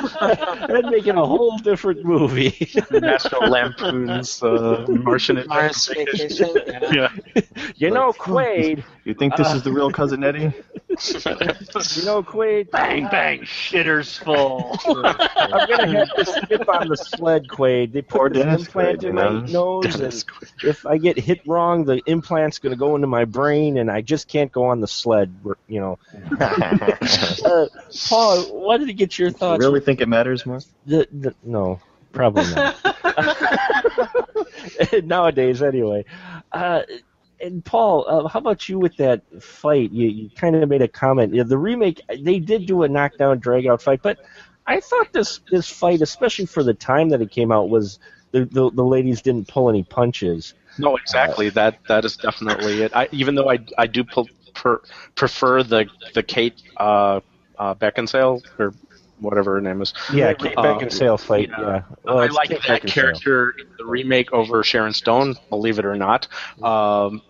that'd 0.20 0.86
make 0.86 1.06
it 1.06 1.16
a 1.16 1.24
whole 1.24 1.56
different 1.58 2.04
movie. 2.04 2.70
National 2.90 3.48
Lampoon's 3.50 4.42
uh, 4.42 4.84
Martian 4.88 5.42
Mars 5.48 5.88
Adventure 5.88 6.48
Yeah. 6.92 7.10
you 7.76 7.90
know, 7.90 8.08
Like, 8.08 8.16
Quaid. 8.16 8.84
You 9.04 9.14
think 9.14 9.36
this 9.36 9.52
is 9.52 9.62
the 9.62 9.72
real 9.72 9.90
cousin 9.90 10.22
Eddie? 10.24 10.52
You 11.08 12.04
know, 12.04 12.22
Quaid. 12.22 12.70
bang 12.70 13.08
bang, 13.08 13.40
shitters 13.40 14.18
full. 14.18 14.76
I'm 15.36 15.68
gonna 15.68 15.86
have 15.98 16.14
to 16.14 16.24
skip 16.24 16.68
on 16.68 16.88
the 16.88 16.96
sled, 16.96 17.46
Quaid. 17.48 17.92
They 17.92 18.02
put 18.02 18.20
Or 18.20 18.28
this 18.28 18.44
implant 18.44 19.00
Quaid, 19.00 19.02
in 19.02 19.08
you 19.08 19.12
my 19.14 19.22
know? 19.22 19.40
nose, 19.40 19.98
and 20.00 20.24
if 20.62 20.84
I 20.86 20.98
get 20.98 21.18
hit 21.18 21.40
wrong, 21.46 21.84
the 21.84 22.00
implant's 22.06 22.58
gonna 22.58 22.76
go 22.76 22.94
into 22.96 23.06
my 23.06 23.24
brain, 23.24 23.78
and 23.78 23.90
I 23.90 24.00
just 24.02 24.28
can't 24.28 24.52
go 24.52 24.64
on 24.64 24.80
the 24.80 24.88
sled. 24.88 25.34
You 25.68 25.80
know, 25.80 25.98
uh, 26.40 27.66
Paul, 28.08 28.42
what 28.64 28.78
did 28.78 28.88
you 28.88 28.94
get 28.94 29.18
your 29.18 29.28
you 29.28 29.34
thoughts? 29.34 29.64
really 29.64 29.80
think 29.80 30.00
it 30.00 30.08
matters 30.08 30.44
more? 30.44 30.60
The, 30.86 31.08
the, 31.12 31.34
no, 31.42 31.80
probably 32.12 32.44
not. 32.54 32.76
Nowadays, 35.04 35.62
anyway. 35.62 36.04
Uh, 36.52 36.82
and 37.40 37.64
Paul, 37.64 38.04
uh, 38.08 38.28
how 38.28 38.38
about 38.38 38.68
you 38.68 38.78
with 38.78 38.96
that 38.96 39.22
fight? 39.42 39.90
You, 39.92 40.08
you 40.08 40.30
kind 40.36 40.56
of 40.56 40.68
made 40.68 40.82
a 40.82 40.88
comment. 40.88 41.34
Yeah, 41.34 41.44
the 41.44 41.58
remake, 41.58 42.00
they 42.22 42.38
did 42.38 42.66
do 42.66 42.82
a 42.82 42.88
knockdown, 42.88 43.38
drag 43.38 43.66
out 43.66 43.82
fight, 43.82 44.00
but 44.02 44.18
I 44.66 44.80
thought 44.80 45.12
this 45.12 45.40
this 45.50 45.68
fight, 45.68 46.02
especially 46.02 46.46
for 46.46 46.62
the 46.62 46.74
time 46.74 47.08
that 47.10 47.20
it 47.20 47.30
came 47.30 47.50
out, 47.50 47.68
was 47.70 47.98
the 48.30 48.44
the, 48.44 48.70
the 48.70 48.84
ladies 48.84 49.22
didn't 49.22 49.48
pull 49.48 49.68
any 49.68 49.82
punches. 49.82 50.54
No, 50.78 50.96
exactly. 50.96 51.50
That 51.50 51.78
that 51.88 52.04
is 52.04 52.16
definitely 52.16 52.82
it. 52.82 52.92
I, 52.94 53.08
even 53.12 53.34
though 53.34 53.50
I, 53.50 53.58
I 53.76 53.86
do 53.86 54.04
pu- 54.04 54.28
per, 54.54 54.80
prefer 55.16 55.62
the 55.62 55.86
the 56.14 56.22
Kate 56.22 56.62
uh, 56.76 57.20
uh, 57.58 57.74
Beckinsale 57.74 58.42
or 58.58 58.72
whatever 59.18 59.54
her 59.54 59.60
name 59.60 59.82
is. 59.82 59.92
Yeah, 60.12 60.32
Kate 60.34 60.54
Uh, 60.56 60.62
Beckinsale 60.62 61.18
fight. 61.18 61.50
yeah. 61.50 61.60
Yeah, 61.60 61.82
Well, 62.04 62.18
I 62.18 62.26
like 62.28 62.48
Kate 62.48 62.60
that 62.68 62.82
Beckinsale. 62.82 62.92
character 62.92 63.54
in 63.58 63.66
the 63.78 63.84
remake 63.84 64.32
over 64.32 64.62
Sharon 64.62 64.92
Stone, 64.92 65.36
believe 65.50 65.78
it 65.78 65.84
or 65.84 65.96
not. 65.96 66.28
Um, 66.62 67.22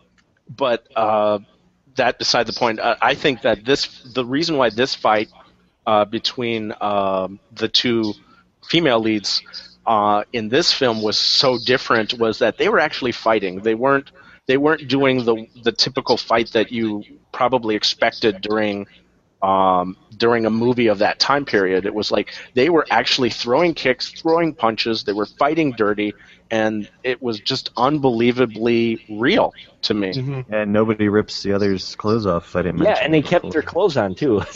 but 0.57 0.87
uh, 0.97 1.39
that 1.97 2.19
beside 2.19 2.47
the 2.47 2.53
point. 2.53 2.81
Uh, 2.81 2.97
I 3.01 3.15
think 3.15 3.43
that 3.43 3.65
this 3.65 4.03
the 4.15 4.25
reason 4.25 4.57
why 4.57 4.71
this 4.71 4.95
fight 4.95 5.29
uh, 5.87 6.05
between 6.05 6.75
um, 6.81 7.41
the 7.53 7.69
two 7.69 8.15
female 8.65 9.01
leads 9.01 9.43
uh, 9.87 10.25
in 10.33 10.49
this 10.49 10.73
film 10.73 11.03
was 11.03 11.19
so 11.19 11.59
different 11.65 12.15
was 12.15 12.39
that 12.39 12.59
they 12.59 12.69
were 12.69 12.81
actually 12.81 13.13
fighting. 13.13 13.61
They 13.61 13.75
weren't 13.75 14.11
they 14.47 14.57
weren't 14.57 14.89
doing 14.89 15.25
the 15.25 15.47
the 15.63 15.73
typical 15.73 16.17
fight 16.17 16.51
that 16.53 16.73
you 16.73 17.05
probably 17.33 17.75
expected 17.77 18.41
during 18.41 18.87
um, 19.43 19.97
during 20.17 20.45
a 20.47 20.51
movie 20.51 20.89
of 20.89 20.99
that 20.99 21.19
time 21.19 21.45
period. 21.45 21.87
It 21.87 21.95
was 21.95 22.11
like 22.11 22.35
they 22.55 22.69
were 22.69 22.87
actually 22.91 23.31
throwing 23.31 23.75
kicks, 23.75 24.11
throwing 24.11 24.55
punches. 24.55 25.05
They 25.05 25.13
were 25.13 25.27
fighting 25.27 25.73
dirty, 25.73 26.15
and 26.51 26.89
it 27.05 27.23
was 27.23 27.41
just 27.41 27.71
unbelievably 27.77 29.05
real 29.09 29.53
to 29.83 29.95
me. 29.95 30.13
Mhm. 30.13 30.45
And 30.51 30.73
nobody 30.73 31.09
rips 31.09 31.43
the 31.43 31.53
other's 31.53 31.95
clothes 31.97 32.27
off. 32.27 32.55
I 32.57 32.63
didn't 32.63 32.83
Yeah, 32.83 32.99
and 33.01 33.15
they 33.15 33.21
that 33.21 33.29
kept 33.31 33.43
before. 33.43 33.53
their 33.53 33.63
clothes 33.63 33.97
on 33.97 34.15
too. 34.15 34.43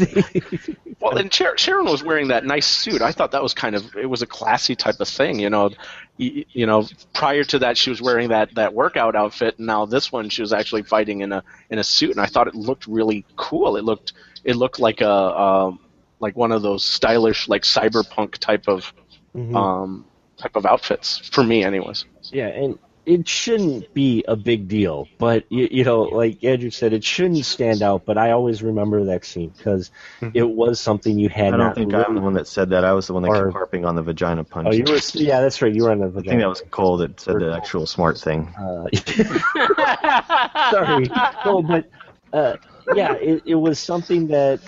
Well, 1.00 1.18
and 1.18 1.32
Shar- 1.34 1.58
Sharon 1.58 1.84
was 1.84 2.02
wearing 2.02 2.28
that 2.28 2.46
nice 2.46 2.66
suit. 2.66 3.02
I 3.02 3.12
thought 3.12 3.32
that 3.32 3.42
was 3.42 3.52
kind 3.52 3.74
of 3.76 3.94
it 3.94 4.06
was 4.06 4.22
a 4.22 4.26
classy 4.26 4.74
type 4.74 5.00
of 5.00 5.08
thing, 5.08 5.38
you 5.38 5.50
know. 5.50 5.70
Y- 6.18 6.46
You 6.52 6.64
know, 6.66 6.86
prior 7.12 7.44
to 7.44 7.58
that, 7.58 7.76
she 7.76 7.90
was 7.90 8.00
wearing 8.00 8.30
that 8.30 8.54
that 8.54 8.72
workout 8.72 9.14
outfit, 9.14 9.58
and 9.58 9.66
now 9.66 9.84
this 9.84 10.10
one, 10.10 10.30
she 10.30 10.40
was 10.40 10.54
actually 10.54 10.82
fighting 10.82 11.20
in 11.20 11.32
a 11.32 11.42
in 11.68 11.78
a 11.78 11.84
suit, 11.84 12.12
and 12.12 12.20
I 12.20 12.26
thought 12.26 12.46
it 12.48 12.54
looked 12.54 12.86
really 12.86 13.26
cool. 13.36 13.76
It 13.76 13.84
looked 13.84 14.14
it 14.44 14.56
looked 14.56 14.78
like 14.78 15.02
a 15.02 15.10
um, 15.12 15.78
like 16.20 16.36
one 16.36 16.52
of 16.52 16.62
those 16.62 16.84
stylish 16.84 17.48
like 17.48 17.62
cyberpunk 17.64 18.38
type 18.38 18.66
of 18.68 18.90
Mhm. 19.36 19.54
um, 19.54 20.06
type 20.36 20.56
of 20.56 20.66
outfits 20.66 21.18
for 21.30 21.42
me, 21.44 21.64
anyways. 21.64 22.04
Yeah, 22.32 22.48
and 22.48 22.78
it 23.06 23.28
shouldn't 23.28 23.92
be 23.92 24.24
a 24.26 24.34
big 24.34 24.66
deal, 24.66 25.06
but 25.18 25.44
you, 25.50 25.68
you 25.70 25.84
know, 25.84 26.02
like 26.04 26.42
Andrew 26.42 26.70
said, 26.70 26.94
it 26.94 27.04
shouldn't 27.04 27.44
stand 27.44 27.82
out. 27.82 28.06
But 28.06 28.16
I 28.16 28.30
always 28.30 28.62
remember 28.62 29.04
that 29.04 29.26
scene 29.26 29.52
because 29.56 29.90
it 30.32 30.48
was 30.48 30.80
something 30.80 31.18
you 31.18 31.28
had 31.28 31.48
I 31.48 31.56
don't 31.58 31.58
not. 31.58 31.74
think 31.74 31.92
I'm 31.94 32.14
the 32.14 32.22
one 32.22 32.32
that 32.32 32.46
said 32.48 32.70
that. 32.70 32.82
I 32.84 32.92
was 32.94 33.06
the 33.06 33.12
one 33.12 33.22
that 33.24 33.28
Or- 33.28 33.44
kept 33.44 33.52
harping 33.52 33.84
on 33.84 33.94
the 33.94 34.02
vagina 34.02 34.42
punch. 34.44 34.68
Oh, 34.70 34.72
you 34.72 34.84
were. 34.88 34.98
Yeah, 35.12 35.40
that's 35.42 35.60
right. 35.60 35.74
You 35.74 35.84
were 35.84 35.90
on 35.90 35.98
the. 36.00 36.08
Vagina 36.08 36.20
I 36.28 36.30
think 36.30 36.40
that 36.40 36.48
was 36.48 36.62
Cole 36.70 36.96
that 36.98 37.20
said 37.20 37.40
the 37.40 37.54
actual 37.54 37.86
smart 37.86 38.18
thing. 38.18 38.48
Uh, 38.58 38.86
sorry. 40.70 41.06
No, 41.44 41.62
but 41.62 41.90
uh, 42.32 42.56
yeah, 42.94 43.14
it, 43.14 43.42
it 43.46 43.54
was 43.54 43.78
something 43.78 44.28
that 44.28 44.60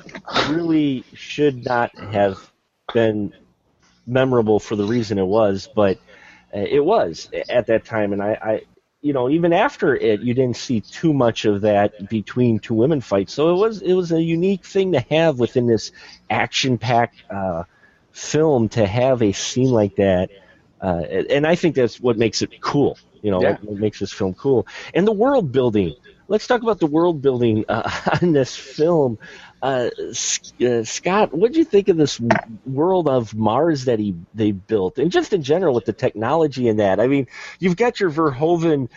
really 0.51 1.05
should 1.15 1.65
not 1.65 1.97
have 1.99 2.53
been 2.93 3.33
memorable 4.07 4.59
for 4.61 4.77
the 4.77 4.85
reason 4.85 5.19
it 5.19 5.27
was, 5.27 5.69
but 5.75 5.99
uh, 6.55 6.61
it 6.61 6.85
was 6.85 7.29
at 7.49 7.67
that 7.67 7.85
time, 7.85 8.13
and 8.13 8.23
I, 8.23 8.39
I, 8.41 8.61
you 9.01 9.13
know, 9.13 9.29
even 9.29 9.53
after 9.53 9.95
it, 9.97 10.21
you 10.21 10.35
didn't 10.35 10.57
see 10.57 10.81
too 10.81 11.13
much 11.13 11.45
of 11.45 11.63
that 11.63 11.93
between 12.09 12.59
two 12.61 12.75
women 12.75 13.01
fights. 13.01 13.33
So 13.35 13.51
it 13.51 13.59
was 13.59 13.83
it 13.83 13.95
was 13.95 14.13
a 14.13 14.23
unique 14.23 14.65
thing 14.65 14.93
to 14.93 15.01
have 15.11 15.39
within 15.39 15.67
this 15.67 15.93
action-packed 16.31 17.25
uh, 17.31 17.65
film 18.13 18.69
to 18.71 18.87
have 18.87 19.23
a 19.23 19.33
scene 19.33 19.71
like 19.71 19.97
that. 19.97 20.31
Uh, 20.81 21.03
and 21.31 21.47
I 21.47 21.55
think 21.57 21.75
that's 21.77 22.01
what 22.01 22.19
makes 22.19 22.43
it 22.43 22.51
cool. 22.61 22.99
You 23.23 23.31
know, 23.31 23.43
Yeah. 23.43 23.57
what 23.61 23.79
makes 23.79 23.99
this 23.99 24.13
film 24.13 24.35
cool. 24.35 24.67
And 24.95 25.07
the 25.07 25.13
world 25.13 25.53
building. 25.53 25.95
Let's 26.29 26.47
talk 26.47 26.63
about 26.63 26.81
the 26.81 26.87
world 26.87 27.23
building 27.23 27.65
uh, 27.69 27.91
on 28.23 28.33
this 28.33 28.57
film. 28.57 29.19
Uh, 29.63 29.91
uh, 30.61 30.85
Scott, 30.85 31.35
what 31.35 31.53
do 31.53 31.59
you 31.59 31.65
think 31.65 31.89
of 31.89 31.97
this 31.97 32.21
world 32.65 33.09
of 33.09 33.35
Mars 33.35 33.87
that 33.87 33.99
he 33.99 34.15
they 34.35 34.53
built, 34.53 34.99
and 34.99 35.11
just 35.11 35.33
in 35.33 35.43
general 35.43 35.75
with 35.75 35.87
the 35.87 35.93
technology 35.93 36.69
in 36.69 36.77
that? 36.77 37.01
I 37.01 37.07
mean, 37.07 37.27
you've 37.59 37.77
got 37.77 37.99
your 37.99 38.11
Verhoeven 38.11 38.89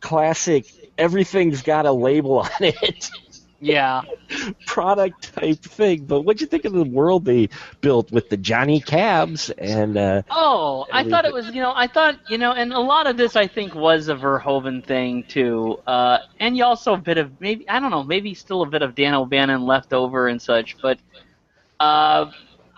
classic. 0.00 0.66
Everything's 0.98 1.62
got 1.62 1.86
a 1.86 1.92
label 1.92 2.40
on 2.40 2.50
it. 2.60 3.10
yeah. 3.60 4.02
product 4.66 5.34
type 5.34 5.60
thing. 5.60 6.04
But 6.04 6.22
what'd 6.22 6.40
you 6.40 6.46
think 6.46 6.64
of 6.64 6.72
the 6.72 6.84
world 6.84 7.24
they 7.24 7.48
built 7.80 8.10
with 8.12 8.28
the 8.28 8.36
Johnny 8.36 8.80
Cabs 8.80 9.50
and 9.50 9.96
uh, 9.96 10.22
Oh, 10.30 10.86
I 10.92 11.04
thought 11.04 11.24
it 11.24 11.32
was, 11.32 11.46
you 11.48 11.60
know, 11.60 11.72
I 11.74 11.86
thought, 11.86 12.18
you 12.28 12.38
know, 12.38 12.52
and 12.52 12.72
a 12.72 12.78
lot 12.78 13.06
of 13.06 13.16
this 13.16 13.36
I 13.36 13.46
think 13.46 13.74
was 13.74 14.08
a 14.08 14.14
Verhoeven 14.14 14.84
thing 14.84 15.24
too. 15.24 15.78
Uh, 15.86 16.18
and 16.40 16.56
you 16.56 16.64
also 16.64 16.94
a 16.94 16.98
bit 16.98 17.18
of 17.18 17.40
maybe 17.40 17.68
I 17.68 17.80
don't 17.80 17.90
know, 17.90 18.04
maybe 18.04 18.34
still 18.34 18.62
a 18.62 18.66
bit 18.66 18.82
of 18.82 18.94
Dan 18.94 19.14
O'Bannon 19.14 19.66
left 19.66 19.92
over 19.92 20.28
and 20.28 20.40
such, 20.40 20.76
but 20.80 20.98
uh, 21.80 22.30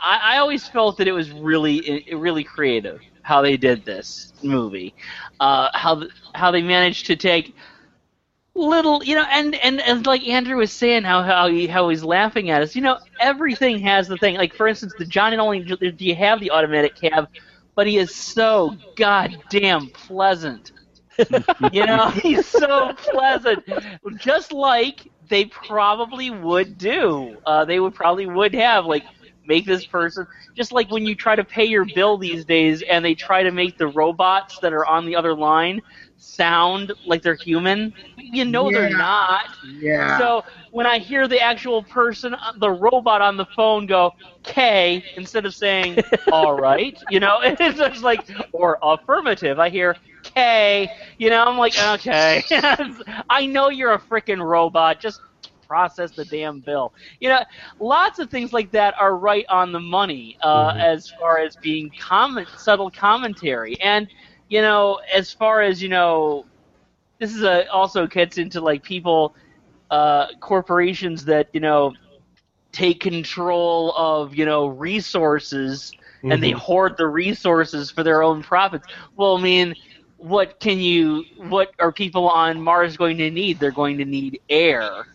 I, 0.03 0.35
I 0.35 0.39
always 0.39 0.67
felt 0.69 0.99
that 0.99 1.09
it 1.09 1.13
was 1.13 1.31
really, 1.31 2.07
really 2.13 2.45
creative 2.45 3.01
how 3.23 3.43
they 3.43 3.57
did 3.57 3.85
this 3.85 4.33
movie, 4.43 4.95
uh, 5.41 5.69
how 5.75 6.01
th- 6.01 6.11
how 6.35 6.51
they 6.51 6.63
managed 6.63 7.07
to 7.07 7.17
take 7.17 7.55
little 8.61 9.03
you 9.05 9.15
know 9.15 9.25
and 9.31 9.55
and, 9.57 9.81
and 9.81 10.07
like 10.07 10.27
andrew 10.27 10.57
was 10.57 10.73
saying 10.73 11.05
how 11.05 11.23
how, 11.23 11.49
he, 11.49 11.67
how 11.67 11.89
he's 11.89 12.05
laughing 12.05 12.51
at 12.51 12.63
us. 12.63 12.75
You 12.77 12.83
know 12.83 12.99
everything 13.21 13.79
has 13.81 14.09
the 14.09 14.19
thing. 14.19 14.37
Like 14.37 14.55
for 14.55 14.69
instance 14.69 14.95
the 14.99 15.07
john 15.07 15.33
not 15.37 15.41
only 15.45 15.61
do 15.65 16.05
you 16.05 16.15
have 16.17 16.41
the 16.41 16.51
automatic 16.51 16.95
cab 16.97 17.29
but 17.75 17.87
he 17.87 17.99
is 17.99 18.15
so 18.15 18.77
goddamn 18.97 19.89
pleasant. 19.91 20.73
You 21.73 21.87
know 21.87 22.09
he's 22.11 22.47
so 22.47 22.93
pleasant. 22.97 23.65
Just 24.17 24.53
like 24.53 25.07
they 25.29 25.45
probably 25.47 26.31
would 26.31 26.79
do. 26.79 27.37
Uh, 27.47 27.65
they 27.65 27.79
would 27.81 27.95
probably 27.95 28.27
would 28.27 28.55
have 28.55 28.87
like 28.87 29.05
make 29.51 29.69
this 29.69 29.87
person 29.87 30.27
just 30.57 30.73
like 30.73 30.91
when 30.91 31.07
you 31.07 31.17
try 31.17 31.37
to 31.37 31.45
pay 31.45 31.65
your 31.67 31.87
bill 31.87 32.19
these 32.19 32.47
days 32.47 32.83
and 32.91 33.05
they 33.05 33.15
try 33.15 33.43
to 33.45 33.53
make 33.53 33.79
the 33.79 33.89
robots 33.89 34.59
that 34.61 34.73
are 34.73 34.87
on 34.87 35.07
the 35.07 35.17
other 35.17 35.35
line 35.35 35.81
sound 36.17 36.93
like 37.05 37.23
they're 37.23 37.37
human 37.37 37.93
you 38.33 38.45
know 38.45 38.71
they're 38.71 38.89
not 38.91 39.43
Yeah. 39.63 40.21
so 40.21 40.43
when 40.71 40.87
I 40.87 40.99
hear 40.99 41.29
the 41.29 41.41
actual 41.41 41.85
person, 41.85 42.35
the 42.59 42.71
robot 42.71 43.23
on 43.23 43.37
the 43.37 43.47
phone 43.57 43.87
go 43.87 44.13
K 44.45 45.05
instead 45.17 45.47
of 45.47 45.55
saying 45.55 46.01
all 46.31 46.55
right, 46.55 46.97
you 47.09 47.21
know, 47.21 47.39
it's 47.43 47.79
just 47.79 48.03
like 48.03 48.23
or 48.53 48.79
affirmative. 48.83 49.59
I 49.59 49.71
hear 49.71 49.97
K, 50.23 50.91
you 51.19 51.31
know, 51.31 51.45
I'm 51.45 51.59
like 51.59 51.77
okay, 51.79 52.43
I 53.31 53.47
know 53.47 53.69
you're 53.71 53.93
a 53.95 54.01
freaking 54.01 54.43
robot. 54.45 55.01
Just 55.01 55.21
process 55.71 56.11
the 56.11 56.25
damn 56.25 56.59
bill. 56.59 56.93
You 57.21 57.29
know, 57.29 57.45
lots 57.79 58.19
of 58.19 58.29
things 58.29 58.53
like 58.53 58.73
that 58.73 58.93
are 59.01 59.17
right 59.17 59.47
on 59.49 59.71
the 59.71 59.79
money 59.79 60.37
uh, 60.43 60.75
as 60.77 61.09
far 61.09 61.39
as 61.39 61.55
being 61.55 61.93
comment, 61.97 62.49
subtle 62.59 62.91
commentary, 62.91 63.81
and 63.81 64.09
you 64.49 64.63
know, 64.63 64.99
as 65.15 65.33
far 65.33 65.63
as 65.63 65.81
you 65.81 65.89
know, 65.89 66.45
this 67.21 67.33
is 67.33 67.45
a, 67.45 67.71
also 67.71 68.05
gets 68.09 68.37
into 68.37 68.61
like 68.61 68.83
people 68.83 69.37
uh, 69.93 70.27
corporations 70.41 71.25
that 71.27 71.49
you 71.53 71.61
know 71.61 71.93
take 72.73 72.99
control 72.99 73.95
of 73.97 74.35
you 74.35 74.45
know 74.45 74.67
resources 74.67 75.93
and 76.25 76.43
they 76.43 76.51
hoard 76.51 76.97
the 76.97 77.07
resources 77.07 77.93
for 77.93 78.03
their 78.03 78.25
own 78.25 78.43
profits. 78.43 78.89
Well, 79.17 79.39
I 79.39 79.41
mean, 79.41 79.75
what 80.17 80.59
can 80.59 80.81
you? 80.81 81.25
What 81.37 81.71
are 81.79 81.93
people 81.93 82.29
on 82.29 82.61
Mars 82.61 82.97
going 82.97 83.19
to 83.19 83.31
need? 83.31 83.61
They're 83.61 83.71
going 83.71 83.99
to 83.99 84.05
need 84.05 84.41
air. 84.49 85.07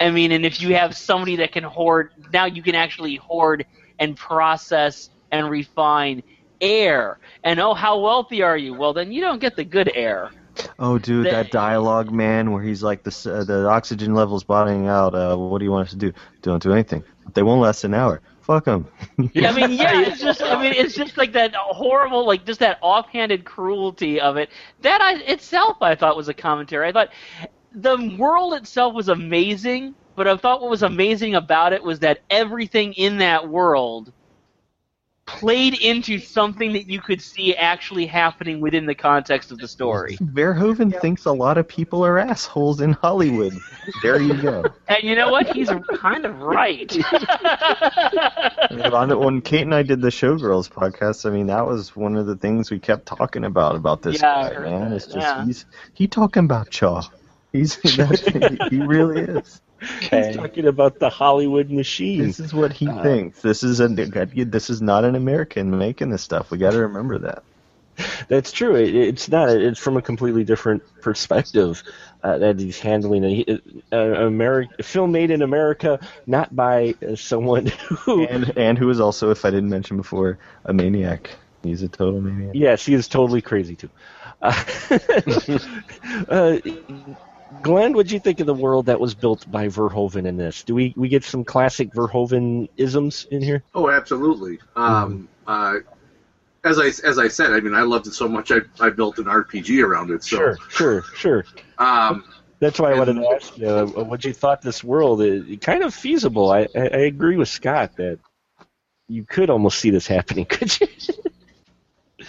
I 0.00 0.10
mean, 0.10 0.32
and 0.32 0.46
if 0.46 0.60
you 0.60 0.74
have 0.74 0.96
somebody 0.96 1.36
that 1.36 1.52
can 1.52 1.64
hoard, 1.64 2.12
now 2.32 2.44
you 2.46 2.62
can 2.62 2.74
actually 2.74 3.16
hoard 3.16 3.66
and 3.98 4.16
process 4.16 5.10
and 5.32 5.50
refine 5.50 6.22
air. 6.60 7.18
And 7.42 7.58
oh, 7.60 7.74
how 7.74 7.98
wealthy 7.98 8.42
are 8.42 8.56
you? 8.56 8.74
Well, 8.74 8.92
then 8.92 9.12
you 9.12 9.20
don't 9.20 9.40
get 9.40 9.56
the 9.56 9.64
good 9.64 9.90
air. 9.94 10.30
Oh, 10.78 10.98
dude, 10.98 11.26
The- 11.26 11.30
that 11.30 11.50
dialogue, 11.50 12.10
man, 12.10 12.52
where 12.52 12.62
he's 12.62 12.82
like, 12.82 13.02
the 13.02 13.10
uh, 13.32 13.44
the 13.44 13.68
oxygen 13.68 14.14
level's 14.14 14.44
bottoming 14.44 14.88
out. 14.88 15.14
Uh, 15.14 15.36
what 15.36 15.58
do 15.58 15.64
you 15.64 15.70
want 15.70 15.86
us 15.86 15.92
to 15.92 15.98
do? 15.98 16.12
Don't 16.42 16.62
do 16.62 16.72
anything. 16.72 17.04
They 17.34 17.42
won't 17.42 17.60
last 17.60 17.84
an 17.84 17.94
hour. 17.94 18.20
Fuck 18.40 18.64
them. 18.64 18.86
I 19.18 19.22
mean, 19.52 19.72
yeah, 19.72 20.00
it's 20.00 20.20
just, 20.22 20.42
I 20.42 20.60
mean, 20.60 20.72
it's 20.72 20.94
just 20.94 21.18
like 21.18 21.32
that 21.34 21.54
horrible, 21.54 22.26
like 22.26 22.46
just 22.46 22.60
that 22.60 22.78
offhanded 22.80 23.44
cruelty 23.44 24.20
of 24.20 24.36
it. 24.38 24.48
That 24.80 25.02
I, 25.02 25.16
itself, 25.30 25.76
I 25.82 25.94
thought 25.94 26.16
was 26.16 26.28
a 26.28 26.34
commentary. 26.34 26.88
I 26.88 26.92
thought 26.92 27.10
the 27.72 28.16
world 28.18 28.54
itself 28.54 28.94
was 28.94 29.08
amazing, 29.08 29.94
but 30.16 30.26
I 30.26 30.36
thought 30.36 30.60
what 30.60 30.70
was 30.70 30.82
amazing 30.82 31.34
about 31.34 31.72
it 31.72 31.82
was 31.82 32.00
that 32.00 32.20
everything 32.30 32.92
in 32.94 33.18
that 33.18 33.48
world 33.48 34.12
played 35.28 35.78
into 35.82 36.18
something 36.18 36.72
that 36.72 36.88
you 36.88 37.00
could 37.00 37.20
see 37.20 37.54
actually 37.54 38.06
happening 38.06 38.60
within 38.60 38.86
the 38.86 38.94
context 38.94 39.52
of 39.52 39.58
the 39.58 39.68
story. 39.68 40.16
Verhoeven 40.16 40.98
thinks 41.00 41.26
a 41.26 41.32
lot 41.32 41.58
of 41.58 41.68
people 41.68 42.02
are 42.04 42.18
assholes 42.18 42.80
in 42.80 42.94
Hollywood. 42.94 43.52
There 44.02 44.20
you 44.20 44.40
go. 44.40 44.64
And 44.88 45.02
you 45.02 45.14
know 45.14 45.30
what? 45.30 45.54
He's 45.54 45.68
kind 45.96 46.24
of 46.24 46.40
right. 46.40 46.90
When 48.70 49.42
Kate 49.42 49.62
and 49.62 49.74
I 49.74 49.82
did 49.82 50.00
the 50.00 50.08
Showgirls 50.08 50.70
podcast, 50.70 51.26
I 51.26 51.30
mean 51.30 51.46
that 51.48 51.66
was 51.66 51.94
one 51.94 52.16
of 52.16 52.26
the 52.26 52.36
things 52.36 52.70
we 52.70 52.78
kept 52.78 53.04
talking 53.04 53.44
about 53.44 53.76
about 53.76 54.00
this 54.00 54.22
Yeah, 54.22 54.50
guy, 54.54 54.58
man. 54.60 54.92
It's 54.94 55.04
just 55.04 55.18
yeah. 55.18 55.44
he's 55.44 55.66
he 55.92 56.08
talking 56.08 56.44
about 56.44 56.70
Chaw. 56.70 57.02
He's 57.58 57.74
he 58.70 58.80
really 58.80 59.22
is. 59.22 59.60
he's 60.00 60.36
talking 60.36 60.66
about 60.66 60.98
the 60.98 61.10
Hollywood 61.10 61.70
machine. 61.70 62.22
This 62.26 62.40
is 62.40 62.54
what 62.54 62.72
he 62.72 62.88
Uh, 62.88 63.02
thinks. 63.02 63.42
This 63.42 63.62
is 63.62 63.80
a 63.80 63.88
this 63.88 64.70
is 64.70 64.80
not 64.80 65.04
an 65.04 65.14
American 65.14 65.76
making 65.76 66.10
this 66.10 66.22
stuff. 66.22 66.50
We 66.50 66.58
got 66.58 66.72
to 66.72 66.78
remember 66.80 67.18
that. 67.18 67.42
That's 68.28 68.52
true. 68.52 68.76
It, 68.76 68.94
it's 68.94 69.28
not. 69.28 69.48
It's 69.50 69.78
from 69.78 69.96
a 69.96 70.02
completely 70.02 70.44
different 70.44 70.82
perspective 71.00 71.82
uh, 72.22 72.38
that 72.38 72.60
he's 72.60 72.78
handling 72.78 73.24
it. 73.24 73.62
Uh, 73.92 73.96
America, 74.26 74.72
a 74.78 74.82
film 74.82 75.10
made 75.12 75.30
in 75.30 75.42
America, 75.42 75.98
not 76.26 76.54
by 76.54 76.94
uh, 77.06 77.16
someone 77.16 77.66
who. 77.88 78.24
And 78.26 78.56
and 78.56 78.78
who 78.78 78.88
is 78.90 79.00
also, 79.00 79.30
if 79.30 79.44
I 79.44 79.50
didn't 79.50 79.70
mention 79.70 79.96
before, 79.96 80.38
a 80.64 80.72
maniac. 80.72 81.30
He's 81.62 81.82
a 81.82 81.88
total 81.88 82.20
maniac. 82.20 82.54
Yes, 82.54 82.86
he 82.86 82.94
is 82.94 83.08
totally 83.08 83.42
crazy 83.42 83.74
too. 83.74 83.90
Uh, 84.40 84.64
uh, 86.28 86.58
Glenn, 87.62 87.94
what 87.94 88.06
do 88.06 88.14
you 88.14 88.20
think 88.20 88.40
of 88.40 88.46
the 88.46 88.54
world 88.54 88.86
that 88.86 89.00
was 89.00 89.14
built 89.14 89.50
by 89.50 89.68
Verhoeven 89.68 90.26
in 90.26 90.36
this? 90.36 90.62
Do 90.62 90.74
we 90.74 90.92
we 90.96 91.08
get 91.08 91.24
some 91.24 91.44
classic 91.44 91.92
Verhoeven 91.92 92.68
isms 92.76 93.26
in 93.30 93.42
here? 93.42 93.62
Oh, 93.74 93.90
absolutely. 93.90 94.58
Um, 94.76 95.28
uh, 95.46 95.78
as 96.64 96.78
I 96.78 96.86
as 97.06 97.18
I 97.18 97.28
said, 97.28 97.52
I 97.52 97.60
mean, 97.60 97.74
I 97.74 97.82
loved 97.82 98.06
it 98.06 98.14
so 98.14 98.28
much. 98.28 98.52
I, 98.52 98.58
I 98.80 98.90
built 98.90 99.18
an 99.18 99.24
RPG 99.24 99.82
around 99.82 100.10
it. 100.10 100.24
So, 100.24 100.36
Sure, 100.36 100.56
sure, 100.68 101.02
sure. 101.14 101.44
Um, 101.78 102.24
That's 102.60 102.78
why 102.78 102.92
I 102.92 102.98
wanted 102.98 103.14
to 103.14 103.28
ask 103.28 103.56
you 103.56 103.68
uh, 103.68 103.86
what 103.86 104.24
you 104.24 104.32
thought 104.32 104.60
this 104.60 104.84
world 104.84 105.22
is 105.22 105.58
kind 105.60 105.82
of 105.82 105.94
feasible. 105.94 106.50
I, 106.50 106.66
I, 106.74 106.80
I 106.80 107.00
agree 107.06 107.36
with 107.36 107.48
Scott 107.48 107.96
that 107.96 108.18
you 109.08 109.24
could 109.24 109.48
almost 109.48 109.78
see 109.78 109.90
this 109.90 110.06
happening, 110.06 110.44
could 110.48 110.78
you? 110.80 110.86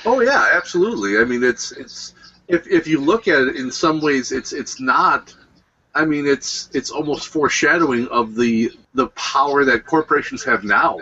oh 0.06 0.22
yeah, 0.22 0.52
absolutely. 0.54 1.18
I 1.18 1.26
mean, 1.26 1.44
it's 1.44 1.72
it's 1.74 2.14
if 2.50 2.68
if 2.68 2.88
you 2.88 3.00
look 3.02 3.30
at 3.30 3.48
it 3.50 3.58
in 3.58 3.72
some 3.72 4.02
ways, 4.02 4.34
it's 4.34 4.54
it's 4.54 4.82
not. 4.82 5.36
I 5.96 6.06
mean, 6.06 6.28
it's 6.28 6.70
it's 6.74 6.92
almost 6.92 7.30
foreshadowing 7.30 8.08
of 8.10 8.36
the 8.36 8.72
the 8.96 9.08
power 9.10 9.66
that 9.66 9.86
corporations 9.86 10.44
have 10.46 10.66
now. 10.66 11.00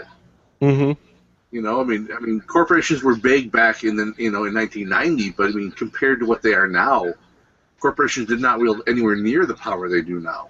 mm-hmm. 0.62 0.92
You 1.52 1.62
know, 1.62 1.82
I 1.82 1.86
mean, 1.86 2.10
I 2.16 2.20
mean, 2.20 2.42
corporations 2.42 3.04
were 3.04 3.16
big 3.16 3.52
back 3.52 3.84
in 3.84 3.96
the 3.98 4.14
you 4.18 4.32
know 4.32 4.46
in 4.46 4.54
1990, 4.54 5.32
but 5.32 5.50
I 5.50 5.54
mean, 5.54 5.72
compared 5.72 6.20
to 6.22 6.26
what 6.26 6.44
they 6.44 6.54
are 6.54 6.68
now, 6.68 7.14
corporations 7.80 8.28
did 8.28 8.42
not 8.42 8.60
wield 8.60 8.82
anywhere 8.88 9.16
near 9.16 9.46
the 9.46 9.56
power 9.56 9.90
they 9.90 10.02
do 10.02 10.20
now. 10.20 10.50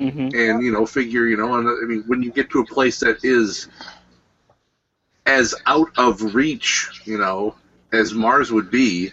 hmm 0.00 0.28
And 0.34 0.62
you 0.62 0.72
know, 0.72 0.86
figure 0.86 1.26
you 1.26 1.36
know, 1.36 1.54
and 1.56 1.68
I 1.68 1.86
mean, 1.86 2.04
when 2.06 2.22
you 2.22 2.32
get 2.32 2.50
to 2.50 2.60
a 2.60 2.66
place 2.66 3.00
that 3.00 3.24
is 3.24 3.68
as 5.26 5.54
out 5.66 5.90
of 5.98 6.34
reach, 6.34 6.88
you 7.04 7.18
know, 7.18 7.56
as 7.92 8.14
Mars 8.14 8.52
would 8.52 8.70
be, 8.70 9.12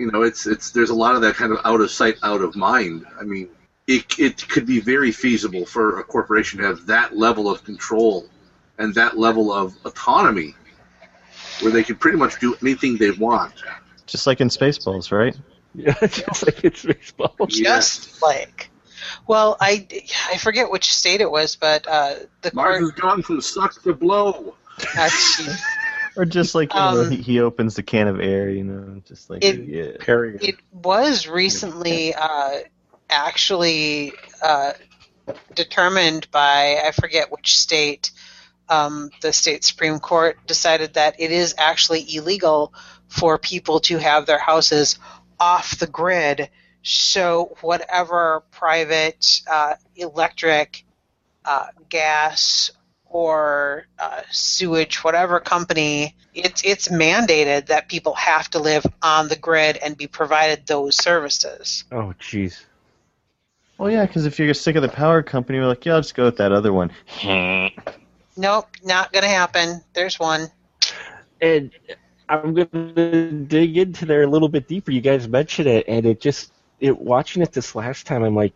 you 0.00 0.10
know, 0.10 0.22
it's 0.22 0.46
it's 0.46 0.70
there's 0.70 0.88
a 0.88 0.94
lot 0.94 1.14
of 1.14 1.20
that 1.20 1.34
kind 1.34 1.52
of 1.52 1.58
out 1.62 1.82
of 1.82 1.90
sight, 1.90 2.16
out 2.22 2.40
of 2.40 2.56
mind. 2.56 3.04
I 3.20 3.24
mean, 3.24 3.50
it 3.86 4.18
it 4.18 4.48
could 4.48 4.66
be 4.66 4.80
very 4.80 5.12
feasible 5.12 5.66
for 5.66 6.00
a 6.00 6.04
corporation 6.04 6.58
to 6.60 6.66
have 6.66 6.86
that 6.86 7.14
level 7.14 7.50
of 7.50 7.62
control 7.64 8.26
and 8.78 8.94
that 8.94 9.18
level 9.18 9.52
of 9.52 9.76
autonomy, 9.84 10.54
where 11.60 11.70
they 11.70 11.84
can 11.84 11.96
pretty 11.96 12.16
much 12.16 12.40
do 12.40 12.56
anything 12.62 12.96
they 12.96 13.10
want. 13.10 13.52
Just 14.06 14.26
like 14.26 14.40
in 14.40 14.48
Spaceballs, 14.48 15.12
right? 15.12 15.36
Yeah, 15.72 15.94
just 16.00 16.44
like 16.44 16.64
it's 16.64 16.84
baseball. 16.84 17.36
Just 17.46 18.20
like. 18.20 18.70
Well, 19.28 19.56
I, 19.60 19.86
I 20.28 20.36
forget 20.36 20.68
which 20.68 20.92
state 20.92 21.20
it 21.20 21.30
was, 21.30 21.54
but 21.54 21.86
uh, 21.86 22.14
the 22.42 22.50
Mars 22.52 22.80
court. 22.80 22.90
has 22.90 23.00
gone 23.00 23.22
from 23.22 23.40
suck 23.40 23.80
to 23.84 23.94
blow. 23.94 24.56
Actually, 24.96 25.54
Or 26.16 26.24
just 26.24 26.54
like 26.54 26.72
you 26.74 26.80
know, 26.80 27.00
Um, 27.02 27.10
he, 27.10 27.16
he 27.16 27.40
opens 27.40 27.76
the 27.76 27.82
can 27.82 28.08
of 28.08 28.20
air, 28.20 28.50
you 28.50 28.64
know, 28.64 29.00
just 29.04 29.30
like 29.30 29.44
It- 29.44 29.66
yeah. 29.66 29.92
Perry. 30.00 30.38
it 30.40 30.56
was 30.72 31.26
recently 31.28 32.14
uh, 32.14 32.60
actually 33.08 34.12
uh, 34.42 34.72
determined 35.54 36.30
by 36.30 36.80
I 36.84 36.90
forget 36.92 37.30
which 37.30 37.58
state. 37.58 38.10
Um, 38.68 39.10
the 39.20 39.32
state 39.32 39.64
supreme 39.64 39.98
court 39.98 40.38
decided 40.46 40.94
that 40.94 41.16
it 41.18 41.32
is 41.32 41.56
actually 41.58 42.06
illegal 42.14 42.72
for 43.08 43.36
people 43.36 43.80
to 43.80 43.98
have 43.98 44.26
their 44.26 44.38
houses 44.38 44.96
off 45.40 45.76
the 45.80 45.88
grid. 45.88 46.50
So 46.84 47.56
whatever 47.62 48.44
private 48.52 49.40
uh, 49.50 49.74
electric, 49.96 50.84
uh, 51.44 51.66
gas, 51.88 52.70
or 53.10 53.86
uh, 53.98 54.22
sewage, 54.30 55.02
whatever 55.04 55.40
company, 55.40 56.14
it's 56.32 56.62
it's 56.64 56.88
mandated 56.88 57.66
that 57.66 57.88
people 57.88 58.14
have 58.14 58.48
to 58.50 58.58
live 58.58 58.86
on 59.02 59.28
the 59.28 59.36
grid 59.36 59.76
and 59.76 59.96
be 59.96 60.06
provided 60.06 60.66
those 60.66 60.96
services. 60.96 61.84
Oh, 61.92 62.14
jeez. 62.20 62.64
Well, 63.76 63.90
yeah, 63.90 64.06
because 64.06 64.26
if 64.26 64.38
you're 64.38 64.54
sick 64.54 64.76
of 64.76 64.82
the 64.82 64.88
power 64.88 65.22
company, 65.22 65.58
you're 65.58 65.66
like, 65.66 65.84
yeah, 65.84 65.94
I'll 65.94 66.00
just 66.00 66.14
go 66.14 66.24
with 66.24 66.36
that 66.38 66.52
other 66.52 66.72
one. 66.72 66.92
Nope, 68.36 68.68
not 68.82 69.12
gonna 69.12 69.28
happen. 69.28 69.82
There's 69.92 70.18
one. 70.18 70.48
And 71.42 71.72
I'm 72.28 72.54
gonna 72.54 73.32
dig 73.32 73.76
into 73.76 74.06
there 74.06 74.22
a 74.22 74.26
little 74.26 74.48
bit 74.48 74.66
deeper. 74.66 74.92
You 74.92 75.02
guys 75.02 75.28
mentioned 75.28 75.68
it, 75.68 75.84
and 75.88 76.06
it 76.06 76.20
just 76.20 76.52
it 76.78 76.98
watching 76.98 77.42
it 77.42 77.52
this 77.52 77.74
last 77.74 78.06
time, 78.06 78.22
I'm 78.22 78.34
like, 78.34 78.54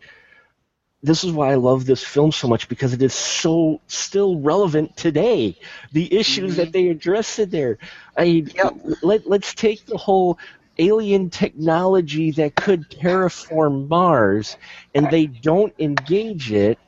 this 1.04 1.22
is 1.22 1.32
why 1.32 1.52
I 1.52 1.56
love 1.56 1.84
this 1.84 2.02
film 2.02 2.32
so 2.32 2.48
much 2.48 2.66
because 2.68 2.94
it 2.94 3.02
is 3.02 3.12
so 3.12 3.80
still 3.88 4.40
relevant 4.40 4.96
today. 4.96 5.56
The 5.92 6.12
issues 6.12 6.56
that 6.56 6.68
mm-hmm. 6.68 6.72
they 6.72 6.88
address 6.88 7.38
in 7.38 7.50
there. 7.50 7.78
I 8.16 8.24
Yep. 8.24 8.74
let 9.02 9.28
let's 9.28 9.54
take 9.54 9.84
the 9.84 9.98
whole 9.98 10.38
alien 10.78 11.28
technology 11.28 12.30
that 12.32 12.54
could 12.54 12.88
terraform 12.88 13.86
Mars, 13.88 14.56
and 14.94 15.08
they 15.10 15.26
don't 15.26 15.74
engage 15.78 16.50
it, 16.50 16.78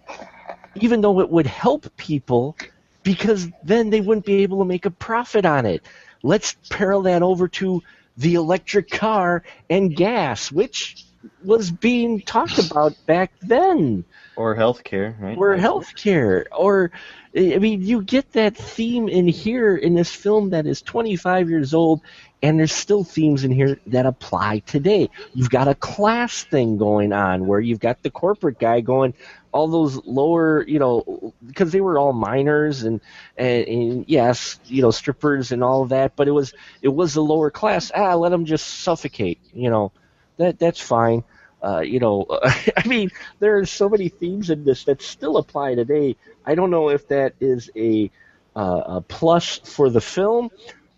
even 0.77 1.03
though 1.03 1.21
it 1.21 1.29
would 1.29 1.47
help 1.47 1.95
people, 1.99 2.57
because 3.03 3.49
then 3.63 3.91
they 3.91 4.01
wouldn't 4.01 4.27
be 4.27 4.43
able 4.43 4.59
to 4.59 4.65
make 4.65 4.87
a 4.87 4.91
profit 4.91 5.45
on 5.45 5.67
it. 5.67 5.83
Let's 6.23 6.57
parallel 6.71 7.03
that 7.03 7.23
over 7.23 7.49
to 7.49 7.83
the 8.17 8.35
electric 8.35 8.91
car 8.91 9.43
and 9.69 9.95
gas, 9.95 10.51
which 10.51 11.05
was 11.45 11.71
being 11.71 12.21
talked 12.23 12.59
about 12.59 12.95
back 13.07 13.33
then 13.43 14.05
Or 14.37 14.55
healthcare, 14.57 15.19
right? 15.21 15.37
or 15.37 15.57
healthcare 15.57 16.45
or 16.57 16.91
I 17.37 17.59
mean 17.59 17.83
you 17.83 18.03
get 18.03 18.33
that 18.33 18.57
theme 18.57 19.09
in 19.09 19.29
here 19.29 19.77
in 19.77 19.95
this 19.95 20.11
film 20.15 20.51
that 20.51 20.67
is 20.67 20.83
25 20.83 21.51
years 21.51 21.75
old 21.75 22.01
and 22.43 22.59
there's 22.59 22.73
still 22.73 23.03
themes 23.05 23.45
in 23.45 23.51
here 23.51 23.79
that 23.87 24.07
apply 24.07 24.59
today. 24.61 25.09
You've 25.35 25.51
got 25.51 25.69
a 25.69 25.75
class 25.75 26.45
thing 26.45 26.77
going 26.77 27.13
on 27.13 27.47
where 27.47 27.61
you've 27.61 27.81
got 27.81 28.03
the 28.03 28.11
corporate 28.11 28.59
guy 28.59 28.81
going 28.81 29.15
all 29.53 29.69
those 29.69 30.05
lower, 30.05 30.63
you 30.69 30.79
know, 30.79 31.33
because 31.47 31.73
they 31.73 31.81
were 31.81 31.99
all 31.99 32.13
miners 32.13 32.83
and, 32.83 33.01
and 33.39 33.67
and 33.67 34.05
yes, 34.07 34.61
you 34.67 34.83
know, 34.83 34.91
strippers 34.91 35.51
and 35.51 35.65
all 35.65 35.87
that, 35.87 36.15
but 36.15 36.29
it 36.29 36.33
was 36.33 36.53
it 36.83 36.89
was 36.89 37.15
the 37.15 37.23
lower 37.23 37.51
class. 37.51 37.91
Ah, 37.95 38.15
let 38.15 38.29
them 38.31 38.45
just 38.45 38.67
suffocate, 38.67 39.41
you 39.55 39.71
know. 39.71 39.93
That 40.39 40.59
that's 40.59 40.81
fine. 40.81 41.25
Uh, 41.63 41.81
you 41.81 41.99
know, 41.99 42.27
I 42.77 42.87
mean, 42.87 43.11
there 43.39 43.59
are 43.59 43.67
so 43.67 43.89
many 43.89 44.09
themes 44.09 44.51
in 44.51 44.65
this 44.65 44.85
that 44.85 45.03
still 45.03 45.37
apply 45.37 45.75
today. 45.75 46.17
I 46.45 46.55
don't 46.55 46.71
know 46.71 46.91
if 46.91 47.09
that 47.09 47.35
is 47.41 47.71
a, 47.77 48.11
uh, 48.55 48.83
a 48.87 49.01
plus 49.01 49.59
for 49.65 49.91
the 49.91 50.01
film 50.01 50.51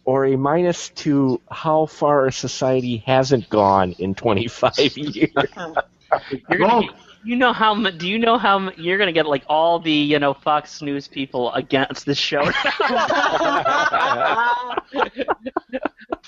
or 0.05 0.27
a 0.27 0.37
minus 0.37 0.91
to 0.91 1.41
how 1.51 1.87
far 1.87 2.27
a 2.27 2.33
society 2.33 2.99
hasn't 3.07 3.49
gone 3.49 3.93
in 3.99 4.15
25 4.15 4.73
years. 4.97 5.31
You're 6.49 6.61
gonna 6.61 6.83
you 7.23 7.37
know 7.37 7.53
how 7.53 7.75
mu- 7.75 7.91
do 7.91 8.09
you 8.09 8.19
know 8.19 8.39
how 8.39 8.59
mu- 8.59 8.73
you're 8.77 8.99
gonna 8.99 9.13
get 9.13 9.27
like 9.27 9.45
all 9.49 9.81
the 9.81 9.93
you 9.93 10.19
know 10.19 10.35
Fox 10.35 10.81
News 10.83 11.09
people 11.09 11.53
against 11.53 12.07
the 12.07 12.15
show? 12.15 12.43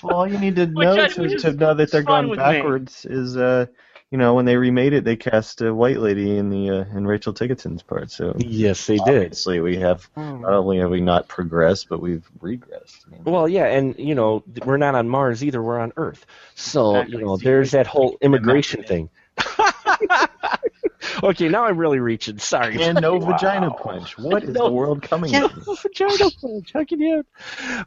Well, 0.03 0.15
all 0.17 0.27
you 0.27 0.37
need 0.37 0.55
to 0.57 0.65
know 0.67 0.93
I- 0.93 1.07
to, 1.07 1.23
is 1.25 1.41
to 1.43 1.53
know 1.53 1.73
that 1.73 1.91
they're 1.91 2.03
fine 2.03 2.23
going 2.25 2.29
with 2.29 2.39
me. 2.39 2.43
backwards 2.45 3.05
is, 3.05 3.37
uh, 3.37 3.67
you 4.09 4.17
know, 4.17 4.33
when 4.33 4.43
they 4.45 4.57
remade 4.57 4.91
it, 4.93 5.05
they 5.05 5.15
cast 5.15 5.61
a 5.61 5.73
white 5.73 5.99
lady 5.99 6.37
in 6.37 6.49
the 6.49 6.69
uh, 6.69 6.97
in 6.97 7.07
Rachel 7.07 7.33
Ticotin's 7.33 7.81
part. 7.81 8.11
So 8.11 8.35
yes, 8.39 8.85
they 8.85 8.97
did. 8.97 9.23
obviously, 9.23 9.61
we 9.61 9.77
have 9.77 10.09
not 10.17 10.51
only 10.51 10.79
have 10.79 10.89
we 10.89 10.99
not 10.99 11.29
progressed, 11.29 11.87
but 11.87 12.01
we've 12.01 12.27
regressed. 12.41 13.05
you 13.09 13.17
know. 13.23 13.31
Well, 13.31 13.47
yeah, 13.47 13.65
and 13.67 13.97
you 13.97 14.13
know 14.15 14.43
we're 14.65 14.75
not 14.77 14.95
on 14.95 15.07
Mars 15.07 15.43
either; 15.45 15.63
we're 15.63 15.79
on 15.79 15.93
Earth. 15.95 16.25
So 16.55 16.95
Exactly. 16.95 17.19
you 17.19 17.25
know 17.25 17.37
there's 17.37 17.71
that 17.71 17.87
whole 17.87 18.17
immigration 18.21 18.83
thing. 18.83 19.09
okay, 21.23 21.47
now 21.49 21.65
I'm 21.65 21.77
really 21.77 21.99
reaching. 21.99 22.37
Sorry. 22.37 22.81
And 22.83 22.99
no 23.01 23.17
vagina 23.19 23.71
punch. 23.71 24.17
What 24.17 24.43
is 24.43 24.49
No. 24.49 24.65
the 24.67 24.71
world 24.73 25.01
coming 25.03 25.31
Yeah, 25.31 25.47
to? 25.47 25.75
vagina 25.81 26.29
punch. 26.41 26.71
How 26.73 26.83
can 26.83 26.99
you? 26.99 27.25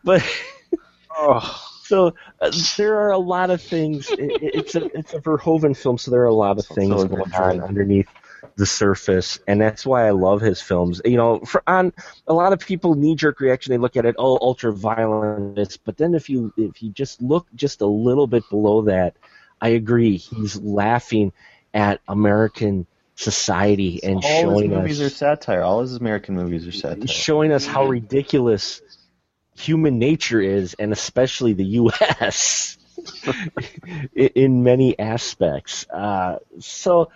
But 0.02 0.22
Oh, 1.16 1.62
so 1.94 2.14
uh, 2.40 2.50
there 2.76 2.96
are 2.96 3.10
a 3.10 3.18
lot 3.18 3.50
of 3.50 3.62
things. 3.62 4.10
It, 4.18 4.32
it- 4.42 4.54
it's 4.54 4.74
a 4.74 4.84
it's 4.98 5.14
a 5.14 5.20
Verhoeven 5.20 5.76
film, 5.76 5.98
so 5.98 6.10
there 6.10 6.22
are 6.22 6.26
a 6.26 6.34
lot 6.34 6.58
of 6.58 6.66
things 6.66 7.00
so 7.02 7.08
going 7.08 7.32
on 7.34 7.60
underneath 7.60 8.08
the 8.56 8.66
surface, 8.66 9.38
and 9.48 9.60
that's 9.60 9.86
why 9.86 10.06
I 10.06 10.10
love 10.10 10.40
his 10.40 10.60
films. 10.60 11.00
You 11.04 11.16
know, 11.16 11.40
for 11.40 11.62
on 11.66 11.92
a 12.26 12.34
lot 12.34 12.52
of 12.52 12.60
people 12.60 12.94
knee 12.94 13.14
jerk 13.14 13.40
reaction, 13.40 13.70
they 13.72 13.78
look 13.78 13.96
at 13.96 14.06
it, 14.06 14.16
oh, 14.18 14.38
ultra 14.40 14.72
violence. 14.72 15.76
But 15.76 15.96
then 15.96 16.14
if 16.14 16.28
you 16.28 16.52
if 16.56 16.82
you 16.82 16.90
just 16.90 17.22
look 17.22 17.46
just 17.54 17.80
a 17.80 17.86
little 17.86 18.26
bit 18.26 18.48
below 18.50 18.82
that, 18.82 19.16
I 19.60 19.70
agree. 19.70 20.16
He's 20.16 20.60
laughing 20.60 21.32
at 21.72 22.00
American 22.08 22.86
society 23.16 24.02
and 24.02 24.16
All 24.24 24.58
his 24.58 24.68
movies 24.68 25.00
us 25.00 25.06
are 25.06 25.16
satire. 25.16 25.62
All 25.62 25.80
his 25.82 25.96
American 25.96 26.34
movies 26.34 26.66
are 26.66 26.72
satire. 26.72 27.06
showing 27.08 27.52
us 27.52 27.66
how 27.66 27.86
ridiculous 27.86 28.82
human 29.56 29.98
nature 29.98 30.40
is, 30.40 30.74
and 30.74 30.92
especially 30.92 31.52
the 31.52 31.64
U.S. 31.64 32.78
in- 34.14 34.62
many 34.62 34.98
aspects. 34.98 35.88
Uh, 35.90 36.38
so, 36.58 37.10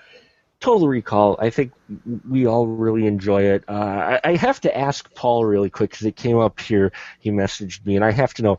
Total 0.60 0.88
Recall, 0.88 1.36
I 1.38 1.50
think 1.50 1.72
we 2.28 2.46
all 2.46 2.66
really 2.66 3.06
enjoy 3.06 3.42
it. 3.42 3.64
Uh, 3.68 3.72
I, 3.72 4.20
I 4.24 4.36
have 4.36 4.60
to 4.62 4.76
ask 4.76 5.12
Paul 5.14 5.44
really 5.44 5.70
quick 5.70 5.90
because 5.90 6.06
it 6.06 6.16
came 6.16 6.38
up 6.38 6.58
here. 6.60 6.92
He 7.20 7.30
messaged 7.30 7.86
me, 7.86 7.96
and 7.96 8.04
I 8.04 8.10
have 8.10 8.34
to 8.34 8.42
know. 8.42 8.58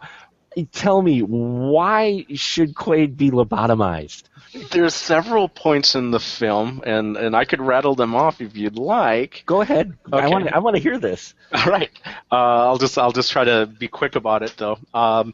Tell 0.72 1.02
me 1.02 1.22
why 1.22 2.26
should 2.34 2.74
Quaid 2.74 3.18
be 3.18 3.32
lobotomized? 3.32 4.24
there's 4.72 4.96
several 4.96 5.48
points 5.48 5.96
in 5.96 6.12
the 6.12 6.20
film, 6.20 6.82
and, 6.86 7.18
and 7.18 7.36
I 7.36 7.46
could 7.46 7.62
rattle 7.62 7.96
them 7.96 8.16
off 8.16 8.42
if 8.42 8.56
you'd 8.56 8.78
like. 8.78 9.44
Go 9.46 9.62
ahead. 9.62 9.98
Okay. 10.12 10.24
I 10.24 10.28
want 10.28 10.52
I 10.52 10.60
want 10.60 10.76
to 10.76 10.82
hear 10.82 10.98
this. 10.98 11.34
All 11.54 11.66
right. 11.66 11.92
Uh, 12.32 12.36
I'll 12.36 12.78
just 12.78 12.98
I'll 12.98 13.12
just 13.12 13.32
try 13.32 13.44
to 13.44 13.66
be 13.68 13.88
quick 13.88 14.16
about 14.16 14.44
it 14.44 14.54
though. 14.58 14.78
Um, 14.94 15.34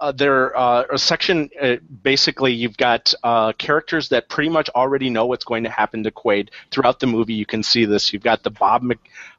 uh, 0.00 0.12
there 0.12 0.56
uh, 0.56 0.84
a 0.92 0.98
section 0.98 1.50
uh, 1.60 1.76
basically 2.02 2.52
you've 2.52 2.76
got 2.76 3.12
uh, 3.22 3.52
characters 3.52 4.08
that 4.10 4.28
pretty 4.28 4.50
much 4.50 4.68
already 4.70 5.10
know 5.10 5.26
what's 5.26 5.44
going 5.44 5.64
to 5.64 5.70
happen 5.70 6.04
to 6.04 6.10
Quaid 6.10 6.50
throughout 6.70 7.00
the 7.00 7.06
movie. 7.06 7.34
You 7.34 7.46
can 7.46 7.62
see 7.62 7.84
this. 7.84 8.12
You've 8.12 8.22
got 8.22 8.42
the 8.42 8.50
Bob 8.50 8.82
Mc, 8.82 8.98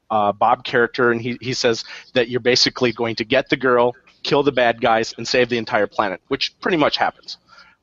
uh, 0.10 0.32
Bob 0.32 0.64
character, 0.64 1.12
and 1.12 1.22
he 1.22 1.38
he 1.42 1.54
says 1.54 1.84
that 2.14 2.30
you're 2.30 2.40
basically 2.40 2.92
going 2.92 3.16
to 3.16 3.26
get 3.26 3.50
the 3.50 3.58
girl, 3.58 3.96
kill 4.24 4.44
the 4.44 4.52
bad 4.52 4.82
guys, 4.82 5.14
and 5.18 5.28
save 5.28 5.50
the 5.50 5.58
entire 5.58 5.88
planet, 5.88 6.22
which 6.28 6.58
pretty 6.60 6.78
much 6.78 6.98
happens. 6.98 7.38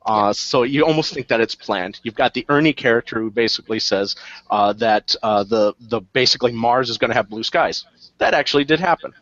Uh, 0.07 0.32
so 0.32 0.62
you 0.62 0.84
almost 0.84 1.12
think 1.12 1.26
that 1.28 1.41
it's 1.41 1.55
planned. 1.55 1.99
You've 2.05 2.14
got 2.14 2.32
the 2.32 2.47
Ernie 2.49 2.72
character 2.72 3.20
who 3.20 3.30
basically 3.30 3.80
says 3.80 4.14
uh, 4.51 4.72
that 4.74 5.14
uh, 5.22 5.43
the 5.43 5.74
the 5.80 6.01
basically 6.01 6.53
Mars 6.53 6.89
is 6.91 6.97
going 6.97 7.11
to 7.11 7.14
have 7.14 7.28
blue 7.28 7.43
skies. 7.43 7.84
That 8.18 8.32
actually 8.32 8.64
did 8.64 8.78
happen. 8.78 9.12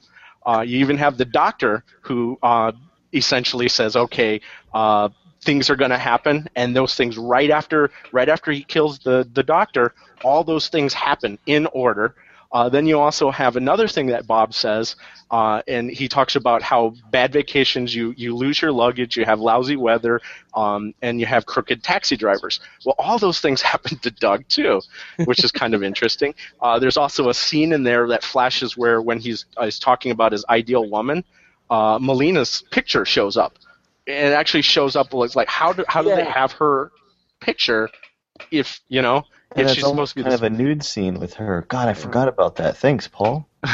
Uh, 0.47 0.61
you 0.61 0.79
even 0.79 0.99
have 0.99 1.17
the 1.17 1.25
doctor 1.25 1.85
who 2.03 2.39
uh, 2.43 2.73
essentially 3.15 3.69
says, 3.69 3.97
"Okay, 3.97 4.43
uh, 4.75 5.09
things 5.41 5.71
are 5.71 5.77
going 5.77 5.91
to 5.91 5.99
happen," 5.99 6.49
and 6.55 6.77
those 6.77 6.95
things 6.95 7.17
right 7.17 7.51
after 7.51 7.91
right 8.13 8.29
after 8.29 8.53
he 8.53 8.63
kills 8.63 8.99
the 8.99 9.27
the 9.33 9.43
doctor, 9.43 9.95
all 10.23 10.45
those 10.45 10.69
things 10.69 10.93
happen 10.93 11.39
in 11.47 11.67
order. 11.73 12.15
Uh, 12.55 12.69
then 12.69 12.87
you 12.87 13.01
also 13.01 13.33
have 13.33 13.57
another 13.57 13.89
thing 13.89 14.07
that 14.07 14.29
Bob 14.29 14.55
says, 14.55 14.95
uh, 15.33 15.61
and 15.67 15.91
he 15.91 16.07
talks 16.07 16.37
about 16.37 16.63
how 16.63 16.95
bad 17.11 17.33
vacations 17.33 17.93
you 17.93 18.15
you 18.17 18.37
lose 18.37 18.63
your 18.63 18.71
luggage, 18.71 19.17
you 19.17 19.25
have 19.25 19.41
lousy 19.41 19.75
weather, 19.75 20.21
um, 20.55 20.95
and 21.03 21.19
you 21.19 21.27
have 21.27 21.47
crooked 21.47 21.83
taxi 21.83 22.17
drivers. 22.17 22.61
Well, 22.87 22.95
all 22.97 23.19
those 23.19 23.41
things 23.41 23.61
happen 23.73 23.99
to 23.99 24.11
Doug 24.13 24.47
too, 24.49 24.81
which 25.25 25.43
is 25.43 25.51
kind 25.51 25.75
of 25.75 25.83
interesting. 25.91 26.33
Uh, 26.63 26.79
there's 26.79 26.97
also 26.97 27.29
a 27.29 27.35
scene 27.35 27.73
in 27.73 27.83
there 27.83 28.07
that 28.07 28.23
flashes 28.23 28.77
where 28.77 29.03
when 29.03 29.19
he's 29.19 29.47
uh, 29.57 29.65
he's 29.65 29.81
talking 29.81 30.13
about 30.13 30.31
his 30.31 30.45
ideal 30.49 30.89
woman, 30.89 31.25
uh, 31.71 31.99
Melina's 31.99 32.63
picture 32.71 33.05
shows 33.05 33.37
up. 33.37 33.59
And 34.07 34.29
it 34.29 34.33
actually 34.33 34.63
shows 34.63 34.95
up 34.95 35.13
like 35.13 35.35
like 35.35 35.49
how 35.49 35.73
do 35.73 35.85
how 35.89 36.03
do 36.03 36.11
they 36.15 36.25
have 36.25 36.53
her 36.53 36.93
picture 37.41 37.89
if 38.53 38.81
you 38.89 39.03
know 39.03 39.25
And 39.53 39.63
if 39.63 39.67
it's 39.67 39.75
she's 39.77 39.85
almost 39.85 39.85
supposed 39.85 40.13
to 40.13 40.17
be 40.17 40.23
kind 40.23 40.33
this 40.33 40.41
of 40.41 40.45
a 40.45 40.51
nude 40.51 40.85
scene 40.85 41.21
with 41.21 41.35
her. 41.35 41.65
God, 41.69 41.89
I 41.89 41.95
forgot 41.95 42.29
about 42.29 42.57
that. 42.57 42.77
Thanks, 42.77 43.09
Paul. 43.09 43.47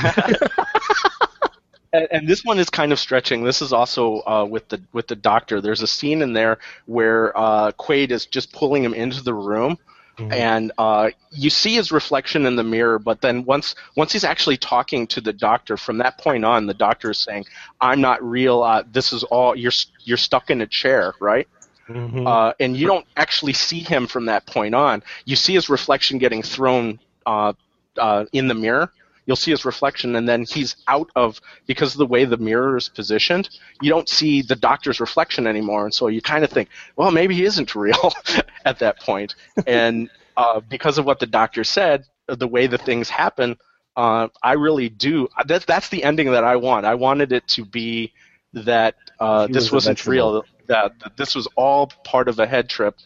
and, 1.93 2.09
and 2.11 2.29
this 2.29 2.45
one 2.45 2.59
is 2.59 2.71
kind 2.71 2.93
of 2.93 2.99
stretching. 2.99 3.45
This 3.45 3.63
is 3.63 3.73
also 3.73 4.21
uh, 4.27 4.47
with 4.49 4.69
the 4.69 4.81
with 4.93 5.09
the 5.09 5.17
doctor. 5.17 5.61
There's 5.61 5.83
a 5.83 5.87
scene 5.87 6.23
in 6.23 6.33
there 6.33 6.59
where 6.87 7.37
uh, 7.37 7.73
Quaid 7.73 8.11
is 8.11 8.27
just 8.27 8.53
pulling 8.53 8.85
him 8.85 8.95
into 8.95 9.23
the 9.23 9.35
room, 9.35 9.79
Mhm. 10.19 10.33
and 10.33 10.73
uh, 10.79 11.11
you 11.31 11.51
see 11.51 11.75
his 11.75 11.91
reflection 11.93 12.47
in 12.47 12.57
the 12.57 12.65
mirror. 12.65 12.99
But 12.99 13.21
then 13.23 13.45
once 13.45 13.75
once 13.97 14.13
he's 14.13 14.25
actually 14.25 14.59
talking 14.59 15.07
to 15.09 15.21
the 15.21 15.33
doctor, 15.33 15.77
from 15.77 15.99
that 15.99 16.19
point 16.19 16.45
on, 16.45 16.67
the 16.67 16.75
doctor 16.75 17.11
is 17.11 17.19
saying, 17.19 17.47
"I'm 17.81 18.01
not 18.01 18.23
real. 18.23 18.63
Uh, 18.63 18.83
this 18.91 19.13
is 19.13 19.25
all 19.25 19.57
you're 19.57 19.73
you're 20.05 20.17
stuck 20.19 20.51
in 20.51 20.61
a 20.61 20.67
chair, 20.67 21.15
right?" 21.21 21.49
Mhm. 21.91 22.27
uh, 22.27 22.53
and 22.61 22.77
you 22.77 22.87
don't 22.87 23.07
actually 23.17 23.53
see 23.53 23.81
him 23.81 24.07
from 24.07 24.27
that 24.27 24.47
point 24.47 24.75
on. 24.75 25.03
You 25.25 25.37
see 25.37 25.55
his 25.55 25.69
reflection 25.69 26.19
getting 26.19 26.43
thrown 26.43 26.99
uh, 27.27 27.53
uh, 27.99 28.27
in 28.33 28.49
the 28.49 28.55
mirror. 28.55 28.93
You'll 29.27 29.37
see 29.37 29.51
his 29.51 29.65
reflection, 29.65 30.17
and 30.17 30.29
then 30.29 30.45
he's 30.49 30.77
out 30.89 31.11
of 31.15 31.41
because 31.67 31.95
of 31.95 31.99
the 31.99 32.07
way 32.07 32.25
the 32.25 32.37
mirror 32.37 32.77
is 32.77 32.89
positioned. 32.89 33.49
You 33.81 33.91
don't 33.91 34.09
see 34.09 34.43
the 34.43 34.57
doctor's 34.57 35.01
reflection 35.01 35.47
anymore, 35.47 35.85
and 35.85 35.95
so 35.95 36.09
you 36.09 36.21
kind 36.21 36.45
of 36.45 36.51
think, 36.51 36.69
well, 36.97 37.11
maybe 37.11 37.35
he 37.35 37.45
isn't 37.45 37.75
real 37.77 38.13
at 38.65 38.79
that 38.81 39.01
point. 39.01 39.35
And 39.67 40.11
uh, 40.37 40.61
because 40.61 40.99
of 40.99 41.05
what 41.05 41.21
the 41.21 41.27
doctor 41.27 41.65
said, 41.65 42.05
the 42.27 42.49
way 42.49 42.67
the 42.67 42.79
things 42.79 43.09
happen, 43.09 43.57
uh, 43.97 44.29
I 44.43 44.53
really 44.55 44.89
do. 44.89 45.29
That's 45.47 45.65
that's 45.65 45.89
the 45.89 46.03
ending 46.03 46.31
that 46.33 46.45
I 46.45 46.57
want. 46.57 46.87
I 46.87 46.95
wanted 46.95 47.33
it 47.33 47.47
to 47.49 47.65
be 47.65 48.13
that 48.53 48.97
uh, 49.21 49.49
this 49.49 49.71
was 49.71 49.87
wasn't 49.87 50.07
real. 50.07 50.45
That, 50.71 50.99
that 51.01 51.17
this 51.17 51.35
was 51.35 51.49
all 51.57 51.89
part 52.05 52.29
of 52.29 52.39
a 52.39 52.47
head 52.47 52.69
trip, 52.69 52.97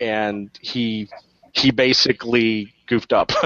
and 0.00 0.50
he 0.60 1.08
he 1.52 1.70
basically 1.70 2.72
goofed 2.86 3.12
up. 3.12 3.30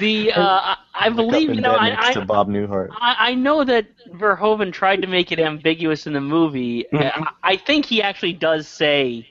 The 0.00 0.32
uh, 0.32 0.40
I- 0.42 0.76
I 1.00 1.08
believe 1.10 1.54
you 1.54 1.60
know 1.60 1.74
I, 1.74 2.08
I, 2.08 2.12
to 2.12 2.24
Bob 2.24 2.48
Newhart. 2.48 2.88
I, 2.90 3.30
I 3.30 3.34
know 3.34 3.62
that 3.64 3.86
Verhoeven 4.12 4.72
tried 4.72 5.00
to 5.02 5.06
make 5.08 5.30
it 5.32 5.38
ambiguous 5.38 6.06
in 6.06 6.12
the 6.12 6.20
movie. 6.20 6.84
Mhm. 6.92 7.26
I, 7.42 7.52
I 7.52 7.56
think 7.56 7.86
he 7.86 8.02
actually 8.02 8.32
does 8.32 8.66
say 8.68 9.26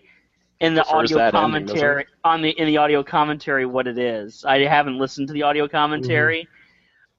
in 0.61 0.73
the 0.73 0.81
Prefers 0.83 1.11
audio 1.11 1.17
that 1.17 1.35
ending, 1.35 1.41
commentary 1.67 2.05
on 2.23 2.41
the 2.41 2.49
in 2.51 2.67
the 2.67 2.77
audio 2.77 3.03
commentary 3.03 3.65
what 3.65 3.85
it 3.87 3.97
is. 3.99 4.45
I 4.45 4.59
haven't 4.59 4.97
listened 4.97 5.27
to 5.27 5.33
the 5.33 5.43
audio 5.43 5.67
commentary. 5.67 6.47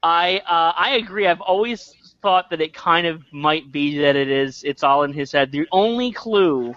I 0.02 0.38
uh, 0.46 0.72
I 0.76 0.96
agree. 0.96 1.26
I've 1.26 1.40
always 1.42 1.94
thought 2.22 2.50
that 2.50 2.60
it 2.60 2.74
kind 2.74 3.06
of 3.06 3.22
might 3.32 3.70
be 3.72 3.98
that 3.98 4.16
it 4.16 4.28
is. 4.28 4.62
It's 4.64 4.82
all 4.82 5.02
in 5.04 5.12
his 5.12 5.32
head. 5.32 5.52
The 5.52 5.66
only 5.72 6.12
clue 6.12 6.74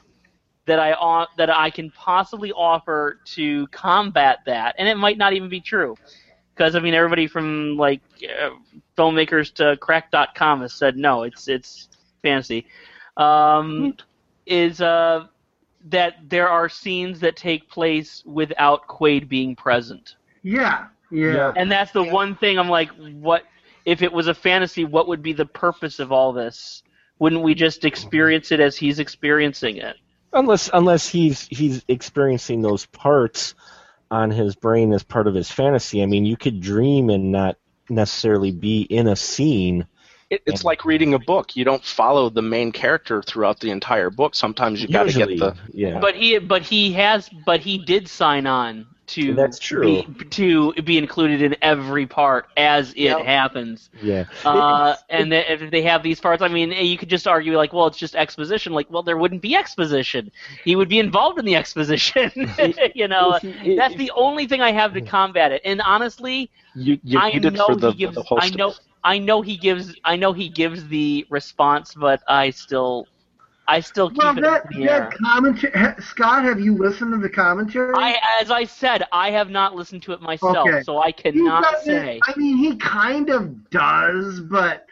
that 0.65 0.79
I 0.79 1.25
that 1.37 1.49
I 1.49 1.69
can 1.69 1.91
possibly 1.91 2.51
offer 2.51 3.19
to 3.25 3.67
combat 3.67 4.39
that, 4.45 4.75
and 4.77 4.87
it 4.87 4.95
might 4.95 5.17
not 5.17 5.33
even 5.33 5.49
be 5.49 5.59
true, 5.59 5.95
because 6.53 6.75
I 6.75 6.79
mean 6.79 6.93
everybody 6.93 7.27
from 7.27 7.75
like 7.77 8.01
uh, 8.23 8.51
filmmakers 8.97 9.53
to 9.55 9.77
Cracked.com 9.77 10.61
has 10.61 10.73
said 10.73 10.97
no, 10.97 11.23
it's 11.23 11.47
it's 11.47 11.89
fantasy. 12.21 12.67
Um, 13.17 13.95
is 14.45 14.81
uh, 14.81 15.27
that 15.89 16.15
there 16.29 16.47
are 16.47 16.69
scenes 16.69 17.19
that 17.19 17.35
take 17.35 17.69
place 17.69 18.23
without 18.25 18.87
Quaid 18.87 19.27
being 19.27 19.55
present, 19.55 20.15
Yeah, 20.43 20.87
yeah. 21.11 21.53
and 21.55 21.71
that's 21.71 21.91
the 21.91 22.03
one 22.03 22.35
thing 22.35 22.57
I'm 22.57 22.69
like, 22.69 22.89
what 23.19 23.43
if 23.86 24.01
it 24.01 24.11
was 24.11 24.27
a 24.27 24.34
fantasy? 24.34 24.86
What 24.86 25.07
would 25.07 25.21
be 25.21 25.34
the 25.34 25.45
purpose 25.45 25.99
of 25.99 26.11
all 26.11 26.34
this? 26.34 26.84
Wouldn't 27.19 27.43
we 27.43 27.53
just 27.53 27.86
experience 27.86 28.51
it 28.51 28.59
as 28.59 28.77
he's 28.77 28.99
experiencing 28.99 29.77
it? 29.77 29.95
unless 30.34 30.69
unless 30.73 31.07
he's 31.07 31.47
he's 31.47 31.84
experiencing 31.88 32.61
those 32.61 32.86
parts 32.88 33.55
on 34.09 34.32
his 34.32 34.55
brain 34.55 34.93
as 34.93 35.03
part 35.03 35.27
of 35.27 35.34
his 35.34 35.49
fantasy. 35.51 36.03
I 36.03 36.05
mean, 36.05 36.25
you 36.25 36.36
could 36.36 36.61
dream 36.61 37.09
and 37.09 37.32
not 37.32 37.57
necessarily 37.89 38.51
be 38.51 38.82
in 38.82 39.07
a 39.07 39.15
scene. 39.15 39.88
It, 40.29 40.43
it's 40.45 40.63
like 40.63 40.86
reading 40.86 41.13
a 41.13 41.19
book. 41.19 41.55
You 41.55 41.65
don't 41.65 41.84
follow 41.84 42.29
the 42.29 42.41
main 42.41 42.71
character 42.71 43.21
throughout 43.21 43.59
the 43.59 43.71
entire 43.71 44.09
book. 44.09 44.34
Sometimes 44.34 44.82
you 44.82 44.88
got 44.88 45.09
to 45.09 45.13
get 45.13 45.27
the. 45.27 45.57
yeah. 45.73 45.99
But 45.99 46.15
he, 46.15 46.39
but 46.39 46.61
he 46.61 46.93
has, 46.93 47.29
but 47.45 47.59
he 47.59 47.77
did 47.77 48.07
sign 48.07 48.47
on 48.47 48.88
to 49.12 49.34
That's 49.36 49.59
true. 49.59 50.03
be, 50.07 50.07
to 50.32 50.74
be 50.84 50.97
included 50.97 51.41
in 51.41 51.55
every 51.62 52.05
part 52.05 52.47
as 52.57 52.93
it 52.93 52.97
Yep. 52.97 53.20
happens. 53.20 53.89
yeah. 54.01 54.26
Uh, 54.45 54.95
and 55.09 55.32
then 55.32 55.43
if 55.47 55.72
they 55.72 55.82
have 55.84 56.03
these 56.03 56.20
parts, 56.20 56.41
I 56.41 56.47
mean, 56.47 56.72
you 56.72 56.97
could 56.97 57.09
just 57.09 57.28
argue 57.28 57.55
like, 57.57 57.74
well, 57.74 57.88
it's 57.88 57.97
just 57.97 58.16
exposition. 58.16 58.74
Like, 58.74 58.89
well, 58.89 59.03
there 59.03 59.18
wouldn't 59.18 59.41
be 59.41 59.55
exposition. 59.55 60.32
He 60.64 60.76
would 60.76 60.89
be 60.89 60.99
involved 60.99 61.39
in 61.39 61.45
the 61.45 61.55
exposition. 61.55 62.32
you 62.93 63.07
know, 63.07 63.38
If- 63.43 63.76
that's 63.76 63.95
the 63.95 64.12
only 64.16 64.47
thing 64.47 64.62
I 64.62 64.72
have 64.72 64.93
to 64.93 65.01
combat 65.01 65.51
it. 65.51 65.62
And 65.66 65.82
honestly, 65.82 66.49
You, 66.74 66.99
you 67.03 67.20
I 67.20 67.32
need 67.32 67.45
it 67.45 67.53
know 67.53 67.66
for 67.66 67.76
the, 67.76 67.91
he 67.91 67.93
gives. 67.93 68.16
the. 68.16 68.24
I 68.36 68.49
know. 68.49 68.76
I 69.03 69.18
know 69.20 69.41
he 69.41 69.57
gives. 69.57 69.95
I 70.03 70.16
know 70.16 70.34
he 70.34 70.49
gives 70.49 70.88
the 70.88 71.26
response, 71.30 71.93
but 71.95 72.22
I 72.28 72.51
still, 72.51 73.07
I 73.68 73.80
still 73.80 74.09
keep 74.09 74.18
Well, 74.20 74.38
it 74.38 74.41
that, 74.41 74.66
in 74.74 74.82
the 74.82 74.89
air. 74.89 74.99
that 75.01 75.14
commentary, 75.18 75.95
Scott, 76.01 76.43
have 76.43 76.59
you 76.59 76.76
listened 76.76 77.12
to 77.14 77.18
the 77.18 77.30
commentary? 77.30 77.93
I, 77.95 78.18
as 78.41 78.51
I 78.51 78.66
said, 78.66 79.03
I 79.12 79.32
have 79.32 79.49
not 79.49 79.76
listened 79.76 80.03
to 80.03 80.14
it 80.14 80.22
myself, 80.22 80.57
Okay. 80.68 80.82
so 80.84 80.99
I 80.99 81.12
cannot 81.12 81.82
say. 81.82 82.20
I 82.28 82.34
mean, 82.38 82.57
he 82.57 82.76
kind 82.78 83.30
of 83.30 83.70
does, 83.70 84.41
but 84.41 84.88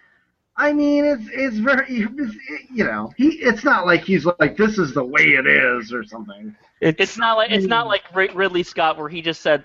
I 0.60 0.74
mean, 0.74 1.06
it's 1.06 1.24
it's 1.32 1.58
very, 1.58 1.86
it's, 1.88 2.36
you 2.70 2.84
know, 2.84 3.14
he. 3.16 3.30
It's 3.30 3.64
not 3.64 3.86
like 3.86 4.04
he's 4.04 4.26
like 4.26 4.58
this 4.58 4.78
is 4.78 4.94
the 4.94 5.04
way 5.04 5.22
it 5.22 5.48
is 5.48 5.94
or 5.94 6.04
something. 6.04 6.54
It's 6.82 7.18
not 7.18 7.38
like 7.38 7.52
it's 7.52 7.66
not 7.66 7.88
like 7.88 8.04
Ridley 8.14 8.64
Scott 8.64 8.98
where 8.98 9.08
he 9.08 9.22
just 9.22 9.42
said 9.42 9.64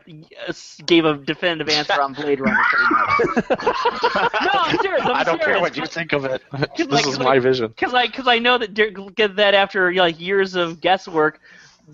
gave 0.86 1.04
a 1.04 1.16
definitive 1.16 1.68
answer 1.68 2.00
on 2.00 2.12
Blade 2.12 2.40
Runner. 2.40 2.56
no, 3.50 4.50
I'm 4.52 4.78
serious. 4.78 5.02
I'm 5.04 5.16
I 5.16 5.24
don't 5.24 5.42
care 5.42 5.60
what 5.60 5.76
you 5.76 5.84
think 5.86 6.12
of 6.12 6.24
it. 6.24 6.42
this 6.76 6.88
like- 6.88 7.06
is 7.06 7.18
my 7.18 7.40
vision. 7.40 7.68
Because 7.68 7.92
I, 7.92 8.06
cause 8.06 8.28
I 8.28 8.38
know 8.38 8.58
that 8.58 8.74
get 9.16 9.34
that 9.36 9.54
after 9.54 9.92
like 9.94 10.20
years 10.20 10.54
of 10.54 10.80
guesswork, 10.80 11.40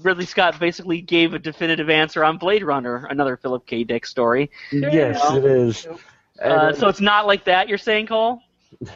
Ridley 0.02 0.26
Scott 0.26 0.60
basically 0.60 1.00
gave 1.00 1.32
a 1.32 1.38
definitive 1.38 1.88
answer 1.88 2.22
on 2.22 2.36
Blade 2.36 2.62
Runner, 2.62 3.06
another 3.06 3.38
Philip 3.38 3.66
K. 3.66 3.84
Dick 3.84 4.04
story. 4.04 4.50
yes, 4.70 5.22
it 5.32 5.44
is. 5.44 5.86
Uh, 6.42 6.72
so 6.74 6.88
it's 6.88 7.00
not 7.00 7.26
like 7.26 7.44
that. 7.44 7.68
You're 7.68 7.78
saying, 7.78 8.06
Cole? 8.06 8.42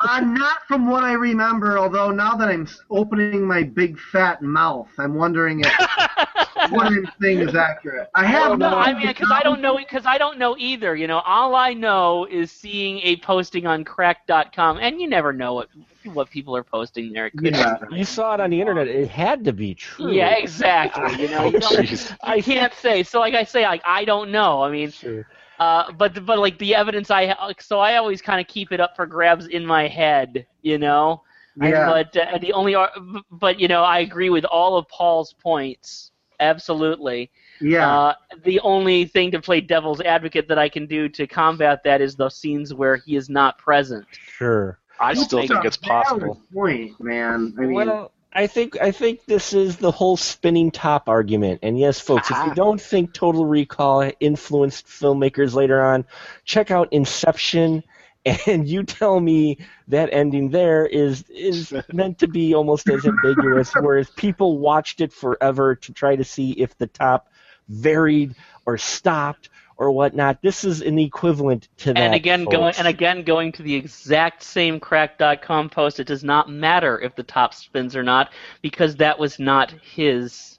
Uh, 0.00 0.20
not 0.20 0.58
from 0.66 0.88
what 0.88 1.04
I 1.04 1.12
remember. 1.12 1.78
Although 1.78 2.10
now 2.10 2.34
that 2.36 2.48
I'm 2.48 2.66
opening 2.90 3.38
my 3.46 3.62
big 3.62 3.98
fat 3.98 4.42
mouth, 4.42 4.88
I'm 4.98 5.14
wondering 5.14 5.60
if 5.60 5.66
what 6.70 6.86
I'm 6.86 7.06
saying 7.20 7.40
is 7.40 7.54
accurate. 7.54 8.08
I 8.14 8.24
have 8.26 8.50
Well, 8.50 8.56
no, 8.58 8.70
no 8.70 8.76
I 8.76 8.92
mean, 8.92 9.06
because 9.06 9.30
I 9.32 9.42
don't 9.42 9.60
know, 9.60 9.76
because 9.76 10.04
I 10.06 10.18
don't 10.18 10.38
know 10.38 10.56
either. 10.58 10.94
You 10.96 11.06
know, 11.06 11.20
all 11.20 11.54
I 11.54 11.72
know 11.74 12.26
is 12.30 12.50
seeing 12.50 12.98
a 13.00 13.16
posting 13.18 13.66
on 13.66 13.84
Cracked.com, 13.84 14.78
and 14.80 15.00
you 15.00 15.08
never 15.08 15.32
know 15.32 15.54
what 15.54 15.68
what 16.12 16.30
people 16.30 16.56
are 16.56 16.64
posting 16.64 17.12
there. 17.12 17.26
It 17.26 17.36
could 17.36 17.54
Yeah. 17.54 17.76
you 17.90 18.04
saw 18.04 18.34
it 18.34 18.40
on 18.40 18.50
the 18.50 18.60
internet. 18.60 18.88
It 18.88 19.08
had 19.08 19.44
to 19.44 19.52
be 19.52 19.74
true. 19.74 20.12
Yeah, 20.12 20.34
exactly. 20.36 21.14
You 21.22 21.28
know, 21.28 21.44
you, 21.50 21.58
don't, 21.58 22.16
I 22.22 22.40
can't 22.40 22.72
say. 22.74 23.02
So, 23.02 23.20
like 23.20 23.34
I 23.34 23.44
say, 23.44 23.62
like 23.64 23.82
I 23.84 24.04
don't 24.04 24.30
know. 24.30 24.62
I 24.62 24.70
mean, 24.70 24.92
Sure. 24.92 25.26
Uh, 25.62 25.92
but 25.92 26.24
but 26.26 26.38
like 26.38 26.58
the 26.58 26.74
evidence 26.74 27.10
I 27.10 27.26
ha- 27.28 27.52
so 27.60 27.78
I 27.78 27.96
always 27.96 28.20
kind 28.20 28.40
of 28.40 28.46
keep 28.48 28.72
it 28.72 28.80
up 28.80 28.96
for 28.96 29.06
grabs 29.06 29.46
in 29.46 29.64
my 29.64 29.86
head. 29.86 30.46
You 30.62 30.78
know. 30.78 31.22
Yeah. 31.60 31.86
But 31.86 32.16
uh, 32.16 32.38
the 32.38 32.52
only, 32.54 32.74
ar- 32.74 32.92
but 33.30 33.60
you 33.60 33.68
know, 33.68 33.82
I 33.82 33.98
agree 33.98 34.30
with 34.30 34.46
all 34.46 34.76
of 34.78 34.88
Paul's 34.88 35.34
points. 35.34 36.10
Absolutely. 36.40 37.30
Yeah. 37.60 37.88
Uh, 37.88 38.14
the 38.44 38.58
only 38.60 39.04
thing 39.04 39.30
to 39.32 39.40
play 39.40 39.60
devil's 39.60 40.00
advocate 40.00 40.48
that 40.48 40.58
I 40.58 40.68
can 40.68 40.86
do 40.86 41.08
to 41.10 41.26
combat 41.26 41.82
that 41.84 42.00
is 42.00 42.16
the 42.16 42.30
scenes 42.30 42.72
where 42.72 42.96
he 42.96 43.16
is 43.16 43.28
not 43.28 43.58
present. 43.58 44.06
Sure. 44.10 44.78
I 44.98 45.14
still 45.14 45.46
think 45.46 45.64
it's 45.64 45.76
possible. 45.76 46.40
Point, 46.52 46.98
man. 47.00 47.54
I 47.58 47.60
mean, 47.60 47.74
Well, 47.74 48.12
I 48.34 48.46
think 48.46 48.80
I 48.80 48.92
think 48.92 49.24
this 49.26 49.52
is 49.52 49.76
the 49.76 49.90
whole 49.90 50.16
spinning 50.16 50.70
top 50.70 51.08
argument. 51.08 51.60
And 51.62 51.78
yes, 51.78 52.00
folks, 52.00 52.30
if 52.30 52.36
you 52.36 52.52
ah. 52.52 52.54
don't 52.54 52.80
think 52.80 53.12
Total 53.12 53.44
Recall 53.44 54.10
influenced 54.20 54.86
filmmakers 54.86 55.54
later 55.54 55.82
on, 55.82 56.06
check 56.44 56.70
out 56.70 56.92
Inception 56.92 57.82
and 58.46 58.68
you 58.68 58.84
tell 58.84 59.18
me 59.18 59.58
that 59.88 60.08
ending 60.12 60.50
there 60.50 60.86
is 60.86 61.24
is 61.28 61.74
meant 61.92 62.18
to 62.20 62.28
be 62.28 62.54
almost 62.54 62.88
as 62.88 63.04
ambiguous, 63.04 63.72
whereas 63.80 64.08
people 64.10 64.58
watched 64.58 65.00
it 65.00 65.12
forever 65.12 65.74
to 65.74 65.92
try 65.92 66.16
to 66.16 66.24
see 66.24 66.52
if 66.52 66.76
the 66.78 66.86
top 66.86 67.28
varied 67.68 68.34
or 68.66 68.78
stopped 68.78 69.48
or 69.76 69.90
whatnot. 69.90 70.40
This 70.42 70.64
is 70.64 70.80
an 70.82 70.98
equivalent 70.98 71.68
to 71.78 71.92
that. 71.92 71.98
and 71.98 72.14
again, 72.14 72.44
going 72.44 72.74
and 72.78 72.86
again 72.88 73.22
going 73.22 73.52
to 73.52 73.62
the 73.62 73.74
exact 73.74 74.42
same 74.42 74.78
cracked.com 74.78 75.70
post. 75.70 76.00
It 76.00 76.06
does 76.06 76.24
not 76.24 76.48
matter 76.48 77.00
if 77.00 77.14
the 77.14 77.22
top 77.22 77.54
spins 77.54 77.96
or 77.96 78.02
not 78.02 78.32
because 78.60 78.96
that 78.96 79.18
was 79.18 79.38
not 79.38 79.70
his 79.82 80.52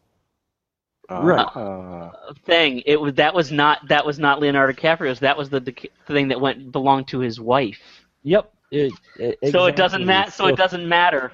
Right. 1.10 1.44
Uh, 1.44 2.12
thing. 2.46 2.82
It 2.86 3.00
was 3.00 3.14
that 3.16 3.34
was 3.34 3.52
not 3.52 3.88
that 3.90 4.06
was 4.06 4.20
not 4.20 4.40
Leonardo 4.40 4.74
DiCaprio's. 4.74 5.20
That 5.20 5.38
was 5.38 5.50
the, 5.50 5.60
the 5.60 5.76
thing 6.08 6.30
that 6.30 6.40
went 6.40 6.72
belonged 6.72 7.08
to 7.10 7.20
his 7.20 7.40
wife. 7.40 7.80
Yep. 8.24 8.52
It, 8.74 8.94
it- 9.18 9.52
So 9.52 9.66
it 9.66 9.76
doesn't 9.76 10.06
matter. 10.06 10.32
So 10.32 10.48
it 10.48 10.56
doesn't 10.58 10.88
matter. 10.88 11.32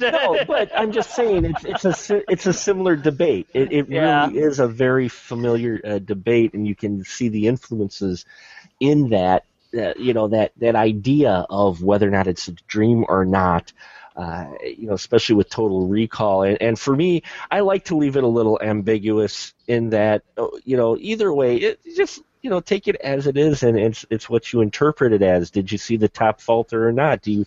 no, 0.00 0.38
but 0.46 0.70
I'm 0.76 0.92
just 0.92 1.14
saying 1.14 1.44
it's 1.44 1.64
it's 1.64 2.10
a 2.10 2.22
it's 2.30 2.46
a 2.46 2.52
similar 2.52 2.94
debate. 2.96 3.48
It 3.52 3.72
it 3.72 3.88
Yeah. 3.88 4.26
really 4.26 4.38
is 4.38 4.60
a 4.60 4.68
very 4.68 5.08
familiar 5.08 5.80
uh, 5.84 5.98
debate, 5.98 6.54
and 6.54 6.66
you 6.66 6.76
can 6.76 7.04
see 7.04 7.28
the 7.28 7.48
influences 7.48 8.24
in 8.78 9.10
that. 9.10 9.44
Uh, 9.76 9.94
you 9.96 10.14
know 10.14 10.28
that 10.28 10.52
that 10.58 10.74
idea 10.76 11.46
of 11.50 11.82
whether 11.82 12.06
or 12.06 12.10
not 12.10 12.26
it's 12.28 12.48
a 12.48 12.52
dream 12.68 13.04
or 13.08 13.24
not. 13.24 13.72
Uh, 14.16 14.52
you 14.64 14.86
know, 14.86 14.94
especially 14.94 15.36
with 15.36 15.48
Total 15.48 15.86
Recall, 15.86 16.42
and, 16.42 16.60
and 16.60 16.78
for 16.78 16.94
me, 16.94 17.22
I 17.50 17.60
like 17.60 17.86
to 17.86 17.96
leave 17.96 18.16
it 18.16 18.24
a 18.24 18.28
little 18.28 18.60
ambiguous 18.60 19.54
in 19.68 19.90
that 19.90 20.22
uh, 20.36 20.48
you 20.64 20.76
know 20.76 20.96
either 20.98 21.32
way, 21.32 21.56
it 21.56 21.80
just 21.96 22.20
you 22.42 22.50
know 22.50 22.60
take 22.60 22.88
it 22.88 22.96
as 22.96 23.26
it 23.26 23.36
is, 23.36 23.62
and 23.62 23.78
it's 23.78 24.04
it's 24.10 24.28
what 24.28 24.52
you 24.52 24.60
interpret 24.60 25.12
it 25.12 25.22
as. 25.22 25.50
Did 25.50 25.70
you 25.70 25.78
see 25.78 25.96
the 25.96 26.08
top 26.08 26.40
falter 26.40 26.88
or 26.88 26.92
not? 26.92 27.22
Do 27.22 27.32
you 27.32 27.46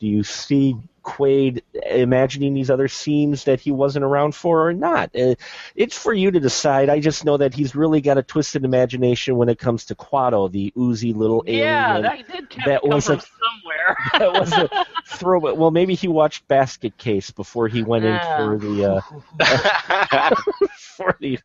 do 0.00 0.06
you 0.06 0.22
see 0.22 0.76
Quaid 1.04 1.62
imagining 1.86 2.54
these 2.54 2.70
other 2.70 2.88
scenes 2.88 3.44
that 3.44 3.60
he 3.60 3.70
wasn't 3.70 4.04
around 4.04 4.34
for 4.34 4.68
or 4.68 4.72
not? 4.72 5.10
Uh, 5.14 5.34
it's 5.76 5.96
for 5.96 6.12
you 6.12 6.30
to 6.30 6.40
decide. 6.40 6.88
I 6.88 6.98
just 6.98 7.24
know 7.24 7.36
that 7.36 7.54
he's 7.54 7.74
really 7.74 8.00
got 8.00 8.18
a 8.18 8.22
twisted 8.22 8.64
imagination 8.64 9.36
when 9.36 9.48
it 9.48 9.58
comes 9.58 9.84
to 9.86 9.94
Kuato, 9.94 10.50
the 10.50 10.72
oozy 10.78 11.12
little 11.12 11.44
yeah, 11.46 11.98
alien. 11.98 12.02
that 12.02 12.26
did 12.50 12.62
that 12.66 12.80
come 12.82 12.90
was 12.90 13.08
a- 13.08 13.20
somewhere. 13.20 13.96
that 14.18 14.32
was 14.32 14.52
a 14.52 14.86
throwback. 15.06 15.56
Well, 15.56 15.70
maybe 15.70 15.94
he 15.94 16.08
watched 16.08 16.46
Basket 16.48 16.96
Case 16.98 17.30
before 17.30 17.68
he 17.68 17.82
went 17.82 18.04
in 18.04 18.18
for 18.36 18.58
the 18.58 19.02
uh, 19.40 20.34
for 20.96 21.16
the. 21.20 21.38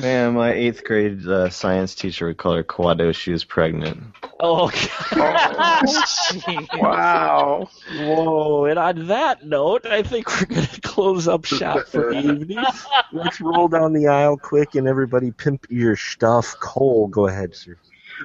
Man, 0.00 0.34
my 0.34 0.52
eighth 0.52 0.84
grade 0.84 1.26
uh, 1.26 1.50
science 1.50 1.94
teacher 1.94 2.26
would 2.26 2.36
call 2.36 2.54
her 2.54 2.62
Kuato. 2.62 3.14
She 3.14 3.32
was 3.32 3.44
pregnant. 3.44 4.02
oh, 4.40 4.70
wow. 6.78 7.68
whoa! 7.94 8.64
And 8.66 8.78
on 8.78 9.06
that 9.08 9.44
note, 9.44 9.86
I 9.86 10.02
think 10.02 10.28
we're 10.28 10.46
going 10.46 10.66
to 10.66 10.80
close 10.80 11.28
up 11.28 11.44
shop 11.44 11.86
for 11.88 12.12
the 12.12 12.20
evening. 12.20 12.64
Let's 13.12 13.40
roll 13.40 13.68
down 13.68 13.92
the 13.92 14.08
aisle 14.08 14.36
quick, 14.36 14.74
and 14.74 14.86
everybody 14.86 15.30
pimp 15.30 15.66
your 15.70 15.96
stuff. 15.96 16.54
Cole, 16.60 17.08
go 17.08 17.26
ahead, 17.26 17.54
sir. 17.54 17.76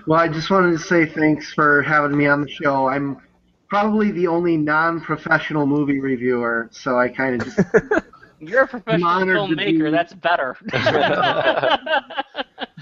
Well, 0.06 0.20
I 0.20 0.28
just 0.28 0.50
wanted 0.50 0.72
to 0.74 0.80
say 0.80 1.06
thanks 1.06 1.54
for 1.54 1.82
having 1.82 2.18
me 2.18 2.28
on 2.28 2.42
the 2.42 2.50
show. 2.50 2.88
I'm 2.88 3.18
probably 3.70 4.12
the 4.12 4.28
only 4.28 4.58
non-professional 4.58 5.66
movie 5.66 6.00
reviewer, 6.00 6.70
so 6.72 6.98
I 6.98 7.10
kind 7.10 7.42
of 7.42 7.48
just 7.48 7.60
You're 8.40 8.64
a 8.64 8.68
professional 8.68 9.08
honored 9.08 9.38
filmmaker. 9.38 9.86
be- 9.86 9.92
That's 9.92 10.14
better. 10.14 10.56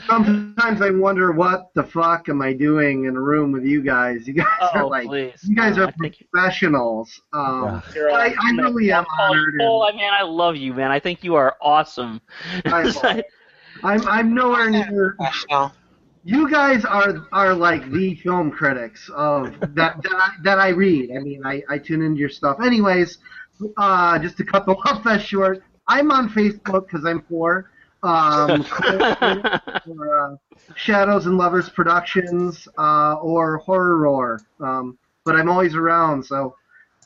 sometimes 0.08 0.82
I 0.82 0.90
wonder 0.92 1.32
what 1.32 1.74
the 1.74 1.84
fuck 1.84 2.30
am 2.30 2.42
I 2.42 2.54
doing 2.54 3.06
in 3.06 3.16
a 3.16 3.22
room 3.22 3.52
with 3.52 3.64
you 3.64 3.82
guys. 3.82 4.28
You 4.28 4.34
guys 4.34 4.48
are 4.74 4.84
oh, 4.84 4.88
like 4.88 5.08
please. 5.08 5.40
you 5.44 5.56
guys 5.56 5.78
are 5.78 5.88
I 5.88 5.92
think 5.92 6.16
professionals. 6.32 7.22
Um, 7.34 7.82
you're 7.94 8.12
I- 8.12 8.36
I 8.38 8.52
really 8.58 8.92
am 8.92 9.06
Paul, 9.06 9.32
honored 9.32 9.56
Paul, 9.60 9.94
man, 9.94 10.14
I 10.14 10.24
love 10.24 10.56
you, 10.56 10.74
man. 10.74 10.92
I 10.92 11.00
think 11.00 11.24
you 11.24 11.36
are 11.36 11.56
awesome. 11.62 12.22
I- 12.66 13.24
I'm 13.84 14.08
I'm 14.08 14.34
nowhere 14.34 14.70
near. 14.70 15.18
You 16.24 16.50
guys 16.50 16.86
are 16.86 17.28
are 17.34 17.54
like 17.54 17.92
the 17.92 18.16
film 18.16 18.50
critics 18.50 19.10
of 19.16 19.60
that 19.76 20.02
that 20.02 20.14
I, 20.14 20.30
that 20.44 20.60
I 20.60 20.70
read. 20.70 21.12
I 21.16 21.20
mean, 21.20 21.46
I, 21.46 21.62
I 21.70 21.78
tune 21.78 22.02
into 22.02 22.20
your 22.20 22.30
stuff. 22.30 22.58
Anyways, 22.64 23.20
uh, 23.78 24.20
just 24.20 24.38
to 24.38 24.44
cut 24.44 24.66
the 24.66 24.74
love 24.74 25.04
fest 25.04 25.26
short, 25.26 25.64
I'm 25.88 26.12
on 26.12 26.30
Facebook 26.30 26.88
because 26.88 27.06
I'm 27.06 27.22
poor. 27.22 27.72
Um, 28.04 28.64
for, 29.86 30.20
uh, 30.20 30.36
Shadows 30.76 31.26
and 31.26 31.38
Lovers 31.38 31.70
Productions 31.70 32.68
uh, 32.78 33.16
or 33.16 33.58
Horror 33.58 33.98
Roar. 33.98 34.40
Um, 34.60 34.98
but 35.24 35.36
I'm 35.36 35.50
always 35.50 35.76
around, 35.76 36.24
so 36.24 36.56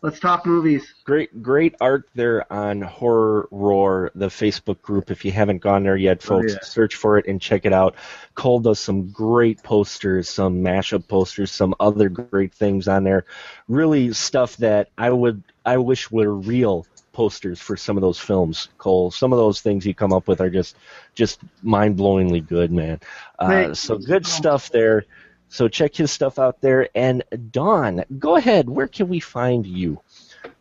let's 0.01 0.19
talk 0.19 0.45
movies. 0.45 0.93
Great, 1.03 1.41
great 1.41 1.75
art 1.81 2.09
there 2.15 2.51
on 2.51 2.81
Horror 2.81 3.47
Roar, 3.51 4.11
the 4.15 4.27
Facebook 4.27 4.81
group. 4.81 5.11
If 5.11 5.25
you 5.25 5.31
haven't 5.31 5.59
gone 5.59 5.83
there 5.83 5.97
yet, 5.97 6.21
folks, 6.21 6.53
yeah. 6.53 6.59
search 6.61 6.95
for 6.95 7.17
it 7.17 7.27
and 7.27 7.41
check 7.41 7.65
it 7.65 7.73
out. 7.73 7.95
Cole 8.35 8.59
does 8.59 8.79
some 8.79 9.09
great 9.09 9.61
posters, 9.63 10.29
some 10.29 10.61
mashup 10.61 11.07
posters, 11.07 11.51
some 11.51 11.75
other 11.79 12.09
great 12.09 12.53
things 12.53 12.87
on 12.87 13.03
there. 13.03 13.25
Really 13.67 14.13
stuff 14.13 14.57
that 14.57 14.89
I 14.97 15.09
would, 15.09 15.43
I 15.65 15.77
wish 15.77 16.09
were 16.09 16.33
real 16.33 16.85
posters 17.11 17.59
for 17.59 17.75
some 17.75 17.97
of 17.97 18.01
those 18.01 18.19
films. 18.19 18.69
Cole, 18.77 19.11
some 19.11 19.33
of 19.33 19.37
those 19.37 19.59
things 19.61 19.85
you 19.85 19.93
come 19.93 20.13
up 20.13 20.27
with 20.27 20.39
are 20.39 20.49
just, 20.49 20.77
just 21.15 21.41
mind-blowingly 21.63 22.47
good, 22.47 22.71
man. 22.71 22.99
Uh, 23.37 23.73
so 23.73 23.97
good 23.97 24.25
stuff 24.25 24.69
there. 24.69 25.05
So 25.49 25.67
check 25.67 25.95
his 25.95 26.11
stuff 26.11 26.39
out 26.39 26.61
there. 26.61 26.89
And 26.95 27.23
Dawn, 27.51 28.05
go 28.19 28.35
ahead. 28.35 28.69
Where 28.69 28.87
can 28.87 29.09
we 29.09 29.19
find 29.19 29.65
you? 29.65 29.99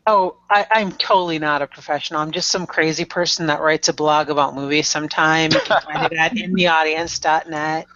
Oh, 0.07 0.37
I, 0.51 0.67
I'm 0.71 0.93
totally 0.93 1.39
not 1.39 1.61
a 1.61 1.67
professional. 1.67 2.21
I'm 2.21 2.31
just 2.31 2.49
some 2.49 2.67
crazy 2.67 3.05
person 3.05 3.47
that 3.49 3.61
writes 3.61 3.89
a 3.89 3.93
blog 3.93 4.31
about 4.31 4.55
movies 4.55 4.89
sometime. 4.89 5.53
You 5.53 5.61
can 5.61 5.83
find 5.83 6.11
it 6.11 6.19
at 6.19 6.33
intheaudience.net. 6.37 7.87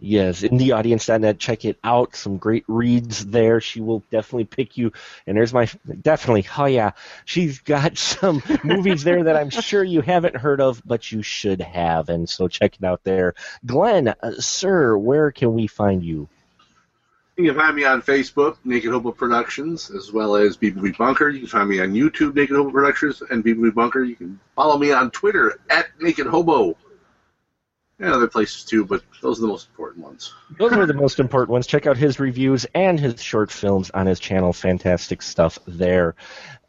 Yes, 0.00 0.42
in 0.42 0.58
the 0.58 0.72
audience.net, 0.72 1.38
Check 1.38 1.64
it 1.64 1.78
out. 1.82 2.14
Some 2.16 2.36
great 2.36 2.64
reads 2.68 3.24
there. 3.26 3.60
She 3.60 3.80
will 3.80 4.02
definitely 4.10 4.44
pick 4.44 4.76
you. 4.76 4.92
And 5.26 5.36
there's 5.36 5.54
my 5.54 5.68
definitely. 6.02 6.46
Oh 6.58 6.66
yeah, 6.66 6.92
she's 7.24 7.60
got 7.60 7.96
some 8.14 8.42
movies 8.64 9.04
there 9.04 9.24
that 9.24 9.36
I'm 9.36 9.50
sure 9.50 9.84
you 9.84 10.00
haven't 10.00 10.36
heard 10.36 10.60
of, 10.60 10.82
but 10.84 11.10
you 11.10 11.22
should 11.22 11.60
have. 11.60 12.08
And 12.08 12.28
so 12.28 12.48
check 12.48 12.76
it 12.76 12.84
out 12.84 13.04
there. 13.04 13.34
Glenn, 13.64 14.08
uh, 14.08 14.32
sir, 14.38 14.96
where 14.96 15.30
can 15.30 15.54
we 15.54 15.66
find 15.66 16.04
you? 16.04 16.28
You 17.36 17.50
can 17.50 17.60
find 17.60 17.74
me 17.74 17.84
on 17.84 18.00
Facebook, 18.00 18.58
Naked 18.64 18.92
Hobo 18.92 19.10
Productions, 19.10 19.90
as 19.90 20.12
well 20.12 20.36
as 20.36 20.56
BBB 20.56 20.96
Bunker. 20.96 21.30
You 21.30 21.40
can 21.40 21.48
find 21.48 21.68
me 21.68 21.80
on 21.80 21.92
YouTube, 21.92 22.36
Naked 22.36 22.54
Hobo 22.54 22.70
Productions, 22.70 23.22
and 23.28 23.44
BBB 23.44 23.74
Bunker. 23.74 24.04
You 24.04 24.14
can 24.14 24.38
follow 24.54 24.78
me 24.78 24.92
on 24.92 25.10
Twitter 25.10 25.58
at 25.68 25.88
Naked 26.00 26.28
Hobo, 26.28 26.76
and 27.98 28.12
other 28.12 28.26
places 28.26 28.64
too, 28.64 28.84
but 28.84 29.02
those 29.22 29.38
are 29.38 29.42
the 29.42 29.48
most 29.48 29.68
important 29.68 30.04
ones. 30.04 30.32
Those 30.58 30.72
are 30.72 30.86
the 30.86 30.94
most 31.04 31.20
important 31.20 31.50
ones. 31.50 31.66
Check 31.66 31.86
out 31.86 31.96
his 31.96 32.18
reviews 32.18 32.66
and 32.74 32.98
his 32.98 33.22
short 33.22 33.50
films 33.50 33.90
on 33.90 34.06
his 34.06 34.18
channel. 34.18 34.52
Fantastic 34.52 35.22
stuff 35.22 35.58
there. 35.66 36.14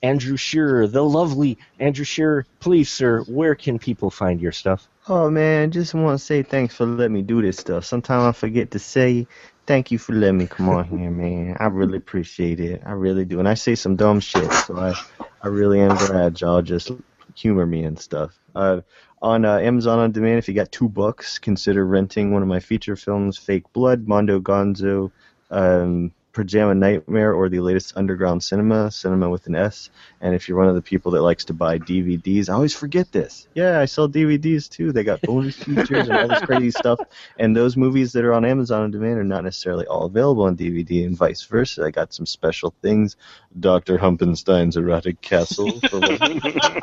Andrew 0.03 0.38
Shearer, 0.38 0.88
the 0.88 1.03
lovely 1.03 1.57
Andrew 1.80 2.05
Shearer. 2.05 2.45
Please, 2.59 2.91
sir, 2.91 3.23
where 3.23 3.55
can 3.55 3.80
people 3.80 4.11
find 4.11 4.39
your 4.39 4.51
stuff? 4.51 4.88
Oh 5.07 5.30
man, 5.30 5.71
just 5.71 5.93
want 5.93 6.19
to 6.19 6.23
say 6.23 6.43
thanks 6.43 6.76
for 6.76 6.86
letting 6.86 7.13
me 7.13 7.21
do 7.21 7.41
this 7.41 7.57
stuff. 7.57 7.86
Sometimes 7.86 8.23
I 8.23 8.32
forget 8.32 8.71
to 8.71 8.80
say 8.80 9.28
thank 9.65 9.91
you 9.91 9.97
for 9.97 10.13
letting 10.13 10.38
me 10.38 10.47
come 10.47 10.69
on 10.69 10.86
here, 10.86 11.09
man. 11.09 11.57
I 11.59 11.65
really 11.65 11.97
appreciate 11.97 12.59
it. 12.59 12.84
I 12.86 12.91
really 12.91 13.26
do. 13.26 13.39
And 13.39 13.47
I 13.47 13.55
say 13.55 13.76
some 13.76 13.95
dumb 13.95 14.19
shit, 14.19 14.51
so 14.51 14.78
I, 14.78 14.93
I 15.41 15.47
really 15.47 15.80
am 15.80 15.95
glad 15.95 16.39
y'all 16.41 16.61
just 16.61 16.91
humor 17.36 17.65
me 17.65 17.84
and 17.84 17.99
stuff. 17.99 18.38
Uh, 18.55 18.82
on 19.22 19.45
uh, 19.45 19.57
Amazon 19.57 19.99
on 19.99 20.11
Demand, 20.11 20.38
if 20.38 20.47
you 20.47 20.53
got 20.53 20.72
two 20.72 20.89
bucks, 20.89 21.39
consider 21.39 21.86
renting 21.86 22.32
one 22.32 22.41
of 22.41 22.47
my 22.47 22.59
feature 22.59 22.95
films, 22.95 23.38
Fake 23.38 23.72
Blood, 23.74 24.07
Mondo 24.07 24.39
Gonzo, 24.39 25.11
um, 25.51 26.11
Pajama 26.36 26.76
Nightmare, 26.76 27.34
or 27.34 27.48
the 27.48 27.62
latest 27.62 27.96
Underground 27.96 28.44
Cinema, 28.44 28.92
Cinema 28.92 29.30
with 29.30 29.48
an 29.48 29.56
S. 29.56 29.90
And 30.20 30.36
if 30.36 30.48
you're 30.50 30.58
one 30.58 30.68
of 30.68 30.76
the 30.76 30.82
people 30.82 31.12
that 31.14 31.22
likes 31.22 31.46
to 31.46 31.54
buy 31.54 31.80
DVDs, 31.80 32.50
I 32.50 32.54
always 32.54 32.76
forget 32.76 33.10
this. 33.14 33.48
Yeah, 33.56 33.80
I 33.80 33.86
sell 33.86 34.10
DVDs 34.10 34.70
too. 34.70 34.92
They 34.92 35.06
got 35.06 35.22
bonus 35.22 35.56
features 35.64 36.10
and 36.10 36.12
all 36.12 36.28
this 36.28 36.42
crazy 36.42 36.72
stuff. 36.72 37.00
And 37.40 37.56
those 37.56 37.78
movies 37.78 38.12
that 38.12 38.26
are 38.26 38.34
on 38.34 38.44
Amazon 38.44 38.84
on 38.84 38.92
demand 38.92 39.18
are 39.18 39.24
not 39.24 39.46
necessarily 39.46 39.88
all 39.88 40.04
available 40.06 40.44
on 40.44 40.58
DVD, 40.58 41.06
and 41.06 41.16
vice 41.18 41.42
versa. 41.44 41.84
I 41.86 41.92
got 41.92 42.14
some 42.14 42.26
special 42.26 42.74
things. 42.82 43.16
Dr. 43.60 43.98
Humpenstein's 43.98 44.76
Erotic 44.76 45.22
Castle. 45.22 45.80
For 45.90 46.00
what- 46.02 46.22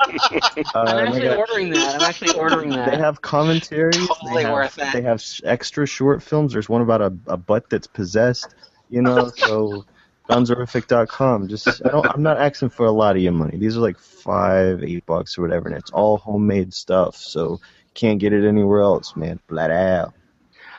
Uh, 0.75 0.79
I'm 0.87 1.07
actually 1.07 1.21
got- 1.23 1.39
ordering 1.39 1.71
that. 1.71 1.95
I'm 1.97 2.09
actually 2.09 2.39
ordering 2.39 2.71
that. 2.71 2.87
they 2.87 2.97
that. 2.97 3.01
have 3.01 3.21
commentaries. 3.21 3.97
Totally 4.09 4.35
they 4.35 4.43
have, 4.45 4.53
worth 4.53 4.79
it. 4.79 4.93
They 4.93 5.03
have 5.03 5.23
extra 5.45 5.87
short 5.87 6.23
films. 6.23 6.53
There's 6.55 6.69
one 6.69 6.81
about 6.83 7.03
a, 7.03 7.13
a 7.27 7.37
butt 7.37 7.69
that's 7.69 7.87
possessed. 7.87 8.55
You 8.93 9.01
know, 9.01 9.31
so 9.35 9.87
gonzorific.com. 10.29 11.49
Just 11.49 11.83
I 11.85 11.89
don't, 11.89 12.07
I'm 12.07 12.23
not 12.23 12.39
asking 12.39 12.69
for 12.69 12.85
a 12.87 12.93
lot 12.93 13.17
of 13.17 13.23
your 13.23 13.33
money. 13.33 13.57
These 13.57 13.77
are 13.77 13.81
like 13.81 13.99
five, 13.99 14.85
eight 14.85 15.07
bucks 15.07 15.39
or 15.39 15.43
whatever, 15.43 15.69
and 15.69 15.77
it's 15.77 15.91
all 15.91 16.19
homemade 16.19 16.75
stuff. 16.75 17.17
So 17.17 17.59
can't 17.95 18.19
get 18.19 18.33
it 18.33 18.47
anywhere 18.47 18.81
else, 18.81 19.17
man. 19.17 19.41
Flat 19.49 19.71
out. 19.71 20.15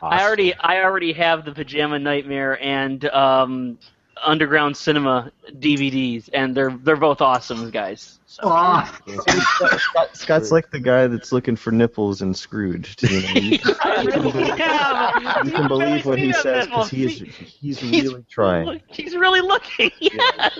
I 0.00 0.22
already 0.24 0.54
I 0.54 0.82
already 0.82 1.12
have 1.14 1.44
the 1.44 1.52
Pajama 1.52 1.98
Nightmare 1.98 2.62
and 2.62 3.04
um, 3.06 3.78
Underground 4.22 4.76
Cinema 4.76 5.32
DVDs, 5.50 6.28
and 6.32 6.54
they're 6.54 6.70
they're 6.70 6.96
both 6.96 7.20
awesome, 7.20 7.70
guys. 7.70 8.20
So. 8.26 8.40
Oh, 8.44 8.98
Scott, 9.18 10.16
Scott's 10.16 10.50
like 10.50 10.70
the 10.70 10.80
guy 10.80 11.06
that's 11.06 11.30
looking 11.30 11.56
for 11.56 11.70
nipples 11.70 12.22
in 12.22 12.32
Scrooge. 12.32 12.96
You, 13.02 13.20
know, 13.20 13.28
you, 13.34 13.58
I 13.80 14.02
really 14.02 14.50
am. 14.60 15.46
you 15.46 15.52
can 15.52 15.68
believe 15.68 16.06
what 16.06 16.18
he 16.18 16.32
says 16.32 16.64
because 16.66 16.88
he's 16.90 17.18
he's 17.20 17.82
really 17.82 18.24
trying. 18.30 18.80
He's 18.88 19.14
really 19.14 19.42
looking. 19.42 19.90
Yes. 20.00 20.58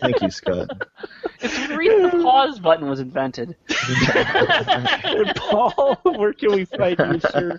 Thank 0.00 0.22
you, 0.22 0.30
Scott. 0.30 0.70
It's 1.40 1.68
the 1.68 1.76
reason 1.76 2.02
the 2.02 2.10
pause 2.22 2.58
button 2.58 2.88
was 2.88 3.00
invented. 3.00 3.54
Paul, 5.36 5.98
where 6.02 6.32
can 6.32 6.52
we 6.52 6.64
find 6.64 6.98
you, 6.98 7.20
sir? 7.20 7.58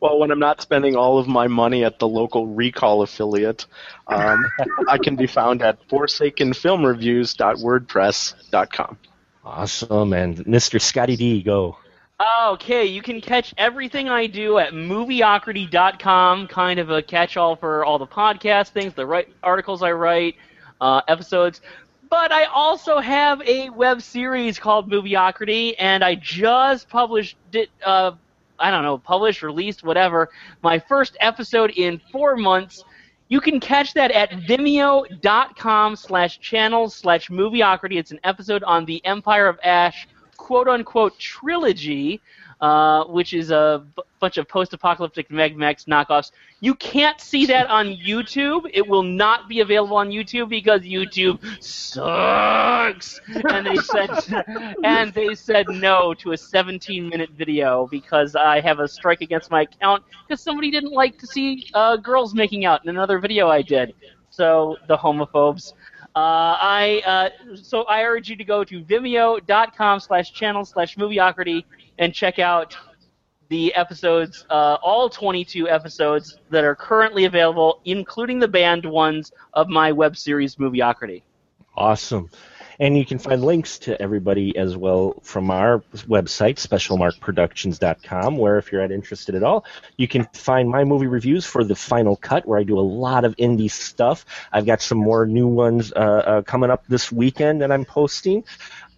Well, 0.00 0.20
when 0.20 0.30
I'm 0.30 0.38
not 0.38 0.60
spending 0.60 0.94
all 0.94 1.18
of 1.18 1.26
my 1.26 1.48
money 1.48 1.82
at 1.84 1.98
the 1.98 2.06
local 2.06 2.46
Recall 2.46 3.02
affiliate, 3.02 3.66
um, 4.06 4.46
I 4.88 4.98
can 4.98 5.16
be 5.16 5.26
found 5.26 5.62
at 5.62 5.88
forsakenfilmreviews.wordpress.com. 5.88 8.59
Awesome, 9.44 10.12
and 10.12 10.36
Mr. 10.38 10.80
Scotty 10.80 11.16
D, 11.16 11.42
go. 11.42 11.76
Okay, 12.48 12.84
you 12.84 13.00
can 13.00 13.22
catch 13.22 13.54
everything 13.56 14.10
I 14.10 14.26
do 14.26 14.58
at 14.58 14.74
movieocrity.com, 14.74 16.48
kind 16.48 16.78
of 16.78 16.90
a 16.90 17.00
catch-all 17.00 17.56
for 17.56 17.82
all 17.82 17.98
the 17.98 18.06
podcast 18.06 18.70
things, 18.70 18.92
the 18.92 19.06
right 19.06 19.26
articles 19.42 19.82
I 19.82 19.92
write, 19.92 20.36
uh, 20.82 21.00
episodes. 21.08 21.62
But 22.10 22.30
I 22.30 22.44
also 22.44 22.98
have 22.98 23.40
a 23.42 23.70
web 23.70 24.02
series 24.02 24.58
called 24.58 24.90
Movieocrity, 24.90 25.76
and 25.78 26.04
I 26.04 26.16
just 26.16 26.90
published 26.90 27.36
it. 27.52 27.70
Uh, 27.82 28.12
I 28.58 28.70
don't 28.70 28.82
know, 28.82 28.98
published, 28.98 29.42
released, 29.42 29.82
whatever. 29.82 30.28
My 30.60 30.78
first 30.78 31.16
episode 31.20 31.70
in 31.70 32.02
four 32.12 32.36
months. 32.36 32.84
You 33.30 33.40
can 33.40 33.60
catch 33.60 33.94
that 33.94 34.10
at 34.10 34.30
vimeo.com 34.32 35.94
slash 35.94 36.40
channels 36.40 36.96
slash 36.96 37.28
movieocrity. 37.28 37.96
It's 37.96 38.10
an 38.10 38.18
episode 38.24 38.64
on 38.64 38.84
the 38.84 39.00
Empire 39.06 39.46
of 39.46 39.56
Ash 39.62 40.08
quote 40.36 40.66
unquote 40.66 41.16
trilogy, 41.16 42.20
uh, 42.60 43.04
which 43.04 43.32
is 43.32 43.50
a 43.50 43.84
b- 43.96 44.02
bunch 44.20 44.36
of 44.36 44.46
post 44.48 44.72
apocalyptic 44.74 45.30
Mad 45.30 45.56
Max 45.56 45.84
knockoffs. 45.84 46.30
You 46.60 46.74
can't 46.74 47.18
see 47.20 47.46
that 47.46 47.68
on 47.68 47.96
YouTube. 47.96 48.70
It 48.74 48.86
will 48.86 49.02
not 49.02 49.48
be 49.48 49.60
available 49.60 49.96
on 49.96 50.10
YouTube 50.10 50.50
because 50.50 50.82
YouTube 50.82 51.40
sucks. 51.62 53.20
And 53.48 53.66
they 53.66 53.76
said 53.76 54.10
and 54.84 55.12
they 55.14 55.34
said 55.34 55.68
no 55.70 56.12
to 56.14 56.32
a 56.32 56.36
17 56.36 57.08
minute 57.08 57.30
video 57.30 57.88
because 57.90 58.36
I 58.36 58.60
have 58.60 58.80
a 58.80 58.88
strike 58.88 59.22
against 59.22 59.50
my 59.50 59.62
account 59.62 60.04
because 60.28 60.42
somebody 60.42 60.70
didn't 60.70 60.92
like 60.92 61.18
to 61.18 61.26
see 61.26 61.66
uh, 61.74 61.96
girls 61.96 62.34
making 62.34 62.66
out 62.66 62.84
in 62.84 62.90
another 62.90 63.18
video 63.18 63.48
I 63.48 63.62
did. 63.62 63.94
So 64.28 64.76
the 64.86 64.98
homophobes. 64.98 65.72
Uh, 66.14 66.58
I 66.60 67.02
uh, 67.06 67.54
so 67.54 67.84
I 67.84 68.02
urge 68.02 68.28
you 68.28 68.36
to 68.36 68.44
go 68.44 68.64
to 68.64 68.82
vimeo.com 68.82 70.00
and 72.00 72.12
check 72.12 72.40
out 72.40 72.76
the 73.50 73.74
episodes, 73.74 74.46
uh, 74.50 74.78
all 74.82 75.08
22 75.08 75.68
episodes 75.68 76.38
that 76.50 76.64
are 76.64 76.74
currently 76.74 77.26
available, 77.26 77.80
including 77.84 78.38
the 78.38 78.48
banned 78.48 78.86
ones 78.86 79.32
of 79.54 79.68
my 79.68 79.92
web 79.92 80.16
series 80.16 80.56
Movieocrity. 80.56 81.22
Awesome. 81.76 82.30
And 82.78 82.96
you 82.96 83.04
can 83.04 83.18
find 83.18 83.44
links 83.44 83.78
to 83.80 84.00
everybody 84.00 84.56
as 84.56 84.74
well 84.74 85.20
from 85.22 85.50
our 85.50 85.80
website, 86.08 86.56
specialmarkproductions.com, 86.56 88.38
where 88.38 88.56
if 88.56 88.72
you're 88.72 88.82
interested 88.82 89.34
at 89.34 89.42
all, 89.42 89.66
you 89.98 90.08
can 90.08 90.24
find 90.32 90.70
my 90.70 90.82
movie 90.84 91.06
reviews 91.06 91.44
for 91.44 91.62
the 91.62 91.74
final 91.76 92.16
cut, 92.16 92.46
where 92.46 92.58
I 92.58 92.62
do 92.62 92.78
a 92.78 92.80
lot 92.80 93.26
of 93.26 93.36
indie 93.36 93.70
stuff. 93.70 94.24
I've 94.50 94.64
got 94.64 94.80
some 94.80 94.96
more 94.96 95.26
new 95.26 95.46
ones 95.46 95.92
uh, 95.92 95.98
uh, 95.98 96.42
coming 96.42 96.70
up 96.70 96.86
this 96.88 97.12
weekend 97.12 97.60
that 97.60 97.70
I'm 97.70 97.84
posting. 97.84 98.44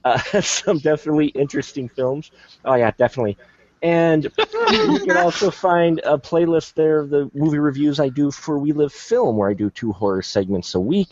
Uh, 0.05 0.19
some 0.41 0.79
definitely 0.79 1.27
interesting 1.29 1.89
films. 1.89 2.31
Oh, 2.65 2.75
yeah, 2.75 2.91
definitely. 2.91 3.37
And 3.83 4.25
you 4.25 5.01
can 5.01 5.17
also 5.17 5.51
find 5.69 6.01
a 6.05 6.17
playlist 6.17 6.75
there 6.75 7.01
of 7.01 7.11
the 7.11 7.31
movie 7.35 7.59
reviews 7.59 7.99
I 7.99 8.09
do 8.09 8.31
for 8.31 8.59
We 8.59 8.73
Live 8.73 8.93
Film, 8.93 9.37
where 9.37 9.51
I 9.51 9.55
do 9.55 9.71
two 9.71 9.93
horror 9.93 10.23
segments 10.23 10.75
a 10.75 10.81
week. 10.81 11.09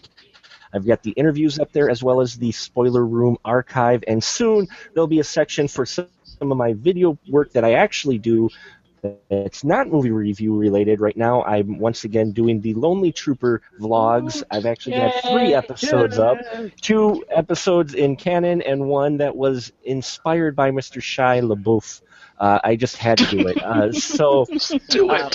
I've 0.73 0.87
got 0.87 1.03
the 1.03 1.11
interviews 1.11 1.59
up 1.59 1.73
there 1.73 1.91
as 1.91 2.03
well 2.03 2.21
as 2.21 2.37
the 2.37 2.53
spoiler 2.53 3.05
room 3.05 3.37
archive, 3.45 4.05
and 4.07 4.23
soon 4.23 4.69
there'll 4.95 5.09
be 5.09 5.19
a 5.19 5.25
section 5.25 5.67
for 5.67 5.85
some 5.85 6.07
of 6.41 6.57
my 6.57 6.75
video 6.75 7.19
work 7.29 7.53
that 7.53 7.65
I 7.65 7.75
actually 7.75 8.19
do. 8.19 8.49
It's 9.31 9.65
not 9.65 9.89
movie 9.89 10.11
review 10.11 10.57
related. 10.57 11.01
Right 11.01 11.17
now, 11.17 11.43
I'm 11.45 11.79
once 11.79 12.05
again 12.05 12.33
doing 12.33 12.61
the 12.61 12.75
Lonely 12.75 13.13
Trooper 13.13 13.63
vlogs. 13.81 14.43
I've 14.51 14.67
actually 14.67 14.97
got 14.97 15.15
three 15.23 15.55
episodes 15.55 16.19
up, 16.19 16.39
two 16.81 17.25
episodes 17.31 17.95
in 17.95 18.17
canon, 18.17 18.63
and 18.63 18.89
one 18.89 19.17
that 19.19 19.35
was 19.37 19.73
inspired 19.85 20.55
by 20.55 20.71
Mr. 20.71 21.01
Shia 21.01 21.43
LaBeouf. 21.43 22.03
Uh, 22.39 22.59
I 22.65 22.77
just 22.77 22.97
had 22.97 23.19
to 23.19 23.27
do 23.27 23.47
it. 23.49 23.63
Uh, 23.63 23.93
so 23.93 24.47
Do 24.89 25.11
uh, 25.11 25.31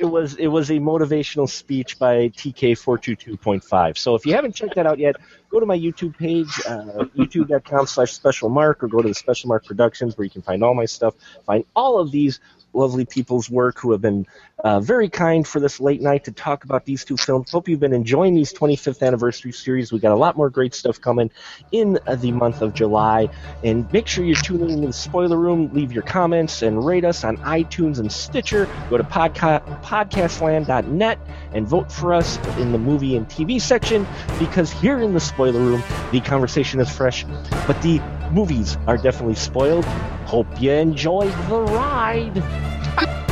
it 0.00 0.04
was 0.04 0.34
it 0.36 0.48
was 0.48 0.70
a 0.70 0.74
motivational 0.74 1.48
speech 1.48 1.98
by 1.98 2.28
TK422.5. 2.28 3.98
So 3.98 4.14
if 4.14 4.26
you 4.26 4.34
haven't 4.34 4.54
checked 4.54 4.74
that 4.76 4.86
out 4.86 4.98
yet, 4.98 5.16
go 5.50 5.60
to 5.60 5.66
my 5.66 5.78
YouTube 5.78 6.16
page, 6.16 6.48
uh, 6.68 7.04
youtube.com 7.16 7.86
slash 7.86 8.12
special 8.12 8.48
mark, 8.48 8.82
or 8.82 8.88
go 8.88 9.02
to 9.02 9.08
the 9.08 9.14
Special 9.14 9.48
Mark 9.48 9.64
Productions 9.64 10.16
where 10.16 10.24
you 10.24 10.30
can 10.30 10.42
find 10.42 10.62
all 10.62 10.74
my 10.74 10.84
stuff. 10.84 11.14
Find 11.44 11.64
all 11.74 11.98
of 11.98 12.10
these 12.10 12.40
lovely 12.76 13.04
people's 13.04 13.50
work 13.50 13.78
who 13.78 13.90
have 13.92 14.00
been 14.00 14.26
uh, 14.62 14.80
very 14.80 15.08
kind 15.08 15.46
for 15.46 15.60
this 15.60 15.80
late 15.80 16.00
night 16.00 16.24
to 16.24 16.32
talk 16.32 16.64
about 16.64 16.84
these 16.84 17.04
two 17.04 17.16
films. 17.16 17.50
Hope 17.50 17.68
you've 17.68 17.80
been 17.80 17.92
enjoying 17.92 18.34
these 18.34 18.52
25th 18.52 19.04
anniversary 19.04 19.52
series. 19.52 19.92
We 19.92 19.98
got 19.98 20.12
a 20.12 20.16
lot 20.16 20.36
more 20.36 20.50
great 20.50 20.74
stuff 20.74 21.00
coming 21.00 21.30
in 21.72 21.98
the 22.18 22.32
month 22.32 22.62
of 22.62 22.74
July. 22.74 23.28
And 23.64 23.90
make 23.92 24.06
sure 24.06 24.24
you're 24.24 24.36
tuning 24.36 24.70
into 24.70 24.88
the 24.88 24.92
spoiler 24.92 25.36
room. 25.36 25.70
Leave 25.72 25.92
your 25.92 26.02
comments 26.02 26.62
and 26.62 26.84
rate 26.84 27.04
us 27.04 27.24
on 27.24 27.38
iTunes 27.38 27.98
and 27.98 28.10
Stitcher. 28.10 28.68
Go 28.90 28.98
to 28.98 29.04
podca- 29.04 29.82
podcastland.net 29.86 31.18
and 31.52 31.66
vote 31.66 31.92
for 31.92 32.12
us 32.12 32.38
in 32.58 32.72
the 32.72 32.78
movie 32.78 33.16
and 33.16 33.28
TV 33.28 33.60
section 33.60 34.04
because 34.38 34.72
here 34.72 35.00
in 35.00 35.14
the 35.14 35.20
spoiler 35.20 35.60
room, 35.60 35.82
the 36.10 36.20
conversation 36.20 36.80
is 36.80 36.90
fresh, 36.90 37.24
but 37.68 37.80
the 37.82 38.00
movies 38.32 38.76
are 38.88 38.96
definitely 38.96 39.36
spoiled. 39.36 39.84
Hope 40.26 40.48
you 40.60 40.72
enjoyed 40.72 41.32
the 41.48 41.60
ride. 41.60 43.25